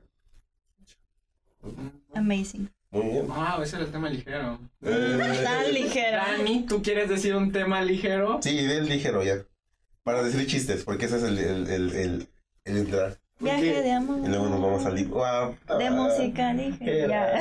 Amazing. 2.15 2.71
Muy 2.91 3.07
bien. 3.09 3.27
Ah, 3.31 3.59
ese 3.63 3.77
era 3.77 3.85
el 3.87 3.91
tema 3.91 4.09
ligero. 4.09 4.61
Eh, 4.83 5.41
Tan 5.43 5.73
ligera. 5.75 6.27
Dani, 6.37 6.65
¿tú 6.67 6.81
quieres 6.83 7.09
decir 7.09 7.35
un 7.35 7.51
tema 7.51 7.83
ligero? 7.83 8.39
sí, 8.43 8.57
del 8.67 8.87
ligero 8.89 9.23
ya. 9.25 9.39
Para 10.05 10.23
decir 10.23 10.47
chistes, 10.47 10.85
porque 10.85 11.07
ese 11.07 11.17
es 11.17 11.23
el, 11.25 11.39
el, 11.39 11.67
el, 11.71 11.93
el, 11.97 12.29
el 12.65 12.77
entrar. 12.77 13.17
Viaje 13.41 13.83
de 13.83 13.93
amor. 13.93 14.21
Y 14.25 14.29
luego 14.29 14.49
nos 14.49 14.61
vamos 14.61 14.85
a 14.87 14.91
li- 14.91 15.05
Wow. 15.07 15.57
De 15.79 15.91
música 15.91 16.53
ligera. 16.53 17.41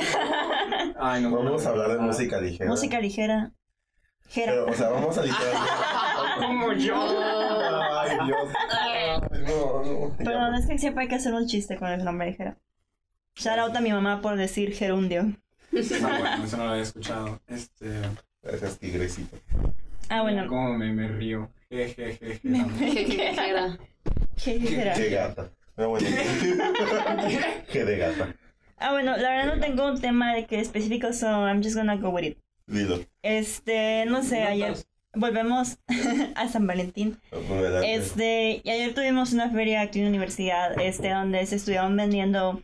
Ay, 0.98 1.22
no. 1.22 1.30
Vamos 1.30 1.64
a 1.66 1.68
hablar 1.68 1.92
de 1.92 1.98
música 1.98 2.40
ligera. 2.40 2.68
música 2.68 3.00
ligera. 3.00 3.52
Pero, 4.34 4.66
o 4.66 4.72
sea, 4.72 4.88
vamos 4.88 5.16
a 5.18 5.22
literalmente. 5.24 5.70
Como 6.38 6.72
yo. 6.72 6.96
Ay, 8.00 8.16
Dios. 8.26 8.48
No, 10.24 10.32
no. 10.32 10.50
No 10.50 10.58
es 10.58 10.66
que 10.66 10.78
siempre 10.78 11.02
hay 11.02 11.08
que 11.08 11.16
hacer 11.16 11.34
un 11.34 11.46
chiste 11.46 11.76
con 11.76 11.88
el 11.88 12.04
nombre 12.04 12.28
ligera. 12.28 12.56
Shout 13.36 13.58
out 13.58 13.76
a 13.76 13.80
mi 13.80 13.92
mamá 13.92 14.20
por 14.20 14.36
decir 14.36 14.72
gerundio. 14.74 15.22
Ah, 15.22 16.18
bueno, 16.18 16.44
eso 16.44 16.56
no 16.56 16.64
lo 16.64 16.70
había 16.70 16.82
escuchado. 16.82 17.40
Este. 17.48 18.00
Gracias, 18.42 18.78
tigrecito. 18.78 19.38
Ah, 20.08 20.22
bueno. 20.22 20.46
Como 20.46 20.78
me, 20.78 20.92
me 20.92 21.08
río. 21.08 21.50
Je, 21.70 21.88
je, 21.88 22.16
je, 22.16 22.38
je. 22.38 22.64
Jejejera. 22.78 23.78
Jejejera. 24.36 24.94
Qué 24.94 25.10
gata. 25.10 25.50
Pero 25.74 25.88
bueno. 25.90 26.08
Qué 27.72 27.84
de 27.84 27.98
gata. 27.98 28.34
Ah, 28.76 28.92
bueno, 28.92 29.16
la 29.16 29.30
verdad 29.30 29.54
no 29.54 29.60
tengo 29.60 29.86
un 29.86 30.00
tema 30.00 30.34
de 30.34 30.46
que 30.46 30.60
específico, 30.60 31.12
so 31.12 31.26
I'm 31.26 31.62
just 31.62 31.76
gonna 31.76 31.96
go 31.96 32.10
with 32.10 32.24
it. 32.24 32.38
Dilo. 32.66 33.00
Este, 33.22 34.04
no 34.06 34.22
sé, 34.22 34.42
ayer 34.42 34.74
volvemos 35.14 35.78
a 36.34 36.48
San 36.48 36.66
Valentín. 36.66 37.18
Este, 37.84 38.60
y 38.64 38.70
ayer 38.70 38.94
tuvimos 38.94 39.32
una 39.32 39.50
feria 39.50 39.80
aquí 39.82 39.98
en 39.98 40.06
la 40.06 40.10
universidad, 40.10 40.78
este, 40.80 41.10
donde 41.10 41.44
se 41.46 41.56
estuvieron 41.56 41.96
vendiendo, 41.96 42.62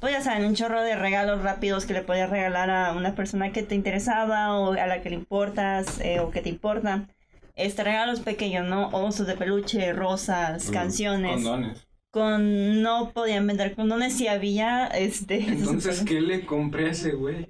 pues 0.00 0.12
ya 0.12 0.20
saben, 0.20 0.44
un 0.44 0.54
chorro 0.54 0.82
de 0.82 0.96
regalos 0.96 1.42
rápidos 1.42 1.86
que 1.86 1.92
le 1.94 2.02
podías 2.02 2.30
regalar 2.30 2.70
a 2.70 2.92
una 2.92 3.14
persona 3.14 3.52
que 3.52 3.62
te 3.62 3.74
interesaba 3.74 4.58
o 4.58 4.72
a 4.72 4.86
la 4.86 5.00
que 5.02 5.10
le 5.10 5.16
importas 5.16 6.00
eh, 6.00 6.20
o 6.20 6.30
que 6.30 6.40
te 6.42 6.48
importa. 6.48 7.08
Este, 7.54 7.84
regalos 7.84 8.20
pequeños, 8.20 8.66
¿no? 8.66 8.88
Osos 8.88 9.26
de 9.26 9.36
peluche, 9.36 9.92
rosas, 9.92 10.70
Mm, 10.70 10.72
canciones. 10.72 11.32
Condones. 11.34 11.86
Con, 12.10 12.82
no 12.82 13.10
podían 13.12 13.46
vender 13.46 13.74
condones 13.74 14.14
si 14.16 14.26
había, 14.28 14.86
este, 14.86 15.36
Entonces, 15.48 16.02
¿qué 16.06 16.20
le 16.20 16.44
compré 16.46 16.86
a 16.88 16.90
ese 16.92 17.12
güey? 17.12 17.48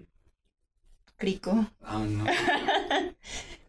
crico. 1.17 1.67
Ah, 1.83 2.05
no. 2.05 2.25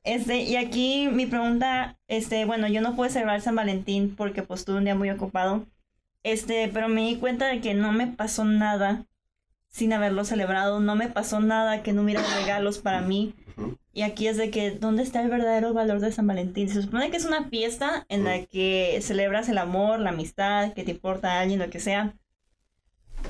Este, 0.04 0.42
y 0.42 0.58
aquí 0.58 1.08
mi 1.08 1.26
pregunta, 1.26 1.98
este, 2.08 2.46
bueno, 2.46 2.68
yo 2.68 2.82
no 2.82 2.96
pude 2.96 3.10
celebrar 3.10 3.42
San 3.42 3.56
Valentín 3.56 4.16
porque 4.16 4.44
pues 4.44 4.66
tuve 4.66 4.78
un 4.78 4.86
día 4.86 4.96
muy 4.96 5.10
ocupado. 5.10 5.66
Este, 6.24 6.70
pero 6.74 6.88
me 6.89 7.06
di 7.08 7.18
cuenta 7.18 7.48
de 7.48 7.62
que 7.62 7.74
no 7.74 7.92
me 7.92 8.08
pasó 8.08 8.46
nada 8.46 9.06
sin 9.70 9.92
haberlo 9.92 10.24
celebrado, 10.24 10.80
no 10.80 10.96
me 10.96 11.10
pasó 11.10 11.39
nada 11.39 11.82
que 11.84 11.94
no 11.94 12.04
hubiera 12.04 12.22
regalos 12.39 12.80
para 12.80 13.02
mí. 13.02 13.34
Y 13.92 14.02
aquí 14.04 14.28
es 14.28 14.38
de 14.38 14.50
que, 14.50 14.72
¿dónde 14.72 15.04
está 15.04 15.22
el 15.22 15.30
verdadero 15.30 15.74
valor 15.74 16.00
de 16.00 16.12
San 16.12 16.28
Valentín? 16.28 16.70
Se 16.70 16.82
supone 16.82 17.10
que 17.10 17.18
es 17.18 17.26
una 17.26 17.50
fiesta 17.50 18.06
en 18.10 18.24
la 18.24 18.46
que 18.46 19.00
celebras 19.02 19.50
el 19.50 19.58
amor, 19.58 20.00
la 20.00 20.12
amistad, 20.12 20.74
que 20.74 20.84
te 20.84 20.92
importa 20.92 21.34
a 21.34 21.42
alguien, 21.42 21.60
lo 21.60 21.70
que 21.70 21.80
sea. 21.80 22.13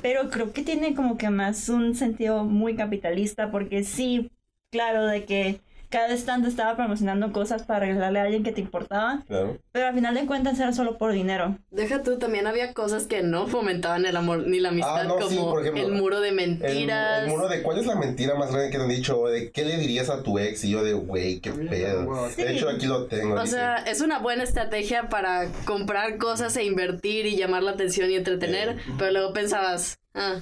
Pero 0.02 0.30
creo 0.30 0.52
que 0.52 0.62
tiene 0.62 0.94
como 0.94 1.16
que 1.18 1.30
más 1.30 1.68
un 1.68 1.94
sentido 1.94 2.44
muy 2.44 2.76
capitalista, 2.76 3.50
porque 3.50 3.84
sí, 3.84 4.30
claro, 4.70 5.06
de 5.06 5.24
que 5.24 5.60
cada 5.94 6.12
estante 6.12 6.48
estaba 6.48 6.74
promocionando 6.74 7.30
cosas 7.32 7.62
para 7.62 7.78
regalarle 7.86 8.18
a 8.18 8.22
alguien 8.24 8.42
que 8.42 8.50
te 8.50 8.60
importaba, 8.60 9.22
Claro. 9.28 9.58
pero 9.70 9.86
al 9.86 9.94
final 9.94 10.12
de 10.16 10.26
cuentas 10.26 10.58
era 10.58 10.72
solo 10.72 10.98
por 10.98 11.12
dinero. 11.12 11.56
Deja 11.70 12.02
tú, 12.02 12.18
también 12.18 12.48
había 12.48 12.72
cosas 12.74 13.04
que 13.04 13.22
no 13.22 13.46
fomentaban 13.46 14.04
el 14.04 14.16
amor 14.16 14.38
ni 14.48 14.58
la 14.58 14.70
amistad, 14.70 15.02
Ah, 15.02 15.04
no, 15.04 15.14
como 15.14 15.28
sí, 15.28 15.36
por 15.36 15.60
ejemplo, 15.62 15.84
el 15.84 15.92
muro 15.92 16.20
de 16.20 16.32
mentiras. 16.32 17.22
el 17.22 17.28
muro 17.30 17.46
de 17.48 17.62
cuál 17.62 17.78
es 17.78 17.86
la 17.86 17.94
mentira 17.94 18.34
más 18.34 18.50
grande 18.50 18.70
que 18.70 18.76
te 18.78 18.82
han 18.82 18.88
dicho, 18.88 19.20
o 19.20 19.28
de 19.28 19.52
qué 19.52 19.64
le 19.64 19.76
dirías 19.76 20.10
a 20.10 20.22
tu 20.24 20.38
ex, 20.40 20.64
y 20.64 20.70
yo 20.70 20.82
de 20.82 20.94
güey, 20.94 21.38
qué 21.38 21.52
pedo. 21.52 22.04
wow. 22.06 22.28
Sí. 22.34 22.42
De 22.42 22.52
hecho, 22.56 22.68
aquí 22.68 22.86
lo 22.86 23.06
tengo. 23.06 23.34
O 23.36 23.40
dice, 23.42 23.52
sea, 23.54 23.76
es 23.76 24.00
una 24.00 24.18
buena 24.18 24.42
estrategia 24.42 25.08
para 25.08 25.46
comprar 25.64 26.18
cosas 26.18 26.56
e 26.56 26.64
invertir 26.64 27.26
y 27.26 27.36
llamar 27.36 27.62
la 27.62 27.70
atención 27.70 28.10
y 28.10 28.16
entretener, 28.16 28.70
Eh. 28.70 28.76
pero 28.98 29.12
luego 29.12 29.32
pensabas, 29.32 29.98
ah, 30.14 30.40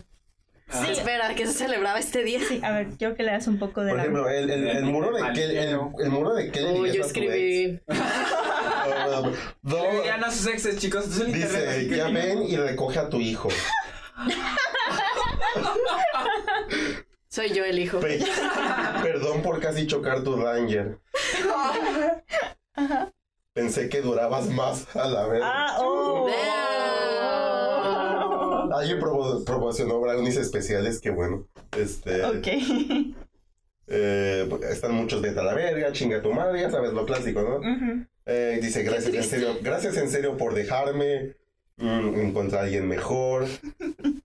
Ah, 0.68 0.86
espera, 0.90 1.34
que 1.34 1.46
se 1.46 1.52
celebraba 1.52 1.98
este 1.98 2.22
día. 2.24 2.40
Sí, 2.48 2.60
a 2.64 2.72
ver, 2.72 2.88
quiero 2.98 3.14
que 3.14 3.22
le 3.22 3.32
das 3.32 3.46
un 3.46 3.58
poco 3.58 3.82
de 3.82 3.90
por 3.90 3.96
la... 3.98 4.02
ejemplo, 4.04 4.28
el, 4.28 4.50
el, 4.50 4.66
el 4.68 4.84
muro 4.84 5.12
de 5.12 5.32
qué, 5.34 5.44
el, 5.44 5.78
el 6.00 6.10
muro 6.10 6.34
de 6.34 6.50
Oh, 6.64 6.72
dirías 6.82 6.96
yo 6.96 7.02
escribí. 7.04 7.80
No, 8.82 9.22
no, 9.22 9.30
Le 9.80 9.96
dirían 9.96 10.24
a 10.24 10.30
sus 10.30 10.46
exes, 10.48 10.76
chicos. 10.78 11.06
Es 11.06 11.20
el 11.20 11.28
internet. 11.28 11.68
así 11.68 11.80
Dice, 11.84 11.96
ya 11.96 12.08
ven 12.08 12.42
y 12.42 12.56
recoge 12.56 12.98
a 12.98 13.08
tu 13.08 13.20
hijo. 13.20 13.48
Soy 17.28 17.50
yo 17.52 17.64
el 17.64 17.78
hijo. 17.78 18.00
Pe- 18.00 18.20
Perdón 19.02 19.42
por 19.42 19.60
casi 19.60 19.86
chocar 19.86 20.22
tu 20.24 20.36
Ranger. 20.36 20.98
Pensé 23.54 23.88
que 23.88 24.00
durabas 24.00 24.48
más 24.48 24.94
a 24.96 25.06
la 25.06 25.26
vez. 25.26 25.42
Ah, 25.44 25.76
oh. 25.78 26.26
Damn. 26.28 27.41
Alguien 28.70 28.98
promocionó 29.44 30.00
brownies 30.00 30.36
especiales, 30.36 31.00
que 31.00 31.10
bueno. 31.10 31.46
Este, 31.76 32.24
Ok. 32.24 32.46
eh, 33.88 34.48
están 34.70 34.92
muchos 34.94 35.22
de 35.22 35.30
a 35.30 35.42
la 35.42 35.54
verga, 35.54 35.92
chinga 35.92 36.22
tu 36.22 36.32
madre, 36.32 36.60
ya 36.60 36.70
sabes 36.70 36.92
lo 36.92 37.04
clásico, 37.06 37.42
¿no? 37.42 37.60
Eh, 38.26 38.58
dice, 38.62 38.82
gracias 38.82 39.14
en 39.14 39.24
serio, 39.24 39.58
gracias 39.62 39.96
en 39.96 40.08
serio 40.08 40.36
por 40.36 40.54
dejarme. 40.54 41.34
Mm, 41.78 42.20
encontré 42.20 42.58
a 42.58 42.62
alguien 42.62 42.86
mejor. 42.88 43.46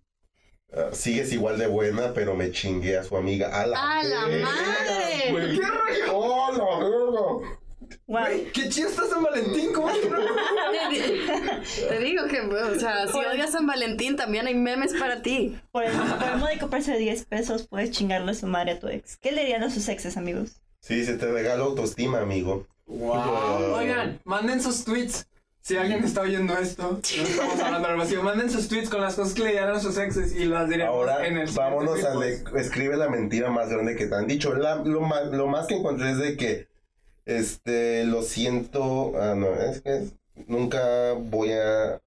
Ah, 0.73 0.89
sigues 0.91 1.31
igual 1.31 1.57
de 1.57 1.65
buena, 1.65 2.13
pero 2.13 2.35
me 2.35 2.51
chingué 2.51 2.97
a 2.97 3.03
su 3.03 3.15
amiga. 3.15 3.47
¡A 3.61 3.65
la, 3.65 3.99
¡A 3.99 4.03
la 4.03 4.19
madre! 4.27 5.55
¿Qué 5.55 5.61
rollo? 5.65 7.41
Wow. 8.07 8.23
Qué 8.53 8.69
chido 8.69 8.89
está 8.89 9.03
San 9.07 9.23
Valentín. 9.23 9.73
¿Cómo 9.73 9.89
es 9.89 9.97
que 9.97 10.09
no? 10.09 10.17
Te 11.89 11.99
digo 11.99 12.25
que, 12.27 12.41
o 12.41 12.79
sea, 12.79 13.07
si 13.07 13.17
odias 13.17 13.51
San 13.51 13.67
Valentín, 13.67 14.15
también 14.15 14.47
hay 14.47 14.55
memes 14.55 14.93
para 14.93 15.21
ti. 15.21 15.59
Por 15.71 15.83
el, 15.83 15.91
por 15.91 16.29
el 16.29 16.37
módico 16.37 16.69
precio 16.69 16.93
de 16.93 16.99
10 16.99 17.25
pesos 17.25 17.67
puedes 17.67 17.91
chingarle 17.91 18.31
a 18.31 18.35
su 18.35 18.47
madre 18.47 18.71
a 18.73 18.79
tu 18.79 18.87
ex. 18.87 19.17
¿Qué 19.17 19.31
le 19.31 19.41
dirían 19.41 19.63
a 19.63 19.69
sus 19.69 19.87
exes, 19.89 20.17
amigos? 20.17 20.61
Sí, 20.81 21.03
se 21.05 21.15
te 21.17 21.25
regala 21.31 21.63
autoestima, 21.63 22.19
amigo. 22.19 22.65
Wow. 22.85 23.73
Oigan, 23.75 24.19
manden 24.23 24.61
sus 24.61 24.83
tweets. 24.85 25.27
Si 25.61 25.75
alguien 25.75 26.01
está 26.05 26.21
oyendo 26.21 26.57
esto, 26.57 26.83
no 27.17 27.23
estamos 27.23 27.59
hablando 27.59 27.87
al 27.89 27.97
vacío. 27.97 28.23
Manden 28.23 28.49
sus 28.49 28.69
tweets 28.69 28.89
con 28.89 29.01
las 29.01 29.15
cosas 29.15 29.33
que 29.33 29.43
le 29.43 29.51
dieron 29.51 29.75
a 29.75 29.79
sus 29.81 29.97
exes 29.97 30.33
y 30.33 30.45
las 30.45 30.69
diremos 30.69 30.95
Ahora 30.95 31.27
en 31.27 31.35
el 31.37 31.49
vámonos 31.51 32.01
a 32.05 32.15
le- 32.15 32.41
escribe 32.55 32.95
la 32.95 33.09
mentira 33.09 33.49
más 33.51 33.67
grande 33.67 33.97
que 33.97 34.05
te 34.07 34.15
han 34.15 34.27
dicho. 34.27 34.53
La- 34.53 34.75
lo, 34.77 35.01
ma- 35.01 35.23
lo 35.23 35.47
más 35.47 35.67
que 35.67 35.75
encontré 35.75 36.11
es 36.11 36.19
de 36.19 36.37
que 36.37 36.67
este 37.27 38.05
lo 38.05 38.23
siento, 38.23 39.13
ah 39.21 39.35
no, 39.35 39.53
es 39.53 39.81
que 39.81 40.07
nunca 40.47 41.13
voy 41.13 41.51
a 41.51 42.01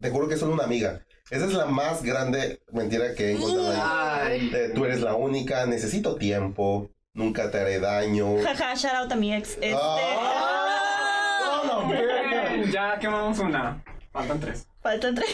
te 0.00 0.10
juro 0.10 0.28
que 0.28 0.34
es 0.34 0.40
solo 0.40 0.54
una 0.54 0.64
amiga. 0.64 1.00
Esa 1.30 1.44
es 1.44 1.52
la 1.52 1.66
más 1.66 2.02
grande 2.02 2.60
mentira 2.72 3.14
que 3.14 3.28
he 3.28 3.32
encontrado 3.36 3.70
ahí. 3.70 3.78
Ay. 3.80 4.50
Eh, 4.52 4.72
tú 4.74 4.84
eres 4.84 5.00
la 5.00 5.14
única, 5.14 5.64
necesito 5.66 6.16
tiempo, 6.16 6.90
nunca 7.12 7.50
te 7.50 7.60
haré 7.60 7.78
daño. 7.78 8.42
Jaja, 8.42 8.74
shout 8.74 8.94
out 8.94 9.12
a 9.12 9.16
mi 9.16 9.32
ex. 9.32 9.50
Este... 9.60 9.76
¡Ah! 9.78 11.62
¡No, 11.64 11.82
la 11.82 11.88
verga! 11.88 12.70
Ya 12.72 12.98
quemamos 12.98 13.38
una. 13.38 13.84
Faltan 14.10 14.40
tres. 14.40 14.66
Faltan 14.82 15.14
tres. 15.14 15.28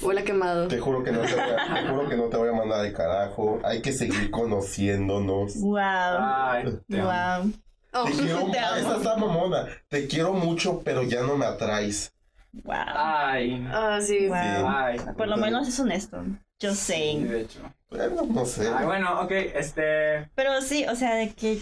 Huele 0.00 0.24
quemado. 0.24 0.68
Te 0.68 0.78
juro 0.78 1.04
que 1.04 1.12
no 1.12 1.20
te 1.20 1.34
voy 1.34 1.42
a, 1.42 1.82
te 1.82 1.88
juro 1.88 2.08
que 2.08 2.16
no 2.16 2.24
te 2.28 2.36
voy 2.38 2.48
a 2.48 2.52
mandar 2.52 2.80
al 2.80 2.92
carajo. 2.92 3.60
Hay 3.64 3.82
que 3.82 3.92
seguir 3.92 4.30
conociéndonos. 4.30 5.56
Wow. 5.56 5.78
Ay. 5.80 6.64
Wow. 6.88 7.52
Oh, 7.94 8.04
Te 8.04 8.12
quiero, 8.12 8.50
Te 8.50 8.58
amo. 8.58 8.94
está 8.96 9.16
mamona. 9.16 9.66
Te 9.88 10.06
quiero 10.08 10.32
mucho, 10.32 10.82
pero 10.84 11.02
ya 11.04 11.22
no 11.22 11.36
me 11.36 11.46
atraes. 11.46 12.12
Wow. 12.52 12.74
Ay. 12.76 13.66
Ah, 13.70 13.98
sí. 14.02 14.26
Wow. 14.28 14.36
Ay. 14.68 14.98
Por 15.16 15.28
lo 15.28 15.36
menos 15.36 15.68
es 15.68 15.78
honesto. 15.80 16.22
Just 16.60 16.74
Sí, 16.76 16.92
saying. 16.92 17.28
de 17.28 17.40
hecho. 17.42 17.60
Bueno, 17.90 18.22
no 18.28 18.44
sé. 18.46 18.68
Ay, 18.74 18.84
bueno, 18.86 19.20
ok, 19.20 19.30
este. 19.30 20.28
Pero 20.34 20.60
sí, 20.60 20.84
o 20.86 20.94
sea, 20.96 21.14
de 21.14 21.30
que. 21.32 21.60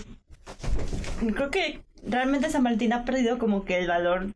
Creo 1.35 1.51
que 1.51 1.83
realmente 2.05 2.51
San 2.51 2.65
Valentín 2.65 2.93
ha 2.93 3.05
perdido 3.05 3.39
como 3.39 3.65
que 3.65 3.79
el 3.79 3.89
valor 3.89 4.27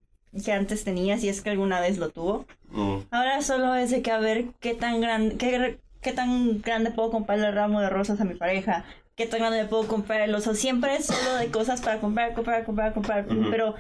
que 0.45 0.53
antes 0.53 0.85
tenía, 0.85 1.19
si 1.19 1.29
es 1.29 1.41
que 1.41 1.51
alguna 1.51 1.81
vez 1.81 1.99
lo 1.99 2.11
tuvo. 2.11 2.47
Mm. 2.71 2.99
Ahora 3.11 3.43
solo 3.43 3.75
es 3.75 3.91
de 3.91 4.03
que 4.03 4.11
a 4.13 4.19
ver 4.19 4.47
qué 4.61 4.75
tan 4.75 5.01
grande, 5.01 5.37
qué, 5.37 5.81
qué 6.03 6.13
tan 6.13 6.61
grande 6.61 6.91
puedo 6.91 7.11
comprar 7.11 7.39
el 7.39 7.55
ramo 7.55 7.81
de 7.81 7.89
rosas 7.91 8.21
a 8.21 8.25
mi 8.25 8.35
pareja, 8.35 8.85
qué 9.17 9.27
tan 9.27 9.41
grande 9.41 9.65
puedo 9.65 9.87
comprar 9.89 10.21
el 10.21 10.35
oso. 10.35 10.55
Siempre 10.55 10.97
es 10.97 11.07
solo 11.07 11.35
de 11.37 11.49
cosas 11.51 11.81
para 11.81 11.99
comprar, 12.01 12.35
comprar, 12.35 12.65
comprar, 12.65 12.93
comprar. 12.95 13.27
Pero 13.51 13.75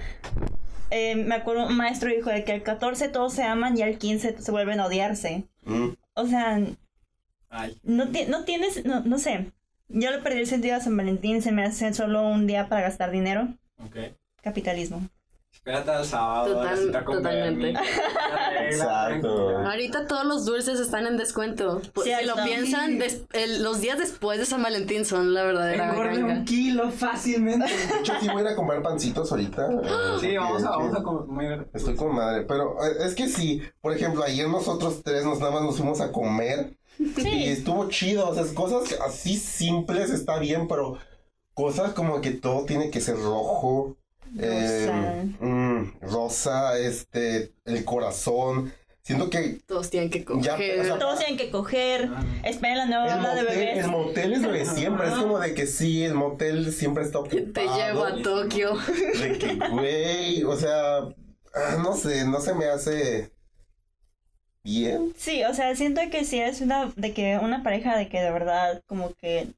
eh, 0.90 1.14
me 1.16 1.34
acuerdo, 1.34 1.66
un 1.66 1.76
maestro 1.76 2.10
dijo 2.10 2.30
de 2.30 2.44
que 2.44 2.52
al 2.52 2.62
14 2.62 3.08
todos 3.08 3.32
se 3.34 3.42
aman 3.44 3.76
y 3.78 3.82
al 3.82 3.98
15 3.98 4.36
se 4.40 4.50
vuelven 4.50 4.80
a 4.80 4.86
odiarse. 4.86 5.44
Mm. 5.64 5.88
O 6.14 6.26
sea, 6.26 6.58
Ay. 7.50 7.78
no, 7.82 8.08
ti- 8.08 8.24
no 8.28 8.44
tienes, 8.44 8.84
no, 8.84 9.00
no 9.00 9.18
sé. 9.18 9.52
Yo 9.88 10.10
le 10.10 10.18
perdí 10.18 10.38
el 10.40 10.46
sentido 10.46 10.74
a 10.76 10.80
San 10.80 10.96
Valentín, 10.96 11.42
se 11.42 11.52
me 11.52 11.62
hace 11.64 11.92
solo 11.94 12.26
un 12.28 12.46
día 12.46 12.68
para 12.68 12.80
gastar 12.82 13.10
dinero. 13.10 13.48
Ok. 13.84 13.96
Capitalismo. 14.42 15.08
Espérate 15.66 15.90
al 15.90 16.04
sábado. 16.04 16.54
Total- 16.62 17.04
totalmente. 17.04 17.74
Exacto. 18.70 19.58
Ahorita 19.58 20.06
todos 20.06 20.24
los 20.24 20.44
dulces 20.44 20.78
están 20.78 21.06
en 21.08 21.16
descuento. 21.16 21.82
Pues, 21.92 22.06
si 22.06 22.24
lo 22.24 22.36
piensan, 22.44 22.98
des- 23.00 23.22
el- 23.32 23.64
los 23.64 23.80
días 23.80 23.98
después 23.98 24.38
de 24.38 24.46
San 24.46 24.62
Valentín 24.62 25.04
son 25.04 25.34
la 25.34 25.42
verdadera 25.42 25.90
Engorde 25.90 26.22
un 26.22 26.44
kilo 26.44 26.90
fácilmente. 26.92 27.66
De 27.66 27.98
hecho, 27.98 28.12
sí 28.20 28.28
voy 28.28 28.38
a 28.38 28.40
ir 28.42 28.46
a 28.48 28.54
comprar 28.54 28.80
pancitos 28.80 29.32
ahorita. 29.32 29.66
eh, 29.72 29.88
Sí, 30.20 30.36
vamos 30.36 30.62
a, 30.62 30.70
vamos 30.70 30.96
a 30.96 31.02
comer. 31.02 31.68
Estoy 31.74 31.96
con 31.96 32.14
madre, 32.14 32.42
pero 32.44 32.76
eh, 32.84 32.98
es 33.04 33.16
que 33.16 33.28
sí, 33.28 33.60
por 33.80 33.92
ejemplo, 33.92 34.22
ayer 34.22 34.48
nosotros 34.48 35.02
tres 35.02 35.24
nos 35.24 35.40
nada 35.40 35.50
más 35.50 35.62
nos 35.62 35.76
fuimos 35.78 36.00
a 36.00 36.12
comer 36.12 36.76
y 37.00 37.06
Sí. 37.08 37.44
estuvo 37.48 37.88
chido, 37.88 38.28
o 38.28 38.34
sea, 38.36 38.44
cosas 38.54 39.00
así 39.04 39.36
simples 39.36 40.10
está 40.10 40.38
bien, 40.38 40.68
pero 40.68 40.96
cosas 41.54 41.92
como 41.92 42.20
que 42.20 42.30
todo 42.30 42.64
tiene 42.66 42.90
que 42.90 43.00
ser 43.00 43.16
rojo, 43.16 43.96
eh, 44.38 45.26
mm, 45.40 46.00
rosa, 46.02 46.78
este, 46.78 47.52
el 47.64 47.84
corazón, 47.84 48.72
siento 49.02 49.30
que 49.30 49.60
Todos 49.66 49.90
tienen 49.90 50.10
que 50.10 50.20
Ya, 50.40 50.52
coger. 50.52 50.80
o 50.80 50.84
sea, 50.84 50.98
Todos 50.98 51.18
tienen 51.18 51.36
que 51.36 51.50
coger. 51.50 52.08
Esperen 52.44 52.78
la 52.78 52.86
nueva 52.86 53.06
banda 53.06 53.34
de 53.34 53.42
bebés. 53.44 53.84
el 53.84 53.90
motel 53.90 54.32
es 54.34 54.42
lo 54.42 54.52
de 54.52 54.64
siempre, 54.66 55.08
es 55.08 55.14
como 55.14 55.38
de 55.38 55.54
que 55.54 55.66
sí, 55.66 56.04
el 56.04 56.14
motel 56.14 56.72
siempre 56.72 57.04
está 57.04 57.18
ocupado. 57.20 57.52
Te 57.52 57.62
llevo 57.62 58.04
a 58.04 58.22
Tokio. 58.22 58.76
De 58.76 59.38
que, 59.38 59.54
güey, 59.70 60.42
o 60.44 60.56
sea, 60.56 60.98
ah, 60.98 61.76
no 61.82 61.94
sé, 61.96 62.24
no 62.26 62.40
se 62.40 62.54
me 62.54 62.66
hace 62.66 63.30
bien. 64.62 65.12
Sí, 65.16 65.44
o 65.44 65.54
sea, 65.54 65.74
siento 65.76 66.00
que 66.10 66.24
si 66.24 66.40
es 66.40 66.60
una, 66.60 66.92
de 66.96 67.12
que 67.14 67.38
una 67.40 67.62
pareja 67.62 67.96
de 67.96 68.08
que 68.08 68.20
de 68.20 68.30
verdad 68.32 68.82
como 68.86 69.14
que 69.14 69.48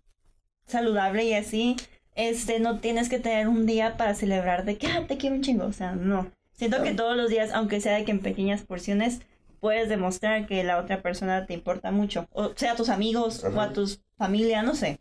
saludable 0.66 1.24
y 1.24 1.32
así, 1.34 1.76
este, 2.18 2.58
no 2.58 2.80
tienes 2.80 3.08
que 3.08 3.20
tener 3.20 3.46
un 3.48 3.64
día 3.64 3.96
para 3.96 4.12
celebrar 4.14 4.64
de 4.64 4.76
que, 4.76 4.88
ah, 4.88 5.04
te 5.06 5.16
quiero 5.16 5.36
un 5.36 5.42
chingo, 5.42 5.64
o 5.66 5.72
sea, 5.72 5.92
no. 5.92 6.30
Siento 6.52 6.82
que 6.82 6.92
todos 6.92 7.16
los 7.16 7.30
días, 7.30 7.50
aunque 7.54 7.80
sea 7.80 7.94
de 7.96 8.04
que 8.04 8.10
en 8.10 8.18
pequeñas 8.20 8.62
porciones, 8.62 9.20
puedes 9.60 9.88
demostrar 9.88 10.46
que 10.48 10.64
la 10.64 10.78
otra 10.78 11.00
persona 11.00 11.46
te 11.46 11.54
importa 11.54 11.92
mucho, 11.92 12.26
o 12.32 12.50
sea, 12.56 12.72
a 12.72 12.76
tus 12.76 12.88
amigos 12.88 13.44
o 13.44 13.60
a 13.60 13.72
tus 13.72 14.00
familia, 14.18 14.62
no 14.62 14.74
sé. 14.74 14.98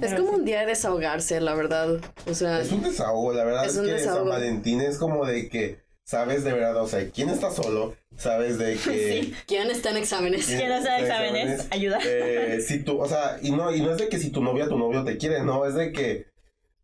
Es 0.00 0.14
como 0.14 0.32
un 0.32 0.44
día 0.44 0.60
de 0.60 0.66
desahogarse, 0.66 1.40
la 1.40 1.54
verdad. 1.54 2.00
O 2.26 2.34
sea, 2.34 2.60
Es 2.60 2.72
un 2.72 2.82
desahogo, 2.82 3.32
la 3.34 3.44
verdad 3.44 3.66
Es 3.66 3.72
es, 3.74 3.78
un 3.78 3.84
que 3.84 3.90
San 3.90 3.98
desahogo. 3.98 4.30
Valentín 4.30 4.80
es 4.80 4.98
como 4.98 5.24
de 5.26 5.48
que 5.48 5.78
sabes 6.02 6.42
de 6.44 6.52
verdad, 6.52 6.76
o 6.78 6.88
sea, 6.88 7.08
quién 7.10 7.28
está 7.28 7.50
solo, 7.52 7.94
sabes 8.16 8.58
de 8.58 8.74
que... 8.76 9.22
Sí. 9.22 9.34
¿quién 9.46 9.70
está 9.70 9.90
en 9.90 9.98
exámenes? 9.98 10.46
¿Quién 10.46 10.72
hacer 10.72 11.02
Exámenes. 11.02 11.60
exámenes? 11.60 11.66
Ayuda. 11.70 11.98
eh, 12.04 12.60
si 12.66 12.82
tú, 12.82 12.98
o 13.00 13.06
sea, 13.06 13.38
y 13.42 13.50
no, 13.52 13.72
y 13.72 13.80
no 13.82 13.92
es 13.92 13.98
de 13.98 14.08
que 14.08 14.18
si 14.18 14.30
tu 14.30 14.42
novia, 14.42 14.66
tu 14.66 14.78
novio 14.78 15.04
te 15.04 15.16
quiere, 15.18 15.42
no, 15.44 15.64
es 15.66 15.74
de 15.74 15.92
que 15.92 16.31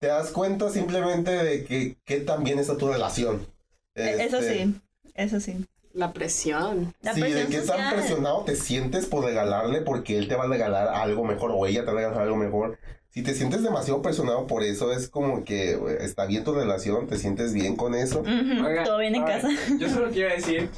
te 0.01 0.07
das 0.09 0.31
cuenta 0.31 0.71
simplemente 0.71 1.31
de 1.31 1.65
que 1.65 1.97
qué 2.05 2.21
tan 2.21 2.45
bien 2.45 2.59
está 2.59 2.77
tu 2.77 2.89
relación. 2.89 3.47
E- 3.95 4.25
Eso 4.25 4.39
Este, 4.39 4.65
sí, 4.65 4.75
eso 5.15 5.41
sí. 5.41 5.67
La 5.93 6.13
presión. 6.13 6.95
La 7.03 7.15
sí, 7.15 7.21
de 7.23 7.29
presión 7.31 7.51
qué 7.51 7.57
tan 7.59 7.67
social. 7.67 7.95
presionado 7.95 8.45
te 8.45 8.55
sientes 8.55 9.07
por 9.07 9.25
regalarle 9.25 9.81
porque 9.81 10.17
él 10.19 10.29
te 10.29 10.37
va 10.37 10.45
a 10.45 10.49
regalar 10.49 10.89
algo 10.89 11.25
mejor 11.25 11.51
o 11.53 11.67
ella 11.67 11.81
te 11.85 11.87
va 11.87 11.93
a 11.93 12.03
regalar 12.05 12.23
algo 12.23 12.37
mejor. 12.37 12.79
Si 13.11 13.23
te 13.23 13.35
sientes 13.35 13.63
demasiado 13.65 14.01
presionado 14.03 14.47
por 14.47 14.63
eso, 14.63 14.93
es 14.93 15.09
como 15.09 15.43
que 15.45 15.77
está 16.01 16.27
bien 16.27 16.45
tu 16.45 16.53
relación, 16.55 17.09
te 17.09 17.17
sientes 17.17 17.53
bien 17.55 17.75
con 17.75 17.95
eso. 17.95 18.23
Todo 18.85 18.99
bien 18.99 19.15
en 19.17 19.23
a 19.23 19.27
ver, 19.27 19.41
casa. 19.43 19.49
Yo 19.79 19.89
solo 19.89 20.11
quiero 20.11 20.33
decir. 20.35 20.69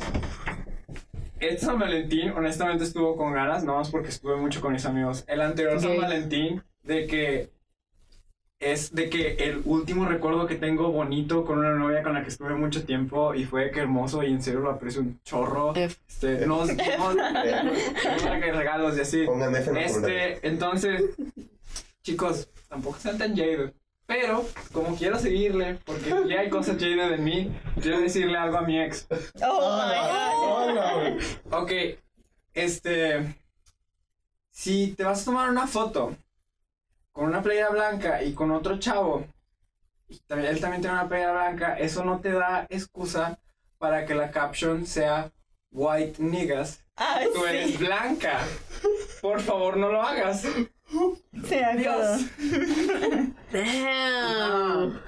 Este 1.40 1.64
San 1.66 1.78
Valentín, 1.78 2.30
honestamente, 2.30 2.85
estuvo 2.85 3.16
con 3.16 3.33
ganas, 3.33 3.64
no 3.64 3.76
más 3.76 3.90
porque 3.90 4.09
estuve 4.11 4.37
mucho 4.37 4.61
con 4.61 4.72
mis 4.72 4.85
amigos. 4.87 5.24
El 5.26 5.40
anterior 5.40 5.80
San. 5.80 5.96
Valentín, 5.98 6.62
de 6.83 7.06
que. 7.06 7.50
Es 8.61 8.94
de 8.94 9.09
que 9.09 9.37
el 9.37 9.62
último 9.64 10.05
recuerdo 10.05 10.46
que 10.46 10.55
tengo 10.55 10.92
bonito 10.92 11.46
con 11.46 11.61
una 11.61 11.70
novia 11.70 12.03
con 12.03 12.12
la 12.12 12.23
que 12.23 12.29
estuve 12.29 12.55
mucho 12.55 12.85
tiempo 12.85 13.35
y 13.35 13.46
fue 13.46 13.70
que 13.70 13.81
hermoso 13.81 14.23
y 14.23 14.27
en 14.27 14.42
serio 14.42 14.61
lo 14.61 14.70
aprecio 14.70 15.01
un 15.01 15.18
chorro. 15.25 15.75
F. 15.75 15.96
Este, 16.07 16.40
dimos 16.40 16.68
que 16.77 18.53
regalos 18.53 18.99
y 18.99 19.01
así. 19.01 19.25
Comentarios. 19.25 19.96
Este, 19.96 20.46
entonces, 20.46 21.05
chicos, 22.03 22.51
tampoco 22.68 22.99
sean 22.99 23.16
tan 23.16 23.35
jaded. 23.35 23.73
Pero, 24.05 24.44
como 24.73 24.94
quiero 24.94 25.18
seguirle, 25.18 25.79
porque 25.87 26.11
ya 26.29 26.40
hay 26.40 26.51
cosas 26.51 26.77
jaded 26.77 27.12
en 27.12 27.25
mí, 27.25 27.51
quiero 27.81 27.99
decirle 27.99 28.37
algo 28.37 28.59
a 28.59 28.62
mi 28.62 28.79
ex. 28.79 29.07
Oh 29.42 29.87
my 29.87 29.94
god. 29.96 30.68
Hola, 30.68 30.94
güey. 30.96 31.16
Ok, 31.51 31.99
este. 32.53 33.37
Si 34.51 34.92
te 34.99 35.05
vas 35.05 35.23
a 35.23 35.25
tomar 35.25 35.49
una 35.49 35.66
foto 35.66 36.14
con 37.20 37.28
una 37.28 37.42
playera 37.42 37.68
blanca 37.68 38.22
y 38.22 38.33
con 38.33 38.50
otro 38.50 38.78
chavo, 38.78 39.26
y 40.09 40.16
también- 40.20 40.54
él 40.54 40.59
también 40.59 40.80
tiene 40.80 40.96
una 40.96 41.06
playera 41.06 41.33
blanca, 41.33 41.74
eso 41.78 42.02
no 42.02 42.18
te 42.20 42.33
da 42.33 42.66
excusa 42.70 43.38
para 43.76 44.06
que 44.06 44.14
la 44.14 44.30
caption 44.30 44.87
sea 44.87 45.30
white 45.70 46.14
niggas. 46.22 46.83
Ay, 46.96 47.28
Tú 47.35 47.44
eres 47.44 47.72
sí. 47.72 47.76
blanca. 47.76 48.38
Por 49.20 49.38
favor, 49.40 49.76
no 49.76 49.92
lo 49.92 50.00
hagas. 50.00 50.46
Acuerdo. 50.46 51.76
Dios. 51.76 52.22
Damn. 53.52 54.98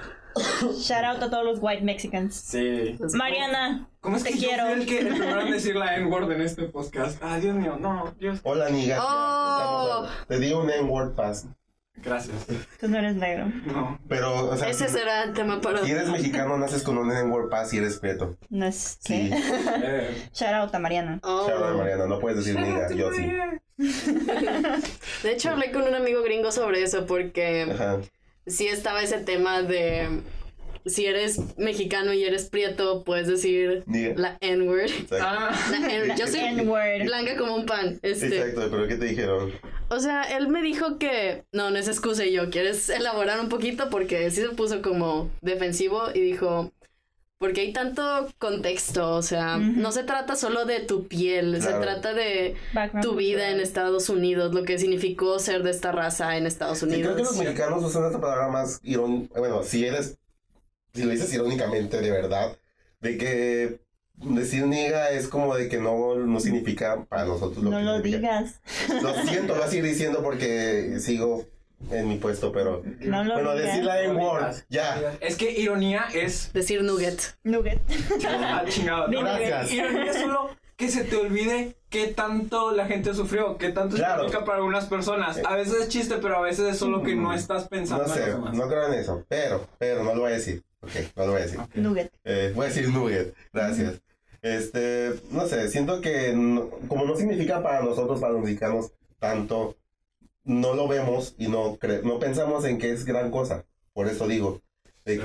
Shout 0.79 1.05
out 1.05 1.23
a 1.23 1.31
todos 1.31 1.45
los 1.47 1.59
white 1.63 1.83
Mexicans. 1.83 2.35
Sí. 2.35 2.99
Mariana, 3.15 3.89
¿Cómo 4.03 4.19
es 4.19 4.23
te 4.23 4.33
que 4.33 4.39
yo 4.39 4.49
quiero. 4.49 4.65
fui 4.67 4.73
el, 4.75 4.87
que, 4.87 4.99
el 4.99 5.09
primero 5.09 5.41
en 5.41 5.51
decir 5.51 5.77
la 5.77 5.97
N-word 5.97 6.31
en 6.33 6.43
este 6.43 6.65
podcast? 6.65 7.23
Ah, 7.23 7.39
Dios 7.39 7.55
mío, 7.57 7.79
no, 7.81 8.15
Dios. 8.21 8.39
Hola, 8.43 8.69
ya, 8.69 8.99
Oh. 9.01 10.07
Te 10.29 10.39
di 10.39 10.53
un 10.53 10.69
N-word 10.71 11.15
pass. 11.15 11.47
Gracias. 11.97 12.47
Tú 12.81 12.89
no 12.89 12.99
eres 12.99 13.15
negro. 13.17 13.47
No. 13.67 13.99
Pero, 14.09 14.49
o 14.49 14.57
sea, 14.57 14.69
Ese 14.69 14.89
si, 14.89 14.95
será 14.95 15.23
el 15.25 15.35
tema 15.35 15.61
para 15.61 15.85
si 15.85 15.91
eres 15.93 16.09
mexicano, 16.09 16.57
naces 16.57 16.83
con 16.83 16.99
un 16.99 17.11
N-word 17.13 17.49
pass 17.49 17.73
y 17.75 17.79
eres 17.79 17.99
prieto. 17.99 18.37
No 18.51 18.67
es 18.67 18.99
Sí. 19.01 19.31
que. 19.31 19.37
Eh, 19.37 20.29
Shout 20.35 20.53
out 20.55 20.75
a 20.75 20.79
Mariana. 20.79 21.21
Oh. 21.23 21.47
Chao, 21.47 21.77
Mariana, 21.77 22.07
no 22.07 22.19
puedes 22.19 22.39
decir 22.45 22.59
niga, 22.59 22.91
yo 22.93 23.13
sí. 23.13 23.31
De 25.23 25.33
hecho, 25.33 25.51
hablé 25.51 25.71
con 25.71 25.83
un 25.83 25.95
amigo 25.95 26.23
gringo 26.23 26.51
sobre 26.51 26.83
eso 26.83 27.07
porque 27.07 27.69
Ajá. 27.73 27.99
sí 28.47 28.67
estaba 28.67 29.03
ese 29.03 29.19
tema 29.19 29.63
de 29.63 30.23
si 30.87 31.07
eres 31.07 31.39
mexicano 31.57 32.13
y 32.13 32.25
eres 32.25 32.49
prieto, 32.49 33.05
puedes 33.05 33.27
decir 33.29 33.85
la 34.17 34.37
N-word. 34.41 34.91
Ah. 35.21 35.51
Yo 36.19 36.27
soy 36.27 36.41
N-word. 36.41 37.05
blanca 37.05 37.37
como 37.37 37.55
un 37.57 37.67
pan. 37.67 37.99
Este, 38.03 38.27
Exacto, 38.39 38.69
pero 38.71 38.89
¿qué 38.89 38.97
te 38.97 39.07
dijeron? 39.07 39.53
O 39.89 40.01
sea, 40.01 40.23
él 40.23 40.49
me 40.49 40.63
dijo 40.63 40.99
que 40.99 41.45
no, 41.53 41.71
no 41.71 41.77
es 41.79 41.87
excusa 41.89 42.25
y 42.25 42.33
yo, 42.33 42.51
¿quieres 42.51 42.89
elaborar 42.89 43.41
un 43.41 43.49
poquito? 43.49 43.91
Porque 43.91 44.31
sí 44.31 44.41
se 44.41 44.49
puso 44.51 44.81
como 44.83 45.31
defensivo 45.43 46.05
y 46.15 46.21
dijo, 46.21 46.73
porque 47.39 47.61
hay 47.63 47.73
tanto 47.73 48.29
contexto, 48.39 49.17
o 49.17 49.23
sea, 49.23 49.59
no 49.59 49.91
se 49.91 50.05
trata 50.05 50.37
solo 50.37 50.65
de 50.65 50.79
tu 50.81 51.09
piel, 51.09 51.61
se 51.61 51.73
trata 51.73 52.15
de 52.15 52.55
Background 52.73 53.05
tu 53.05 53.17
vida 53.17 53.39
cultural. 53.41 53.55
en 53.55 53.61
Estados 53.61 54.09
Unidos, 54.09 54.55
lo 54.55 54.63
que 54.63 54.79
significó 54.79 55.39
ser 55.41 55.63
de 55.65 55.71
esta 55.73 55.91
raza 55.91 56.37
en 56.37 56.47
Estados 56.47 56.79
Sí, 56.79 56.87
creo 56.87 57.17
que 57.17 57.23
los 57.23 57.33
Unidos. 57.33 57.39
mexicanos 57.39 57.85
usan 57.85 58.05
esta 58.07 58.21
palabra 58.21 58.49
más 58.49 58.79
irónica. 58.85 59.39
Bueno, 59.41 59.63
si 59.65 59.85
eres. 59.85 60.17
Si 60.95 61.03
lo 61.05 61.11
dices 61.11 61.33
irónicamente, 61.33 62.01
de 62.01 62.11
verdad. 62.11 62.57
De 63.01 63.17
que 63.19 63.81
decir 64.17 64.67
niga 64.67 65.11
es 65.11 65.27
como 65.29 65.55
de 65.57 65.69
que 65.69 65.79
no, 65.79 66.15
no 66.17 66.41
significa 66.41 67.05
para 67.09 67.25
nosotros 67.25 67.65
lo 67.65 67.71
No 67.71 67.79
que 67.79 67.83
lo 67.85 67.95
significa. 67.97 68.19
digas. 68.43 68.61
Lo 69.03 69.15
siento, 69.25 69.55
lo 69.55 69.59
voy 69.61 69.65
a 69.65 69.69
seguir 69.71 69.85
diciendo 69.85 70.23
porque 70.23 70.97
sigo 71.01 71.45
en 71.91 72.09
mi 72.09 72.17
puesto, 72.19 72.53
pero. 72.53 72.83
No 73.01 73.25
lo 73.25 73.35
Bueno, 73.35 73.55
decir 73.57 73.85
la 73.85 74.03
N-word, 74.03 74.55
ya. 74.69 75.17
Es 75.21 75.37
que 75.37 75.51
ironía 75.51 76.05
es. 76.15 76.53
Decir 76.53 76.83
nugget. 76.85 77.37
Nugget. 77.43 77.81
Ah, 78.29 78.63
chingado. 78.69 79.09
No, 79.09 79.21
Gracias. 79.21 79.73
Ironía 79.73 80.11
es 80.13 80.17
solo 80.19 80.51
que 80.77 80.89
se 80.89 81.05
te 81.05 81.17
olvide 81.17 81.77
qué 81.91 82.09
tanto 82.09 82.73
la 82.73 82.87
gente 82.87 83.15
sufrió, 83.15 83.57
qué 83.59 83.71
tanto 83.71 83.97
Claro. 83.97 84.23
significa 84.23 84.45
para 84.45 84.59
algunas 84.59 84.87
personas. 84.87 85.41
A 85.45 85.57
veces 85.57 85.75
es 85.83 85.89
chiste, 85.89 86.17
pero 86.23 86.37
a 86.39 86.41
veces 86.43 86.73
es 86.73 86.79
solo 86.79 87.03
que 87.03 87.15
no 87.17 87.33
estás 87.35 87.69
pensando 87.69 88.05
No 88.07 88.13
en 88.13 88.15
sé, 88.19 88.27
los 88.27 88.35
demás. 88.37 88.55
no 88.55 88.69
creo 88.69 88.87
en 88.93 88.95
eso. 88.95 89.25
Pero, 89.29 89.67
pero 89.79 90.05
no 90.05 90.15
lo 90.15 90.21
voy 90.23 90.31
a 90.33 90.35
decir. 90.35 90.63
Ok, 90.83 90.91
no 91.17 91.27
lo 91.27 91.33
voy 91.33 91.41
a 91.41 91.45
decir. 91.45 91.61
Nugget. 91.75 92.13
Eh, 92.25 92.53
voy 92.55 92.67
a 92.67 92.69
decir 92.69 92.89
nugget, 92.89 93.35
gracias. 93.53 94.01
Este, 94.43 95.15
no 95.31 95.47
sé, 95.47 95.69
siento 95.69 96.01
que 96.01 96.33
no- 96.35 96.69
como 96.89 97.05
no 97.05 97.17
significa 97.17 97.63
para 97.63 97.83
nosotros, 97.83 98.21
para 98.21 98.33
los 98.33 98.43
mexicanos, 98.43 98.91
tanto, 99.21 99.77
no 100.45 100.75
lo 100.75 100.89
vemos 100.89 101.35
y 101.39 101.47
no, 101.47 101.79
cre- 101.79 102.03
no 102.03 102.19
pensamos 102.19 102.65
en 102.65 102.79
que 102.79 102.91
es 102.93 103.05
gran 103.05 103.31
cosa. 103.31 103.65
Por 103.93 104.09
eso 104.09 104.27
digo, 104.27 104.61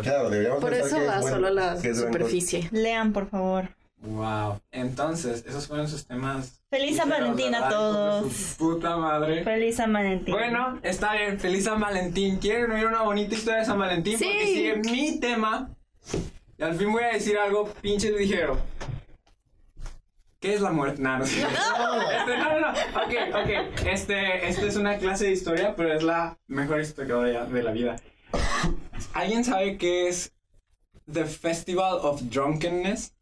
claro, 0.04 0.30
deberíamos 0.30 0.62
Por 0.62 0.70
pensar 0.70 0.88
eso 0.88 0.98
que 0.98 1.04
es 1.06 1.10
va 1.10 1.22
bueno, 1.22 1.36
solo 1.38 1.48
a 1.48 1.52
la 1.52 1.82
superficie. 1.82 2.70
Lean, 2.72 3.12
por 3.14 3.28
favor. 3.30 3.70
Wow. 4.02 4.62
Entonces, 4.72 5.44
esos 5.48 5.66
fueron 5.68 5.88
sus 5.88 6.06
temas. 6.06 6.57
Feliz 6.70 6.98
San 6.98 7.08
Valentín 7.08 7.56
a 7.56 7.70
todos. 7.70 8.56
Puta 8.58 8.98
madre. 8.98 9.42
Feliz 9.46 9.78
San 9.78 9.94
Valentín. 9.94 10.34
Bueno, 10.34 10.80
está 10.84 11.14
bien. 11.14 11.40
Feliz 11.40 11.64
San 11.64 11.80
Valentín. 11.80 12.40
¿Quieren 12.40 12.70
oír 12.72 12.86
una 12.86 13.04
bonita 13.04 13.36
historia 13.36 13.60
de 13.60 13.66
San 13.66 13.80
Valentín? 13.80 14.18
Sí. 14.18 14.26
Porque 14.26 14.46
sigue 14.48 14.76
mi 14.76 15.18
tema. 15.22 15.70
Y 16.58 16.64
al 16.64 16.76
fin 16.76 16.92
voy 16.92 17.04
a 17.04 17.14
decir 17.14 17.38
algo 17.38 17.72
pinche 17.82 18.12
ligero. 18.12 18.60
¿Qué 20.42 20.56
es 20.56 20.62
la 20.62 20.72
muerte? 20.72 21.02
No, 21.02 21.20
no 21.20 21.26
sé. 21.26 21.42
Este, 22.18 22.38
no, 22.38 22.54
no, 22.54 22.60
no. 22.60 22.70
Ok, 22.70 23.14
ok. 23.34 23.86
Este, 23.86 24.50
este 24.50 24.68
es 24.68 24.76
una 24.76 24.98
clase 24.98 25.26
de 25.26 25.32
historia, 25.32 25.74
pero 25.74 25.94
es 25.94 26.04
la 26.04 26.38
mejor 26.48 26.82
historia 26.82 27.46
de 27.46 27.64
la 27.64 27.72
vida. 27.72 27.96
¿Alguien 29.14 29.46
sabe 29.46 29.78
qué 29.78 30.10
es 30.10 30.34
The 31.10 31.24
Festival 31.24 32.00
of 32.02 32.22
Drunkenness? 32.24 33.14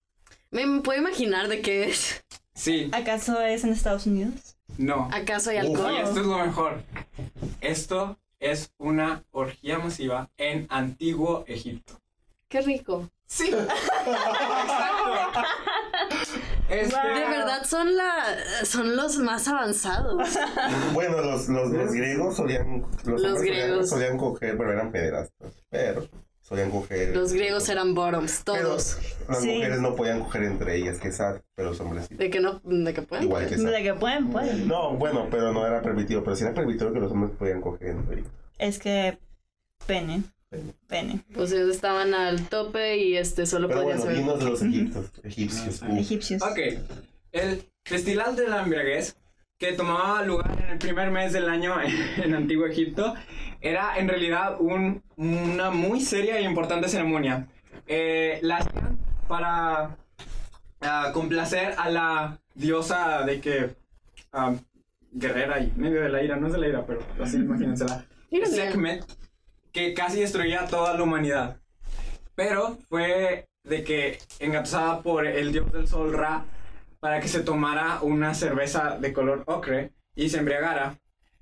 Me 0.49 0.81
puedo 0.81 0.99
imaginar 0.99 1.47
de 1.47 1.62
qué 1.62 1.86
es. 1.89 2.25
Sí, 2.56 2.89
¿Acaso 2.94 3.41
es 3.41 3.63
en 3.63 3.74
Estados 3.74 4.06
Unidos? 4.08 4.56
no. 4.78 5.10
¿Acaso 5.12 5.50
hay 5.52 5.58
alcohol? 5.58 5.94
Y 5.94 5.98
esto 5.98 6.20
es 6.22 6.26
lo 6.26 6.38
mejor. 6.39 6.82
Esto 7.62 8.18
es 8.39 8.72
una 8.78 9.24
orgía 9.32 9.78
masiva 9.80 10.30
en 10.38 10.65
antiguo 10.70 11.44
Egipto. 11.48 12.00
Qué 12.48 12.62
rico. 12.62 13.10
Sí. 13.28 13.52
Exacto. 16.70 17.08
Este, 17.08 17.20
De 17.20 17.26
verdad 17.30 17.63
son 17.65 17.96
la 17.96 18.12
son 18.63 18.96
los 18.96 19.18
más 19.18 19.48
avanzados. 19.48 20.28
Bueno, 20.94 21.22
los, 21.22 21.48
los, 21.50 21.70
los 21.72 21.91
griegos 21.91 22.36
solían, 22.38 22.86
los, 23.06 23.41
griegos. 23.41 23.89
solían 23.89 24.18
coger, 24.18 24.58
pero 24.58 24.72
eran 24.72 24.91
pederastas, 24.91 25.54
pero 25.70 26.08
solían 26.47 26.69
coger. 26.69 27.15
Los 27.15 27.34
griegos 27.34 27.67
eran 27.69 27.95
bottoms, 27.95 28.43
Pero 28.45 28.60
todos. 28.67 28.97
las 29.27 29.41
Sí. 29.41 29.47
mujeres 29.49 29.79
no 29.81 29.95
podían 29.95 30.19
coger 30.19 30.43
entre 30.43 30.75
ellas, 30.75 30.99
que 30.99 31.12
sad, 31.12 31.41
pero 31.55 31.69
los 31.71 31.79
hombres 31.79 32.05
sí. 32.08 32.15
De 32.15 32.29
que 32.29 32.39
no, 32.39 32.62
de 32.63 32.93
que 32.93 33.01
pueden. 33.01 33.25
Igual 33.25 33.47
que 33.47 33.58
sad. 33.58 33.71
De 33.71 33.81
que 33.84 33.93
pueden, 33.95 34.29
pueden. 34.29 34.67
No, 34.67 34.91
bueno, 34.95 35.27
pero 35.31 35.51
no 35.51 35.65
era 35.65 35.81
permitido, 35.81 36.23
pero 36.23 36.36
sí 36.36 36.43
era 36.43 36.53
permitido 36.53 36.93
que 36.93 36.99
los 36.99 37.12
hombres 37.12 37.31
podían 37.38 37.62
coger 37.62 37.89
entre 37.89 38.19
ellos. 38.19 38.29
Es 38.60 38.77
que 38.79 39.17
pene. 39.88 40.23
Pene. 40.88 41.19
Pues 41.34 41.51
ellos 41.51 41.69
estaban 41.75 42.13
al 42.13 42.47
tope 42.47 42.97
y 42.97 43.17
este 43.17 43.45
solo 43.45 43.67
Pero 43.67 43.81
podían 43.81 43.99
bueno, 43.99 44.31
ser. 44.31 44.39
de 44.39 44.45
los 44.45 44.62
egipcios, 44.62 45.12
egipcios. 45.23 45.81
Uf. 45.81 45.97
Egipcios. 45.99 46.41
Ok. 46.43 46.60
El 47.34 47.65
Festival 47.84 48.36
de 48.38 48.47
la 48.47 48.63
Embriaguez, 48.63 49.17
que 49.58 49.72
tomaba 49.74 50.22
lugar 50.24 50.52
en 50.63 50.70
el 50.72 50.78
primer 50.78 51.12
mes 51.12 51.32
del 51.34 51.48
año 51.50 51.76
en 52.18 52.34
Antiguo 52.36 52.65
Egipto, 52.65 53.13
era 53.62 53.98
en 53.98 54.08
realidad 54.08 54.58
un- 54.60 55.02
una 55.15 55.72
muy 55.72 56.02
seria 56.02 56.38
e 56.38 56.44
importante 56.44 56.88
ceremonia. 56.89 57.48
Eh, 57.88 58.39
la 58.41 58.58
hacían 58.58 58.98
para 59.28 59.96
ah, 60.82 61.12
complacer 61.13 61.74
a 61.78 61.89
la 61.89 62.39
diosa 62.54 63.24
de 63.24 63.39
que. 63.41 63.76
ah, 64.34 64.54
guerrera 65.18 65.62
y 65.62 65.72
medio 65.78 66.02
de 66.02 66.10
la 66.10 66.22
ira, 66.22 66.36
no 66.36 66.48
es 66.48 66.54
de 66.54 66.60
la 66.60 66.68
ira, 66.68 66.86
pero 66.86 67.00
así 67.24 67.38
imagínensela. 67.48 68.06
Sekhmet, 68.44 69.06
que 69.72 69.94
casi 69.94 70.20
destruía 70.20 70.63
a 70.63 70.68
toda 70.68 70.94
la 70.94 71.04
humanidad. 71.04 71.56
Pero 72.36 72.78
fue 72.89 73.46
de 73.63 73.84
que 73.86 74.18
engatusada 74.39 75.02
por 75.02 75.26
el 75.26 75.54
dios 75.54 75.72
del 75.72 75.88
sol 75.88 76.12
Ra 76.12 76.44
para 77.06 77.20
que 77.22 77.28
se 77.28 77.41
tomara 77.41 78.00
una 78.02 78.34
cerveza 78.34 78.98
de 79.00 79.13
color 79.13 79.44
ocre 79.46 79.91
y 80.15 80.30
se 80.30 80.39
embriagara. 80.39 80.98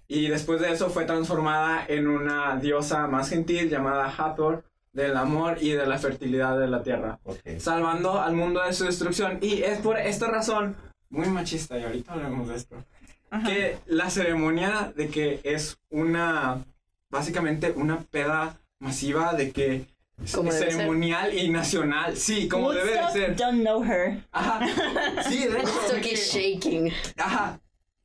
Y 0.10 0.28
después 0.28 0.60
de 0.60 0.74
eso 0.74 0.90
fue 0.90 1.06
transformada 1.06 1.86
en 1.88 2.10
una 2.10 2.58
diosa 2.58 3.08
más 3.08 3.30
gentil 3.30 3.70
llamada 3.70 4.14
Hathor 4.14 4.66
del 4.92 5.16
amor 5.16 5.60
y 5.62 5.70
de 5.70 5.86
la 5.86 5.98
fertilidad 6.00 6.60
de 6.60 6.68
la 6.68 6.84
tierra, 6.84 7.20
Ok. 7.24 7.38
salvando 7.60 8.20
al 8.22 8.34
mundo 8.36 8.62
de 8.62 8.74
su 8.74 8.84
destrucción. 8.84 9.38
Y 9.40 9.64
es 9.64 9.80
por 9.80 9.98
esta 9.98 10.28
razón, 10.28 10.76
muy 11.10 11.28
machista, 11.30 11.80
y 11.80 11.84
ahorita 11.86 12.12
hablaremos 12.12 12.50
de 12.50 12.56
esto, 12.58 12.76
Ajá. 13.32 13.48
que 13.48 13.78
la 13.86 14.10
ceremonia 14.10 14.92
de 14.94 15.08
que 15.08 15.40
es 15.46 15.78
una, 15.90 16.58
básicamente 17.10 17.72
una 17.72 18.02
peda 18.02 18.58
masiva 18.80 19.32
de 19.34 19.52
que 19.54 19.86
Como 20.34 20.52
debe 20.52 20.66
ser. 20.66 20.72
ceremonial 20.74 21.34
y 21.38 21.50
nacional, 21.50 22.16
sí, 22.16 22.48
como 22.48 22.72
debe 22.72 22.92
de 22.92 22.98
Woodstock, 23.00 23.14
ser. 23.14 23.36
Don't 23.36 23.62
know 23.62 23.84
her. 23.84 24.24
Ajá, 24.32 24.66
sí, 25.30 25.40
de 25.40 25.60
hecho, 25.60 25.68
Woodstock 25.74 26.02
que- 26.02 26.14
is 26.14 26.32
shaking. 26.34 26.94
ajá, 27.18 27.60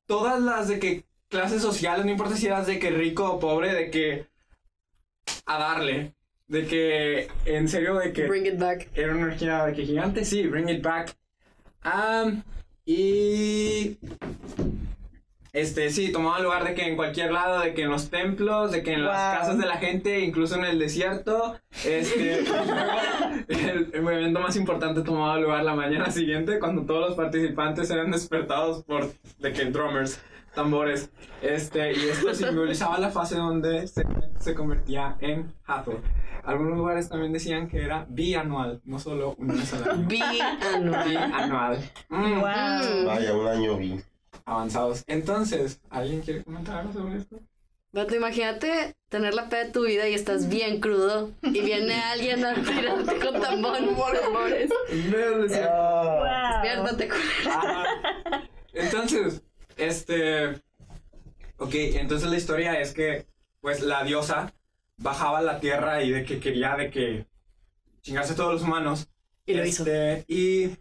todas 0.06 0.40
las 0.40 0.68
de 0.68 0.78
que 0.80 1.04
clases 1.28 1.62
sociales, 1.62 2.04
no 2.04 2.10
importa 2.10 2.36
si 2.36 2.46
eras 2.46 2.66
de 2.66 2.78
que 2.78 2.90
rico 2.90 3.24
o 3.30 3.38
pobre, 3.38 3.72
de 3.74 3.90
que 3.90 4.26
a 5.46 5.58
darle, 5.58 6.14
de 6.48 6.66
que 6.66 7.28
en 7.44 7.68
serio 7.68 7.94
de 7.98 8.12
que 8.12 8.26
Bring 8.26 8.46
it 8.46 8.58
back. 8.58 8.88
era 8.94 9.12
una 9.12 9.26
energía 9.26 9.66
de 9.66 9.74
que 9.74 9.84
gigante, 9.84 10.24
sí, 10.24 10.46
bring 10.46 10.68
it 10.70 10.82
back. 10.82 11.14
Am, 11.82 12.42
y 12.86 13.98
este 15.52 15.90
sí, 15.90 16.12
tomaba 16.12 16.40
lugar 16.40 16.64
de 16.64 16.74
que 16.74 16.86
en 16.86 16.96
cualquier 16.96 17.32
lado, 17.32 17.60
de 17.60 17.74
que 17.74 17.82
en 17.82 17.90
los 17.90 18.10
templos, 18.10 18.70
de 18.72 18.82
que 18.82 18.92
en 18.92 19.04
las 19.04 19.38
casas 19.38 19.58
de 19.58 19.66
la 19.66 19.76
gente, 19.78 20.20
incluso 20.20 20.56
en 20.56 20.64
el 20.64 20.78
desierto. 20.78 21.58
Este 21.84 22.40
el, 23.48 23.90
el 23.92 24.08
evento 24.08 24.40
más 24.40 24.56
importante 24.56 25.02
tomaba 25.02 25.38
lugar 25.38 25.64
la 25.64 25.74
mañana 25.74 26.10
siguiente 26.10 26.58
cuando 26.58 26.82
todos 26.82 27.08
los 27.08 27.16
participantes 27.16 27.90
eran 27.90 28.10
despertados 28.10 28.84
por 28.84 29.12
de 29.38 29.52
que 29.52 29.64
drummers, 29.66 30.20
tambores. 30.54 31.10
Este, 31.42 31.92
y 31.92 32.08
esto 32.08 32.34
simbolizaba 32.34 32.98
la 32.98 33.10
fase 33.10 33.36
donde 33.36 33.86
se, 33.86 34.04
se 34.38 34.54
convertía 34.54 35.16
en 35.20 35.52
Hathor. 35.66 36.00
Algunos 36.44 36.76
lugares 36.78 37.08
también 37.08 37.32
decían 37.32 37.68
que 37.68 37.82
era 37.82 38.06
bianual, 38.08 38.80
no 38.84 38.98
solo 38.98 39.34
una 39.38 39.54
vez 39.54 39.72
al 39.74 39.90
año. 39.90 40.06
Bianual. 40.08 41.08
Bianual. 41.08 41.78
Mm, 42.08 42.40
Wow. 42.40 43.06
Vaya, 43.06 43.34
un 43.34 43.46
año 43.46 43.76
vi. 43.76 44.00
Avanzados. 44.44 45.04
Entonces, 45.06 45.80
¿alguien 45.90 46.20
quiere 46.22 46.44
comentar 46.44 46.78
algo 46.78 46.92
sobre 46.92 47.18
esto? 47.18 47.38
Pero 47.90 48.14
imagínate 48.14 48.94
tener 49.08 49.34
la 49.34 49.48
peda 49.48 49.64
de 49.64 49.70
tu 49.70 49.84
vida 49.84 50.06
y 50.08 50.14
estás 50.14 50.48
bien 50.48 50.80
crudo 50.80 51.30
y 51.42 51.60
viene 51.60 51.94
alguien 51.94 52.44
a 52.44 52.54
tirarte 52.54 53.18
con 53.18 53.40
tambor. 53.40 53.78
tambores. 54.20 54.70
Ah. 55.68 56.60
Despiértate. 56.62 57.08
Ajá. 57.48 57.84
Entonces, 58.74 59.42
este. 59.76 60.60
Ok, 61.56 61.74
entonces 61.74 62.28
la 62.28 62.36
historia 62.36 62.78
es 62.80 62.92
que, 62.92 63.26
pues, 63.60 63.80
la 63.80 64.04
diosa 64.04 64.52
bajaba 64.98 65.38
a 65.38 65.42
la 65.42 65.58
tierra 65.58 66.02
y 66.02 66.10
de 66.10 66.24
que 66.24 66.38
quería 66.38 66.76
de 66.76 66.90
que 66.90 67.26
chingarse 68.02 68.34
a 68.34 68.36
todos 68.36 68.52
los 68.52 68.62
humanos. 68.62 69.08
Y 69.46 69.54
lo 69.54 69.64
hizo. 69.64 69.84
Este, 69.84 70.24
Y 70.28 70.76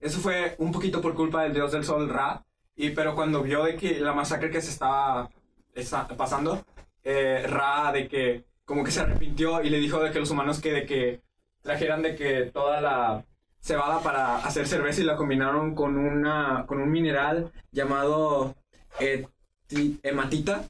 eso 0.00 0.18
fue 0.18 0.56
un 0.58 0.72
poquito 0.72 1.00
por 1.00 1.14
culpa 1.14 1.44
del 1.44 1.54
dios 1.54 1.72
del 1.72 1.84
sol 1.84 2.08
Ra. 2.08 2.44
Y 2.82 2.90
pero 2.90 3.14
cuando 3.14 3.42
vio 3.42 3.64
de 3.64 3.76
que 3.76 4.00
la 4.00 4.12
masacre 4.12 4.50
que 4.50 4.60
se 4.62 4.70
estaba 4.70 5.28
esa- 5.74 6.08
pasando, 6.08 6.64
eh, 7.04 7.44
Ra 7.46 7.92
de 7.92 8.08
que 8.08 8.44
como 8.64 8.84
que 8.84 8.90
se 8.90 9.00
arrepintió 9.00 9.62
y 9.62 9.68
le 9.70 9.78
dijo 9.78 10.00
de 10.02 10.10
que 10.12 10.18
los 10.20 10.30
humanos 10.30 10.60
que 10.60 10.72
de 10.72 10.86
que 10.86 11.20
trajeran 11.62 12.02
de 12.02 12.14
que 12.16 12.42
toda 12.52 12.80
la 12.80 13.24
cebada 13.60 14.00
para 14.02 14.36
hacer 14.38 14.66
cerveza 14.66 15.00
y 15.00 15.04
la 15.04 15.16
combinaron 15.16 15.74
con 15.74 15.98
una 15.98 16.64
con 16.66 16.80
un 16.80 16.90
mineral 16.90 17.52
llamado 17.72 18.54
eh, 18.98 19.26
ti- 19.66 19.98
hematita 20.02 20.64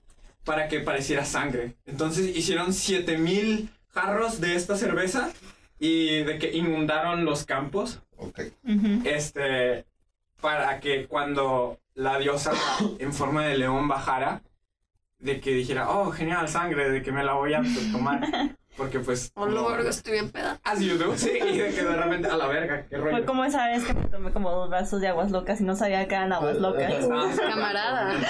para 0.45 0.67
que 0.69 0.81
pareciera 0.81 1.25
sangre. 1.25 1.75
Entonces 1.87 2.37
hicieron 2.37 2.73
7000 2.73 3.71
jarros 3.91 4.41
de 4.41 4.57
esta 4.57 4.77
cerveza 4.77 5.31
y 5.79 6.23
de 6.25 6.39
que 6.39 6.51
inundaron 6.57 7.25
los 7.25 7.45
campos 7.45 8.01
ok. 8.17 8.41
Ujú. 8.65 9.03
este 9.05 9.85
para 10.41 10.81
que 10.81 11.07
cuando 11.07 11.79
la 11.95 12.19
diosa 12.19 12.53
en 12.99 13.13
forma 13.13 13.45
de 13.47 13.57
león 13.59 13.89
bajara 13.89 14.43
de 15.19 15.41
que 15.41 15.51
dijera 15.53 15.91
oh 15.91 16.11
genial 16.11 16.49
sangre 16.49 16.91
de 16.91 17.03
que 17.03 17.13
me 17.13 17.23
la 17.25 17.35
voy 17.35 17.55
a 17.55 17.63
tomar 17.93 18.21
porque 18.77 19.01
pues 19.01 19.31
Oh, 19.35 19.47
lo 19.47 19.69
verga, 19.69 19.91
estoy 19.91 20.13
bien 20.13 20.31
peda. 20.31 20.59
as 20.65 20.81
you 20.81 20.97
do 20.97 21.15
sí 21.17 21.31
y 21.31 21.59
de 21.59 21.75
que 21.75 21.83
de 21.83 21.97
repente 21.97 22.29
a 22.29 22.37
la 22.37 22.47
verga 22.47 22.87
qué 22.89 22.97
rollo 22.97 23.11
Fue 23.11 23.25
como 23.27 23.45
esa 23.45 23.67
vez 23.67 23.85
que 23.85 23.93
me 23.93 24.07
tomé 24.07 24.33
como 24.33 24.51
dos 24.51 24.71
vasos 24.71 25.01
de 25.03 25.09
aguas 25.09 25.31
locas 25.31 25.61
y 25.61 25.65
no 25.65 25.77
sabía 25.77 26.09
que 26.09 26.15
eran 26.15 26.33
aguas 26.33 26.57
locas. 26.57 26.91
Ah, 27.13 27.31
Camarada. 27.37 28.15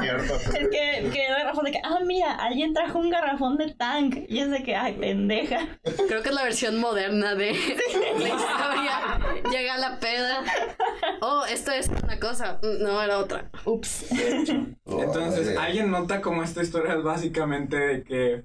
Cierto. 0.00 0.34
Es 0.34 0.68
que, 0.68 1.10
que 1.12 1.26
el 1.26 1.34
garrafón 1.38 1.64
de 1.64 1.70
que, 1.72 1.80
ah, 1.84 1.98
mira, 2.04 2.32
alguien 2.34 2.74
trajo 2.74 2.98
un 2.98 3.10
garrafón 3.10 3.56
de 3.56 3.72
tank. 3.74 4.16
Y 4.28 4.40
es 4.40 4.50
de 4.50 4.62
que, 4.62 4.74
ay, 4.76 4.94
pendeja. 4.94 5.60
Creo 6.08 6.22
que 6.22 6.28
es 6.30 6.34
la 6.34 6.42
versión 6.42 6.78
moderna 6.80 7.34
de 7.34 7.52
la 8.18 8.28
historia. 8.28 9.50
Llega 9.50 9.78
la 9.78 9.98
peda. 9.98 10.42
Oh, 11.20 11.44
esto 11.44 11.72
es 11.72 11.88
una 11.88 12.18
cosa. 12.18 12.58
No, 12.62 13.02
era 13.02 13.18
otra. 13.18 13.50
Ups. 13.64 14.10
entonces 14.10 15.48
Órale. 15.48 15.58
alguien 15.58 15.90
nota 15.90 16.20
como 16.20 16.42
esta 16.42 16.62
historia 16.62 16.94
es 16.94 17.02
básicamente 17.02 17.76
de 17.76 18.02
que 18.04 18.44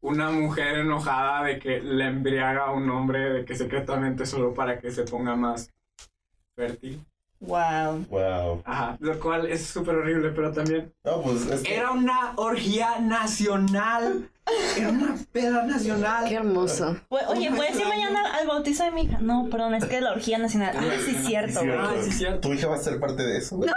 una 0.00 0.30
mujer 0.30 0.78
enojada 0.78 1.44
de 1.44 1.58
que 1.58 1.80
le 1.80 2.06
embriaga 2.06 2.66
a 2.66 2.72
un 2.72 2.88
hombre 2.90 3.30
de 3.30 3.44
que 3.44 3.54
secretamente 3.54 4.24
solo 4.24 4.54
para 4.54 4.78
que 4.78 4.90
se 4.90 5.02
ponga 5.04 5.36
más 5.36 5.70
fértil. 6.56 7.04
Wow. 7.40 8.04
Wow. 8.10 8.62
Ajá, 8.66 8.96
lo 9.00 9.18
cual 9.18 9.46
es 9.46 9.64
súper 9.66 9.94
horrible, 9.94 10.30
pero 10.30 10.52
también 10.52 10.92
No, 11.04 11.22
pues 11.22 11.46
es 11.46 11.62
que. 11.62 11.74
era 11.74 11.90
una 11.90 12.32
orgía 12.36 12.98
nacional. 12.98 14.28
Era 14.76 14.88
una 14.88 15.14
peda 15.32 15.64
nacional. 15.64 16.28
Qué 16.28 16.34
hermoso. 16.36 16.96
Pues, 17.08 17.24
Oye, 17.28 17.50
¿puedes 17.50 17.78
ir 17.78 17.86
mañana 17.86 18.22
al 18.34 18.46
bautizo 18.46 18.84
de 18.84 18.90
mi 18.90 19.02
hija? 19.02 19.18
No, 19.20 19.48
perdón, 19.50 19.74
es 19.74 19.84
que 19.84 19.96
es 19.96 20.02
la 20.02 20.12
orgía 20.12 20.38
nacional. 20.38 20.76
Ah, 20.78 20.82
sí, 21.04 21.14
es 21.16 21.26
cierto. 21.26 21.60
Ah, 21.78 21.92
sí, 22.02 22.10
cierto. 22.12 22.40
Tu 22.48 22.54
hija 22.54 22.68
va 22.68 22.76
a 22.76 22.78
ser 22.78 22.98
parte 23.00 23.22
de 23.24 23.38
eso. 23.38 23.56
güey? 23.56 23.70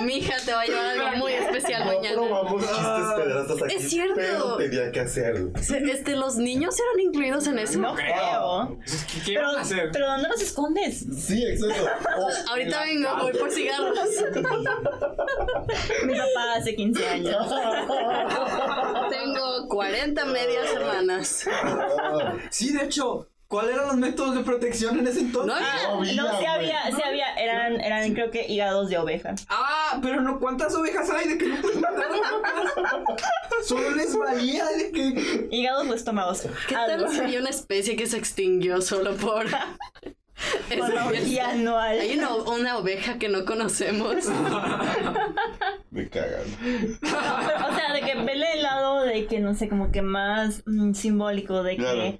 Mi 0.00 0.16
hija 0.16 0.34
te 0.44 0.52
va 0.52 0.62
a 0.62 0.64
llevar 0.64 0.84
algo 0.98 1.16
muy 1.18 1.32
especial 1.34 1.84
No 1.84 1.92
mañana. 1.94 2.16
probamos 2.16 2.62
chistes 2.62 3.14
pederastas 3.16 3.62
aquí. 3.62 3.74
Es 3.74 3.90
cierto. 3.90 4.14
Pero 4.16 4.56
tenía 4.56 4.90
que 4.90 5.00
hacerlo. 5.00 5.50
Este, 5.54 6.16
los 6.16 6.36
niños 6.36 6.74
eran 6.80 7.00
incluidos 7.06 7.46
en 7.46 7.58
eso. 7.58 7.78
No 7.78 7.94
creo. 7.94 8.78
¿Qué, 8.86 9.20
qué 9.26 9.34
Pero, 9.34 9.48
van 9.48 9.56
a 9.56 9.60
hacer? 9.60 9.90
pero 9.92 10.06
¿dónde 10.06 10.28
los 10.28 10.40
escondes? 10.42 11.04
Sí, 11.18 11.44
exacto. 11.46 11.84
Oh, 12.18 12.28
Ahorita 12.50 12.82
vengo, 12.84 13.08
voy 13.20 13.32
por 13.32 13.50
cigarros. 13.50 13.98
Mi 16.04 16.12
papá 16.14 16.54
hace 16.56 16.74
15 16.74 17.08
años. 17.08 17.46
Tengo 19.10 19.68
40 19.68 20.24
medias 20.26 20.72
hermanas. 20.74 21.44
ah, 21.52 22.34
Sí, 22.50 22.72
de 22.72 22.84
hecho, 22.84 23.28
¿cuáles 23.52 23.74
eran 23.74 23.86
los 23.88 23.96
métodos 23.98 24.34
de 24.34 24.40
protección 24.44 24.98
en 24.98 25.06
ese 25.06 25.20
entonces? 25.20 25.54
No, 25.86 25.96
No, 25.96 26.00
No, 26.00 26.04
sí 26.06 26.14
vida, 26.14 26.54
había, 26.54 26.86
sí 26.86 27.02
había, 27.04 27.34
eran, 27.34 27.78
eran 27.82 28.14
creo 28.14 28.30
que 28.30 28.46
hígados 28.46 28.88
de 28.88 28.96
oveja. 28.96 29.34
Ah, 29.50 29.98
pero 30.00 30.22
no, 30.22 30.40
¿cuántas 30.40 30.74
ovejas 30.74 31.10
hay 31.10 31.28
de 31.28 31.36
que 31.36 31.48
no 31.48 31.60
pueden 31.60 31.82
Solo 33.66 33.90
les 33.90 34.16
valía 34.16 34.64
de 34.68 34.90
que. 34.90 35.48
Hígados 35.50 35.86
o 35.86 35.92
estómagos. 35.92 36.46
¿Qué 36.66 36.74
tal 36.74 37.06
si 37.10 37.20
había 37.20 37.40
una 37.40 37.50
especie 37.50 37.94
que 37.94 38.06
se 38.06 38.16
extinguió 38.16 38.80
solo 38.80 39.14
por... 39.16 39.44
Por 40.76 40.88
la 40.88 40.94
esa 40.94 41.06
orgía 41.06 41.22
fiesta? 41.24 41.50
anual. 41.50 42.00
Hay 42.00 42.18
una, 42.18 42.34
una 42.34 42.78
oveja 42.78 43.18
que 43.18 43.28
no 43.28 43.44
conocemos. 43.44 44.16
Me 45.90 46.08
cagan. 46.08 46.40
No, 47.02 47.18
pero, 47.46 47.68
o 47.68 47.74
sea, 47.76 47.92
de 47.92 48.00
que 48.00 48.14
vele 48.14 48.54
el 48.54 48.62
lado 48.62 49.02
de 49.02 49.26
que, 49.26 49.38
no 49.38 49.54
sé, 49.54 49.68
como 49.68 49.92
que 49.92 50.02
más 50.02 50.62
mm, 50.66 50.94
simbólico, 50.94 51.62
de 51.62 51.76
que 51.76 51.82
Claro. 51.82 52.18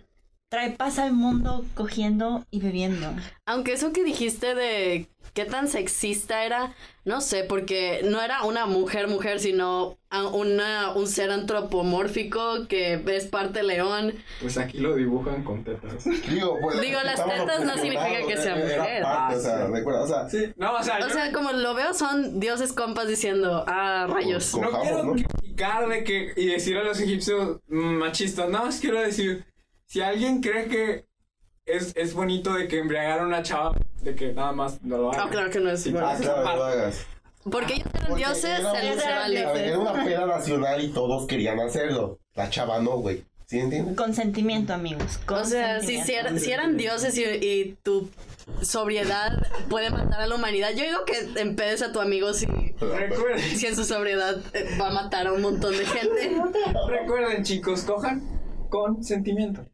Trae 0.53 0.71
paz 0.73 0.99
al 0.99 1.15
mundo 1.15 1.65
cogiendo 1.75 2.45
y 2.51 2.61
bebiendo. 2.61 3.07
Aunque 3.47 3.73
eso 3.73 3.91
que 3.95 4.05
dijiste 4.05 4.55
de 4.55 5.09
qué 5.33 5.47
tan 5.47 5.67
sexista 5.67 6.45
era, 6.45 6.75
no 7.07 7.23
sé, 7.23 7.45
porque 7.45 8.03
no 8.05 8.21
era 8.21 8.43
una 8.43 8.67
mujer 8.67 9.09
mujer, 9.09 9.41
sino 9.41 9.97
una, 10.35 10.93
un 10.93 11.07
ser 11.07 11.31
antropomórfico 11.31 12.69
que 12.69 13.03
es 13.07 13.25
parte 13.29 13.63
león. 13.63 14.13
Pues 14.43 14.59
aquí 14.59 14.77
lo 14.77 14.95
dibujan 14.95 15.43
con 15.43 15.65
tetas. 15.65 16.05
Digo, 16.29 16.59
pues, 16.61 16.83
Digo, 16.83 17.01
las 17.03 17.25
tetas 17.25 17.65
no 17.65 17.73
significa 17.79 18.27
que 18.27 18.37
sea 18.37 18.57
Era 18.57 18.83
mujer. 18.83 19.03
parte, 19.03 19.37
o 19.37 19.41
sea, 19.41 19.57
Ah, 19.57 19.67
sí. 19.67 19.73
recuerda, 19.73 20.03
o 20.03 20.07
sea, 20.07 20.29
Sí, 20.29 20.53
no, 20.57 20.75
o 20.75 20.83
sea, 20.83 20.97
O 20.97 21.01
yo 21.01 21.09
sea, 21.11 21.33
como 21.33 21.53
lo 21.53 21.73
veo, 21.75 21.95
son 21.95 22.41
dioses 22.41 22.75
compas 22.75 23.09
diciendo, 23.09 23.65
ah, 23.67 24.07
rayos. 24.07 24.51
Con- 24.51 24.61
no 24.63 24.83
quiero 24.83 25.03
¿no? 25.05 25.13
criticar 25.15 25.89
de 25.89 26.05
que 26.05 26.35
y 26.37 26.47
decir 26.49 26.77
a 26.77 26.85
los 26.85 27.01
egipcios 27.01 27.59
machistas, 27.69 28.51
nada 28.51 28.67
más 28.67 28.81
quiero 28.81 29.01
decir, 29.01 29.47
si 29.93 30.01
alguien 30.01 30.41
cree 30.41 30.69
que 30.69 31.05
es, 31.67 31.93
es 31.97 32.15
bonito 32.15 32.55
de 32.55 32.67
que 32.67 32.79
embriagar 32.79 33.21
a 33.21 33.27
una 33.27 33.43
chava, 33.43 33.75
de 34.03 34.15
que 34.15 34.33
nada 34.33 34.53
más 34.53 34.81
no 34.83 34.97
lo 34.97 35.13
haga. 35.13 35.25
Ah, 35.25 35.29
claro 35.31 35.51
que 35.51 35.61
no 35.61 35.69
es. 35.71 35.93
Bueno. 35.93 36.07
ah, 36.09 36.17
claro, 36.19 36.45
no 36.45 36.57
lo 36.57 36.65
hagas. 36.65 37.07
Porque 37.51 37.75
ellos 37.75 37.87
eran 37.93 38.07
Porque 38.09 38.25
dioses, 38.25 38.45
era 38.45 38.73
se 38.75 38.83
les 38.85 38.97
vale. 39.05 39.45
a 39.45 39.53
ver, 39.53 39.65
Era 39.67 39.79
una 39.79 40.03
peda 40.03 40.25
nacional 40.27 40.83
y 40.83 40.89
todos 40.95 41.27
querían 41.27 41.61
hacerlo. 41.61 42.21
La 42.35 42.49
chava 42.49 42.81
no, 42.81 42.93
güey. 43.01 43.23
¿Sí 43.45 43.59
entiendes? 43.59 43.95
Consentimiento, 43.95 44.73
amigos. 44.73 45.21
O 45.29 45.45
sea, 45.45 45.83
si, 45.83 46.01
si, 46.01 46.15
era- 46.15 46.39
si 46.39 46.51
eran 46.53 46.79
dioses 46.79 47.19
y, 47.19 47.25
y 47.25 47.77
tu 47.83 48.09
sobriedad 48.63 49.33
puede 49.69 49.91
matar 49.91 50.23
a 50.23 50.27
la 50.27 50.35
humanidad, 50.37 50.71
yo 50.71 50.85
digo 50.85 51.05
que 51.05 51.39
empedes 51.39 51.83
a 51.83 51.93
tu 51.93 52.01
amigo 52.01 52.33
si, 52.33 52.47
Recuerden, 52.47 53.41
si 53.41 53.67
en 53.67 53.77
su 53.77 53.85
sobriedad 53.85 54.39
eh, 54.55 54.67
va 54.81 54.89
a 54.89 54.93
matar 54.93 55.27
a 55.27 55.33
un 55.35 55.43
montón 55.43 55.77
de 55.77 55.85
gente. 55.85 56.33
recuerden 56.89 57.45
chicos, 57.45 57.83
cojan 57.83 58.23
con 58.71 59.05
sentimiento. 59.05 59.67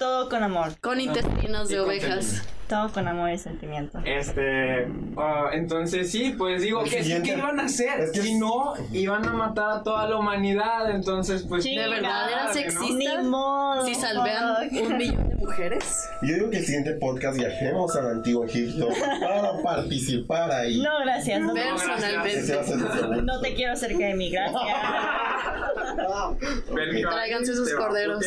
Todo 0.00 0.30
con 0.30 0.42
amor. 0.42 0.70
Con 0.80 0.98
intestinos 0.98 1.68
de 1.68 1.78
ovejas. 1.78 2.42
Todo 2.70 2.90
con 2.90 3.06
amor 3.06 3.28
y 3.32 3.36
sentimiento. 3.36 3.98
Este, 4.06 4.88
ah, 5.18 5.50
entonces 5.52 6.10
sí, 6.10 6.34
pues 6.38 6.62
digo, 6.62 6.82
¿qué, 6.84 7.20
¿qué 7.22 7.36
iban 7.36 7.60
a 7.60 7.64
hacer? 7.64 8.00
es 8.00 8.10
que 8.10 8.22
si 8.22 8.38
no, 8.38 8.72
iban 8.92 9.26
a 9.26 9.32
matar 9.34 9.72
a 9.72 9.82
toda 9.82 10.08
la 10.08 10.16
humanidad, 10.16 10.90
entonces 10.90 11.44
pues... 11.46 11.64
Sí, 11.64 11.76
¿De 11.76 11.86
verdad 11.86 12.30
era 12.30 12.46
¿no? 12.46 12.52
sexista? 12.54 13.20
Ni 13.20 13.28
modo. 13.28 13.84
Si 13.84 13.94
salvean 13.94 14.70
un 14.72 14.96
millón 14.96 15.28
de 15.28 15.34
mujeres. 15.34 16.08
Yo 16.22 16.34
digo 16.34 16.48
que 16.48 16.56
el 16.56 16.64
siguiente 16.64 16.94
podcast 16.94 17.36
viajemos 17.36 17.94
al 17.94 18.08
antiguo 18.08 18.46
Egipto 18.46 18.88
para 19.20 19.62
participar 19.62 20.50
ahí. 20.50 20.80
No, 20.80 20.98
gracias. 21.04 21.42
No, 21.42 21.52
Personalmente. 21.52 23.22
no 23.22 23.40
te 23.42 23.54
quiero 23.54 23.76
cerca 23.76 24.06
de 24.06 24.14
mi 24.14 24.30
gracias. 24.30 24.62
Tráiganse 27.10 27.54
sus 27.54 27.68
te 27.68 27.74
va 27.74 27.84
a 27.84 27.86
corderos. 27.86 28.24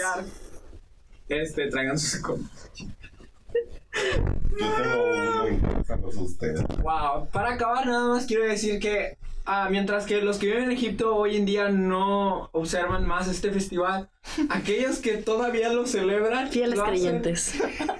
Este, 1.30 1.68
traigan 1.70 1.98
sus. 1.98 2.22
Yo 2.22 2.36
tengo 4.76 5.04
uno 5.14 5.48
interesándose 5.50 6.20
ustedes. 6.20 6.62
Wow, 6.82 7.28
para 7.32 7.54
acabar 7.54 7.86
nada 7.86 8.08
más 8.10 8.26
quiero 8.26 8.44
decir 8.46 8.80
que 8.80 9.18
ah, 9.46 9.68
mientras 9.70 10.06
que 10.06 10.22
los 10.22 10.38
que 10.38 10.48
viven 10.48 10.64
en 10.66 10.72
Egipto 10.72 11.16
hoy 11.16 11.38
en 11.38 11.46
día 11.46 11.70
no 11.70 12.50
observan 12.54 13.06
más 13.08 13.28
este 13.28 13.52
festival, 13.52 14.10
aquellos 14.50 14.98
que 15.00 15.18
todavía 15.18 15.70
lo 15.72 15.86
celebran, 15.86 16.50
Fieles 16.50 16.78
lo 16.78 16.86
hacen- 16.86 16.90
creyentes. 17.22 17.54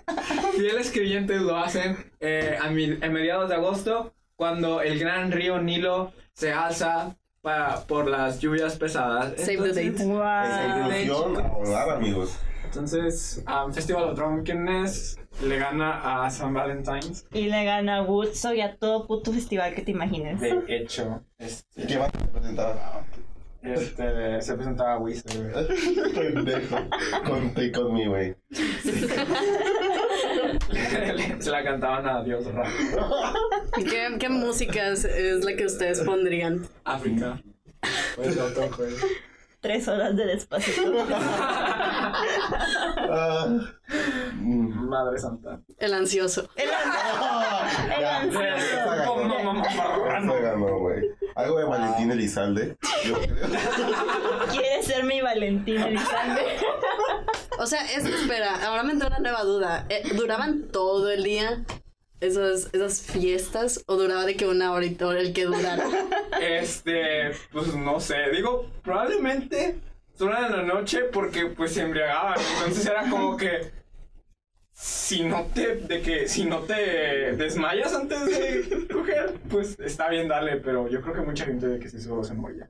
fieles 0.56 0.92
creyentes 0.92 1.42
lo 1.42 1.58
hacen 1.58 1.98
eh, 2.20 2.58
a, 2.62 2.70
mi- 2.70 2.98
a 3.02 3.10
mediados 3.10 3.50
de 3.50 3.56
agosto, 3.56 4.14
cuando 4.36 4.82
el 4.82 5.00
gran 5.00 5.32
río 5.32 5.62
Nilo 5.62 6.12
se 6.34 6.52
alza 6.54 7.16
para, 7.42 7.82
por 7.82 8.08
las 8.08 8.40
lluvias 8.40 8.78
pesadas. 8.78 9.34
Save 9.38 9.74
the 9.74 9.82
Entonces- 9.82 10.02
Esa 10.02 10.78
Wow. 10.80 10.92
ilusión 10.92 11.38
a 11.38 11.48
volar, 11.50 11.90
amigos. 11.92 12.38
Entonces, 12.74 13.44
um, 13.48 13.72
Festival 13.72 14.06
of 14.06 14.16
Drunkenness 14.18 15.20
le 15.44 15.60
gana 15.60 16.26
a 16.26 16.30
San 16.32 16.56
Valentine's. 16.56 17.24
Y 17.32 17.44
le 17.44 17.66
gana 17.66 17.98
a 17.98 18.02
Woodstock 18.02 18.56
y 18.56 18.62
a 18.62 18.76
todo 18.78 19.06
puto 19.06 19.32
festival 19.32 19.76
que 19.76 19.84
te 19.84 19.92
imagines. 19.92 20.40
De 20.40 20.64
hecho, 20.68 21.22
¿Y 21.38 21.44
este, 21.44 21.86
qué 21.86 21.98
van 21.98 22.10
a 22.10 22.32
presentar? 22.32 23.06
este, 23.62 24.42
se 24.42 24.56
presentaba 24.56 24.98
Wizard. 24.98 25.68
Pendejo. 26.16 26.78
Conté 27.28 27.72
con 27.72 27.94
mi 27.94 28.08
güey. 28.08 28.36
se 31.40 31.52
la 31.52 31.64
cantaban 31.64 32.08
a 32.08 32.24
Dios 32.24 32.52
Ra. 32.52 32.68
¿Qué, 33.76 34.18
qué 34.20 34.30
música 34.30 34.88
es, 34.88 35.06
la 35.46 35.56
que 35.56 35.68
ustedes 35.68 36.02
pondrían? 36.02 36.66
África. 36.86 37.40
Pues 38.16 38.36
lo 38.36 38.52
toco. 38.52 38.82
Tres 39.64 39.88
horas 39.88 40.16
de 40.16 40.26
despacito. 40.26 40.94
Ah. 43.16 43.48
Madre 44.42 45.18
Santa. 45.20 45.60
El 45.78 45.94
ansioso. 45.94 46.48
El 46.56 46.70
Ah, 46.72 47.68
ansioso. 48.22 49.30
ganó, 50.42 50.80
güey. 50.80 51.04
Algo 51.36 51.58
de 51.60 51.66
Valentín 51.66 52.12
Elizalde. 52.12 52.78
Yo 53.06 53.16
creo. 53.16 53.36
¿Quieres 54.52 54.86
ser 54.86 55.04
mi 55.06 55.22
Valentín 55.22 55.78
Elizalde? 55.82 56.42
O 57.60 57.66
sea, 57.66 57.84
es, 57.92 58.06
espera, 58.06 58.66
ahora 58.68 58.84
me 58.84 58.94
entró 58.94 59.08
una 59.08 59.20
nueva 59.20 59.44
duda. 59.44 59.86
Eh, 59.90 60.04
¿Duraban 60.16 60.68
todo 60.72 61.10
el 61.12 61.24
día 61.24 61.64
esas, 62.24 63.02
fiestas 63.02 63.84
o 63.88 63.96
duraba 63.96 64.26
de 64.26 64.36
que 64.36 64.48
una 64.48 64.72
horita 64.72 65.18
el 65.18 65.34
que 65.34 65.46
durara? 65.46 65.86
Este, 66.42 67.32
pues 67.52 67.76
no 67.76 68.00
sé, 68.00 68.16
digo, 68.34 68.70
probablemente 68.84 69.80
solo 70.18 70.36
en 70.38 70.52
la 70.52 70.64
noche 70.64 71.04
porque 71.12 71.48
pues 71.48 71.74
se 71.74 71.82
embriagaban. 71.82 72.38
Entonces 72.58 72.86
era 72.86 73.10
como 73.10 73.38
que 73.38 73.72
si 74.74 75.24
no 75.24 75.44
te, 75.54 75.76
de 75.78 76.02
que 76.02 76.28
si 76.28 76.46
no 76.46 76.60
te 76.60 77.36
desmayas 77.36 77.94
antes 77.94 78.26
de 78.26 78.88
coger, 78.92 79.36
pues 79.50 79.80
está 79.80 80.10
bien, 80.10 80.28
dale, 80.28 80.58
pero 80.58 80.88
yo 80.90 81.02
creo 81.02 81.14
que 81.14 81.22
mucha 81.22 81.46
gente 81.46 81.68
de 81.68 81.80
que 81.80 81.90
sí 81.90 82.02
solo 82.02 82.24
se 82.24 82.34
moría. 82.34 82.70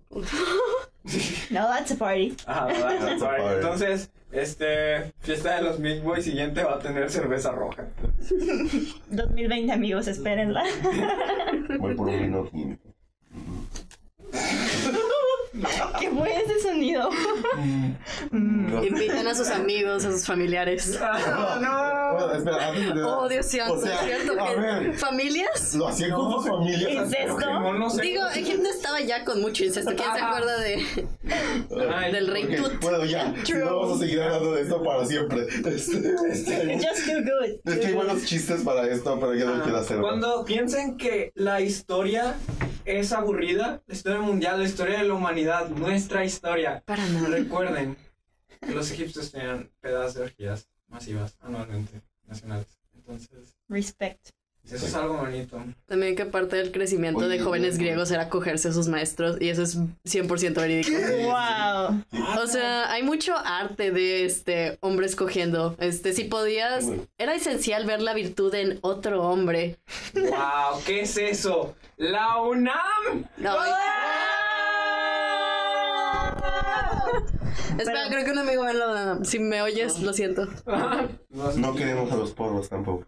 No, 1.49 1.67
that's 1.67 1.91
a 1.91 1.95
party. 1.95 2.35
Ajá, 2.45 2.65
¿verdad? 2.67 2.89
That's 2.99 3.13
a 3.15 3.19
Sorry. 3.19 3.41
party. 3.41 3.55
Entonces, 3.55 4.11
este, 4.31 5.13
fiesta 5.19 5.55
de 5.57 5.63
los 5.63 5.79
Milk 5.79 6.03
Boys 6.03 6.25
siguiente 6.25 6.63
va 6.63 6.75
a 6.75 6.79
tener 6.79 7.09
cerveza 7.09 7.51
roja. 7.51 7.87
2020, 9.09 9.71
amigos, 9.71 10.07
espérenla. 10.07 10.63
Voy 11.79 11.95
por 11.95 12.07
un 12.07 12.19
vino 12.21 12.43
tinto. 12.45 12.83
¿Qué 15.99 16.09
fue 16.09 16.35
ese 16.43 16.59
sonido? 16.61 17.09
No. 18.31 18.83
Inviten 18.83 19.27
a 19.27 19.35
sus 19.35 19.49
amigos, 19.49 20.03
a 20.03 20.11
sus 20.11 20.25
familiares. 20.25 20.99
no. 21.61 22.13
Bueno, 22.13 22.33
espera, 22.33 22.67
antes 22.69 22.95
de 22.95 23.03
Oh, 23.03 23.29
Dios 23.29 23.45
santo, 23.45 23.73
O 23.73 23.81
sea, 23.81 23.93
¿es 23.95 24.23
cierto? 24.23 24.41
a 24.43 24.47
que 24.47 24.55
ver. 24.55 24.93
¿Familias? 24.95 25.75
Lo 25.75 25.87
hacían 25.87 26.11
con 26.11 26.31
sus 26.33 26.47
familias. 26.47 26.91
¿Incesto? 26.91 27.35
Pokémon, 27.35 27.79
no 27.79 27.89
sé. 27.89 28.01
Digo, 28.01 28.27
Egipto 28.33 28.69
estaba 28.69 29.01
ya 29.01 29.23
con 29.23 29.41
mucho 29.41 29.63
incesto. 29.63 29.91
¿Quién 29.95 30.11
se 30.13 30.19
acuerda 30.21 30.59
de, 30.59 31.07
Ay, 31.95 32.11
del 32.11 32.27
rey 32.27 32.55
Tut? 32.55 32.79
Bueno, 32.81 33.05
ya. 33.05 33.33
True. 33.43 33.59
No 33.59 33.79
vamos 33.79 33.97
a 33.97 33.99
seguir 34.03 34.21
hablando 34.21 34.53
de 34.53 34.61
esto 34.63 34.83
para 34.83 35.05
siempre. 35.05 35.45
Este, 35.65 36.15
este, 36.31 36.77
Just 36.87 37.07
do 37.07 37.21
good. 37.21 37.59
es 37.73 37.79
que 37.79 37.87
hay 37.87 37.93
buenos 37.93 38.25
chistes 38.25 38.61
para 38.61 38.89
esto, 38.89 39.19
pero 39.19 39.35
yo 39.35 39.45
no 39.55 39.61
quiero 39.61 39.77
hacer. 39.77 39.99
Cuando 39.99 40.43
piensen 40.45 40.97
que 40.97 41.31
la 41.35 41.61
historia 41.61 42.35
es 42.85 43.11
aburrida, 43.11 43.81
la 43.85 43.93
historia 43.93 44.21
mundial, 44.21 44.59
la 44.59 44.65
historia 44.65 44.99
de 44.99 45.05
la 45.07 45.13
humanidad, 45.13 45.69
nuestra 45.69 46.25
historia, 46.25 46.83
Para 46.85 47.05
nada. 47.07 47.29
recuerden 47.29 47.97
que 48.59 48.71
los 48.73 48.91
egipcios 48.91 49.31
tenían 49.31 49.69
pedazos 49.81 50.15
de 50.15 50.21
orgías 50.23 50.67
masivas 50.87 51.37
anualmente, 51.41 52.01
nacionales. 52.27 52.67
Entonces, 52.95 53.55
Respect. 53.67 54.29
Eso 54.71 54.85
es 54.85 54.95
algo 54.95 55.17
bonito. 55.17 55.61
También 55.87 56.15
que 56.15 56.25
parte 56.25 56.55
del 56.55 56.71
crecimiento 56.71 57.27
de 57.27 57.39
jóvenes 57.39 57.77
griegos 57.77 58.09
era 58.11 58.29
cogerse 58.29 58.69
a 58.69 58.71
sus 58.73 58.87
maestros 58.87 59.37
y 59.39 59.49
eso 59.49 59.61
es 59.63 59.77
100% 60.05 60.55
verídico. 60.55 60.91
Wow. 61.23 62.03
O 62.41 62.47
sea, 62.47 62.91
hay 62.91 63.03
mucho 63.03 63.35
arte 63.37 63.91
de 63.91 64.25
este 64.25 64.77
hombres 64.81 65.15
cogiendo. 65.15 65.75
Este, 65.79 66.13
si 66.13 66.23
podías, 66.25 66.85
Bueno. 66.85 67.05
era 67.17 67.35
esencial 67.35 67.85
ver 67.85 68.01
la 68.01 68.13
virtud 68.13 68.53
en 68.55 68.79
otro 68.81 69.23
hombre. 69.23 69.77
¡Wow! 70.13 70.81
¿Qué 70.85 71.01
es 71.01 71.17
eso? 71.17 71.75
¡La 71.97 72.41
UNAM! 72.41 73.25
No, 73.37 73.55
Espera, 77.77 78.07
creo 78.09 78.25
que 78.25 78.31
un 78.31 78.39
amigo 78.39 78.63
me 78.63 78.73
lo. 78.73 79.23
Si 79.25 79.39
me 79.39 79.61
oyes, 79.61 79.99
lo 79.99 80.13
siento. 80.13 80.47
No 81.29 81.75
queremos 81.75 82.11
a 82.11 82.15
los 82.15 82.31
porros 82.31 82.69
tampoco. 82.69 83.05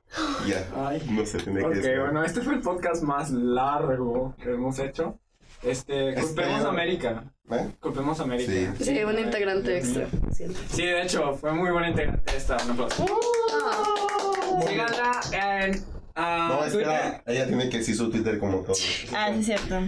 Ya. 0.48 0.68
Ay. 0.76 1.02
No 1.10 1.26
se 1.26 1.38
tiene 1.40 1.60
que 1.62 1.66
Ok, 1.66 1.74
decir. 1.76 2.00
bueno, 2.00 2.24
este 2.24 2.42
fue 2.42 2.54
el 2.56 2.62
podcast 2.62 3.04
más 3.04 3.32
largo 3.32 4.36
que 4.42 4.52
hemos 4.52 4.80
hecho. 4.80 5.20
Este, 5.64 6.14
culpemos 6.16 6.64
a 6.64 6.70
América. 6.70 7.24
¿Eh? 7.50 7.72
Culpemos 7.80 8.20
a 8.20 8.24
América. 8.24 8.52
Sí. 8.78 8.86
Sí, 8.86 9.04
un 9.04 9.18
integrante 9.18 9.78
extra. 9.78 10.08
Sí, 10.70 10.86
de 10.86 11.02
hecho, 11.02 11.34
fue 11.36 11.54
muy 11.54 11.72
buena 11.72 11.90
integrante 11.90 12.36
esta. 12.36 12.58
Un 12.66 12.72
aplauso. 12.72 13.06
Síganla 14.68 15.22
en 15.32 15.84
ah, 16.16 16.48
No, 16.52 16.66
espera. 16.66 17.24
Ella 17.26 17.48
tiene 17.48 17.70
que 17.70 17.80
decir 17.80 17.96
su 17.96 18.10
Twitter 18.10 18.40
como 18.40 18.60
todo. 18.60 18.76
Ah, 19.16 19.30
sí, 19.34 19.40
es 19.40 19.46
cierto. 19.46 19.80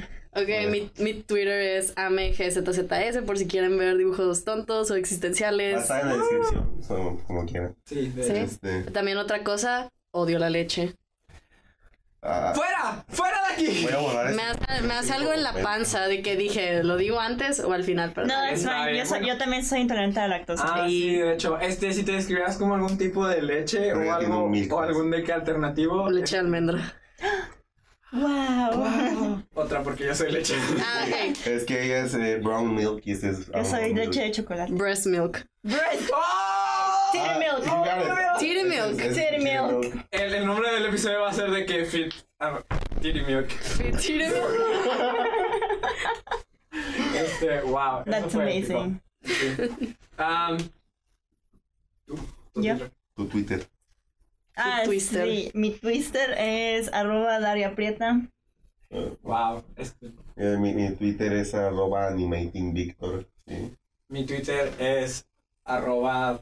Ok, 0.41 0.69
mi, 0.69 0.91
mi 0.99 1.13
Twitter 1.15 1.59
es 1.61 1.93
AMGZZS 1.97 3.23
por 3.25 3.37
si 3.37 3.47
quieren 3.47 3.77
ver 3.77 3.97
dibujos 3.97 4.43
tontos 4.43 4.91
o 4.91 4.95
existenciales. 4.95 5.81
estar 5.81 6.01
en 6.01 6.09
la 6.09 6.15
descripción. 6.17 6.81
Como, 6.87 7.23
como 7.23 7.45
quieran. 7.45 7.75
Sí, 7.85 8.09
de 8.09 8.23
Sí. 8.23 8.31
Este. 8.35 8.83
También 8.91 9.17
otra 9.17 9.43
cosa, 9.43 9.89
odio 10.11 10.37
la 10.39 10.49
leche. 10.49 10.93
ah, 12.21 12.51
¡Fuera! 12.55 13.05
¡Fuera 13.07 13.37
de 13.47 13.53
aquí! 13.53 13.83
voy 13.83 13.93
a 13.93 13.97
borrar 13.97 14.33
Me 14.33 14.51
este- 14.51 14.65
hace, 14.67 14.81
me 14.83 14.93
hace 14.93 15.13
algo 15.13 15.33
en 15.33 15.43
la 15.43 15.53
panza 15.53 16.07
de 16.07 16.21
que 16.21 16.35
dije, 16.35 16.83
¿lo 16.83 16.97
digo 16.97 17.19
antes 17.19 17.59
o 17.59 17.71
al 17.73 17.83
final? 17.83 18.11
Pero 18.13 18.27
No, 18.27 18.43
es 18.45 18.59
Está 18.59 18.85
fine. 18.85 18.97
Yo, 18.97 19.05
soy- 19.05 19.19
bueno. 19.19 19.33
yo 19.33 19.37
también 19.39 19.65
soy 19.65 19.79
intolerante 19.81 20.19
a 20.19 20.27
la 20.27 20.37
lactosa. 20.37 20.63
Ah, 20.67 20.85
sí, 20.87 21.15
de 21.15 21.33
hecho, 21.33 21.59
este, 21.59 21.93
si 21.93 22.03
te 22.03 22.11
describieras 22.13 22.57
como 22.57 22.75
algún 22.75 22.97
tipo 22.97 23.27
de 23.27 23.41
leche 23.41 23.93
o 23.93 24.13
algo, 24.13 24.51
o 24.71 24.79
algún 24.81 25.09
de 25.11 25.23
qué 25.23 25.33
alternativo. 25.33 26.09
leche 26.09 26.35
de 26.35 26.39
almendra. 26.41 26.93
Wow. 28.13 29.43
Otra, 29.53 29.83
porque 29.83 30.05
yo 30.05 30.15
soy 30.15 30.31
leche. 30.31 30.55
Ah, 30.79 31.05
ok. 31.07 31.45
Es 31.47 31.65
que 31.65 31.83
ella 31.83 32.05
es 32.05 32.13
eh, 32.13 32.39
brown 32.41 32.73
milk 32.73 33.01
y 33.05 33.11
este 33.11 33.29
es. 33.31 33.47
Yo 33.51 33.65
soy 33.65 33.93
leche 33.93 34.09
milk. 34.09 34.13
de 34.13 34.31
chocolate. 34.31 34.71
Breast 34.73 35.05
milk. 35.07 35.45
Bread. 35.63 35.99
¡Oh! 36.13 37.09
Titty 37.11 37.25
Ah, 37.27 37.37
milk. 37.39 37.65
it. 37.65 38.39
Titty 38.39 38.63
milk. 38.63 38.99
es- 39.01 39.17
es 39.17 39.29
Titty 39.29 39.43
milk. 39.43 40.05
El, 40.11 40.33
el 40.35 40.45
nombre 40.45 40.71
del 40.71 40.85
episodio 40.85 41.21
va 41.21 41.29
a 41.29 41.33
ser 41.33 41.51
de 41.51 41.65
que 41.65 41.85
fit. 41.85 42.13
ah, 42.39 42.59
Titty 43.01 43.21
Milk. 43.21 43.49
Titty 43.77 44.13
milk. 44.13 44.33
Este, 47.15 47.61
wow. 47.63 48.03
That's 48.05 48.35
amazing. 48.35 49.01
Sí. 49.23 49.95
Um, 50.19 50.57
tú, 52.05 52.15
tú 52.53 52.61
Yo. 52.61 52.75
Tu 53.15 53.25
Twitter. 53.27 53.65
Ah, 54.57 54.81
twister. 54.85 55.27
sí. 55.27 55.51
Mi 55.53 55.71
twister 55.71 56.35
es 56.37 56.91
arroba 56.91 57.39
Daria 57.39 57.75
Prieta. 57.75 58.21
Wow. 58.89 59.63
Eh, 60.37 60.57
mi, 60.57 60.73
mi 60.73 60.91
Twitter 60.91 61.33
es 61.33 61.53
arroba 61.53 62.07
animatingvictor. 62.07 63.27
Sí. 63.45 63.75
mi 64.07 64.25
Twitter 64.25 64.73
es 64.79 65.27
arroba. 65.65 66.41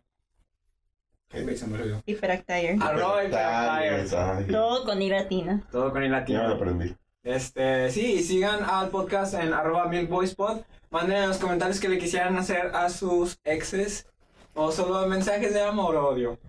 Se 1.30 1.68
me 1.68 1.80
olvidó. 1.80 2.04
Hiperactire. 2.06 2.78
Arroba 2.80 3.20
ay, 3.20 4.46
Todo 4.48 4.86
con 4.86 5.02
I 5.02 5.10
latina. 5.10 5.62
Todo 5.72 5.92
con 5.92 6.04
el 6.04 6.12
Ya 6.26 6.44
me 6.44 6.48
lo 6.50 6.56
aprendí. 6.56 6.96
Este, 7.24 7.90
sí, 7.90 8.22
sigan 8.22 8.64
al 8.64 8.90
podcast 8.90 9.34
en 9.34 9.52
arroba 9.52 9.88
milkboyspod. 9.88 10.62
Manden 10.92 11.24
en 11.24 11.30
los 11.30 11.40
comentarios 11.40 11.80
que 11.80 11.90
le 11.90 11.98
quisieran 11.98 12.38
hacer 12.38 12.68
a 12.68 12.90
sus 12.90 13.40
exes. 13.44 14.08
O 14.54 14.72
solo 14.72 15.06
mensajes 15.08 15.54
de 15.54 15.62
amor 15.62 15.96
o 15.96 16.10
odio. 16.10 16.40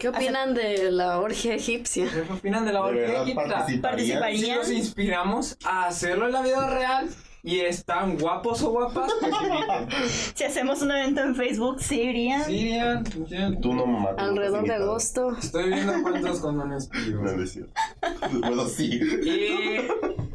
¿Qué 0.00 0.08
opinan 0.08 0.54
de 0.54 0.90
la 0.90 1.18
orgia 1.20 1.54
egipcia? 1.54 2.08
¿Qué 2.10 2.32
opinan 2.32 2.64
de 2.64 2.72
la 2.72 2.80
¿De 2.80 2.86
orgía 2.86 3.02
verdad 3.02 3.22
egipcia? 3.22 3.34
participarían? 3.44 3.82
Participaría. 3.82 4.38
Si 4.38 4.50
nos 4.50 4.70
inspiramos 4.70 5.58
a 5.62 5.86
hacerlo 5.88 6.24
en 6.24 6.32
la 6.32 6.40
vida 6.40 6.70
real 6.70 7.10
y 7.42 7.60
están 7.60 8.16
guapos 8.18 8.62
o 8.62 8.70
guapas, 8.70 9.12
pues. 9.20 10.32
Si 10.34 10.44
hacemos 10.44 10.80
un 10.80 10.90
evento 10.92 11.20
en 11.20 11.34
Facebook, 11.36 11.82
sí 11.82 12.00
irían. 12.00 12.44
Sí, 12.46 12.52
irían, 12.60 13.04
irían. 13.26 13.60
Tú 13.60 13.74
no 13.74 13.84
mames. 13.84 14.18
Alrededor 14.18 14.64
de 14.66 14.74
agosto. 14.74 15.36
Estoy 15.36 15.68
viendo 15.68 15.92
cuántos 16.02 16.40
condones 16.40 16.88
pido. 16.88 17.20
No, 17.20 17.32
no 17.32 17.42
es 17.42 17.52
cierto. 17.52 17.72
Bueno, 18.40 18.64
sí. 18.66 19.00
Y 19.22 19.86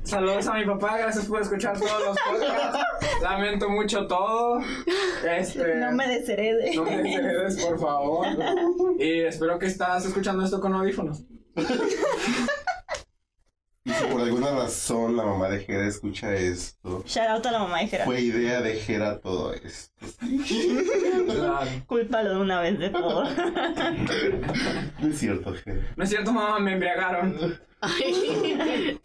saludos 0.05 0.47
a 0.47 0.53
mi 0.53 0.65
papá, 0.65 0.97
gracias 0.97 1.25
por 1.25 1.41
escuchar 1.41 1.77
todos 1.77 2.05
los 2.05 2.17
podcasts. 2.19 3.21
Lamento 3.21 3.69
mucho 3.69 4.07
todo. 4.07 4.59
Este, 5.27 5.75
No 5.75 5.91
me 5.91 6.07
desherede. 6.07 6.75
no 6.75 6.83
me 6.83 6.97
desheredes, 7.01 7.63
por 7.63 7.79
favor. 7.79 8.27
Y 8.99 9.21
espero 9.21 9.57
que 9.59 9.65
estás 9.67 10.05
escuchando 10.05 10.43
esto 10.43 10.59
con 10.61 10.73
audífonos. 10.73 11.23
Si 14.05 14.11
por 14.11 14.21
alguna 14.21 14.51
razón 14.51 15.17
la 15.17 15.23
mamá 15.23 15.49
de 15.49 15.59
Jera 15.59 15.87
escucha 15.87 16.33
esto, 16.33 17.03
Shout 17.05 17.27
out 17.29 17.45
a 17.45 17.51
la 17.51 17.59
mamá 17.59 17.79
de 17.79 17.87
Gerard. 17.87 18.05
fue 18.05 18.21
idea 18.21 18.61
de 18.61 18.75
Jera 18.75 19.19
todo 19.19 19.53
esto. 19.53 19.93
Cúlpalo 21.87 22.29
de 22.35 22.37
una 22.41 22.61
vez 22.61 22.77
de 22.79 22.89
todo. 22.89 23.23
No 24.99 25.07
es 25.09 25.17
cierto, 25.19 25.53
Jera. 25.53 25.81
No 25.95 26.03
es 26.03 26.09
cierto, 26.09 26.31
mamá, 26.31 26.59
me 26.59 26.73
embriagaron. 26.73 27.35
Ay, 27.81 28.97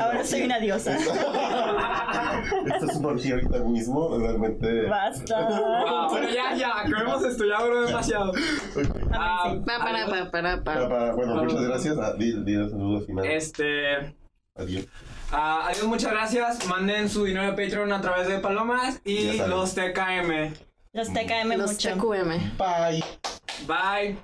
Ahora 0.00 0.24
soy 0.24 0.42
una 0.42 0.58
diosa. 0.58 0.96
Estás 2.66 2.90
en 2.90 2.98
una 2.98 3.08
orgía 3.08 3.34
ahorita 3.34 3.58
mismo, 3.60 4.16
realmente. 4.18 4.86
Basta. 4.86 5.48
Wow, 5.48 6.08
bueno, 6.10 6.28
ya, 6.30 6.54
ya, 6.56 6.80
acabemos 6.80 7.22
esto, 7.24 7.44
ya 7.44 7.62
duró 7.62 7.86
demasiado. 7.86 8.32
Ah, 9.12 9.54
para, 9.64 10.06
pa, 10.06 10.30
para, 10.30 10.62
Para- 10.64 10.64
pa. 10.64 10.88
para- 10.88 11.14
bueno, 11.14 11.36
muchas 11.44 11.62
gracias. 11.62 11.96
Ah, 11.98 12.14
Di, 12.18 12.42
di 12.44 12.54
el 12.54 12.70
saludo 12.70 13.02
final. 13.02 13.24
Este. 13.26 14.16
Adiós. 14.56 14.86
ah, 15.32 15.66
adiós, 15.68 15.86
muchas 15.86 16.12
gracias. 16.12 16.66
Manden 16.68 17.08
su 17.08 17.24
dinero 17.24 17.44
de 17.50 17.52
Patreon 17.64 17.92
a 17.92 18.00
través 18.00 18.28
de 18.28 18.38
Palomas 18.38 19.00
y 19.04 19.38
los 19.38 19.74
TKM. 19.74 20.54
Los 20.92 21.08
TKM 21.12 21.56
Los 21.58 21.72
mucho. 21.72 21.88
TQM. 21.96 22.56
Bye. 22.56 23.04
Bye. 23.66 24.16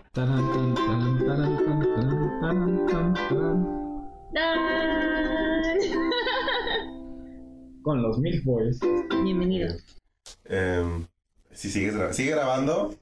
Con 7.83 8.03
los 8.03 8.19
Milk 8.19 8.45
Boys. 8.45 8.79
Bienvenido. 9.25 9.75
Em, 10.45 11.07
si 11.51 11.71
sigues 11.71 11.95
gra- 11.97 12.13
sigue 12.13 12.31
grabando, 12.33 12.95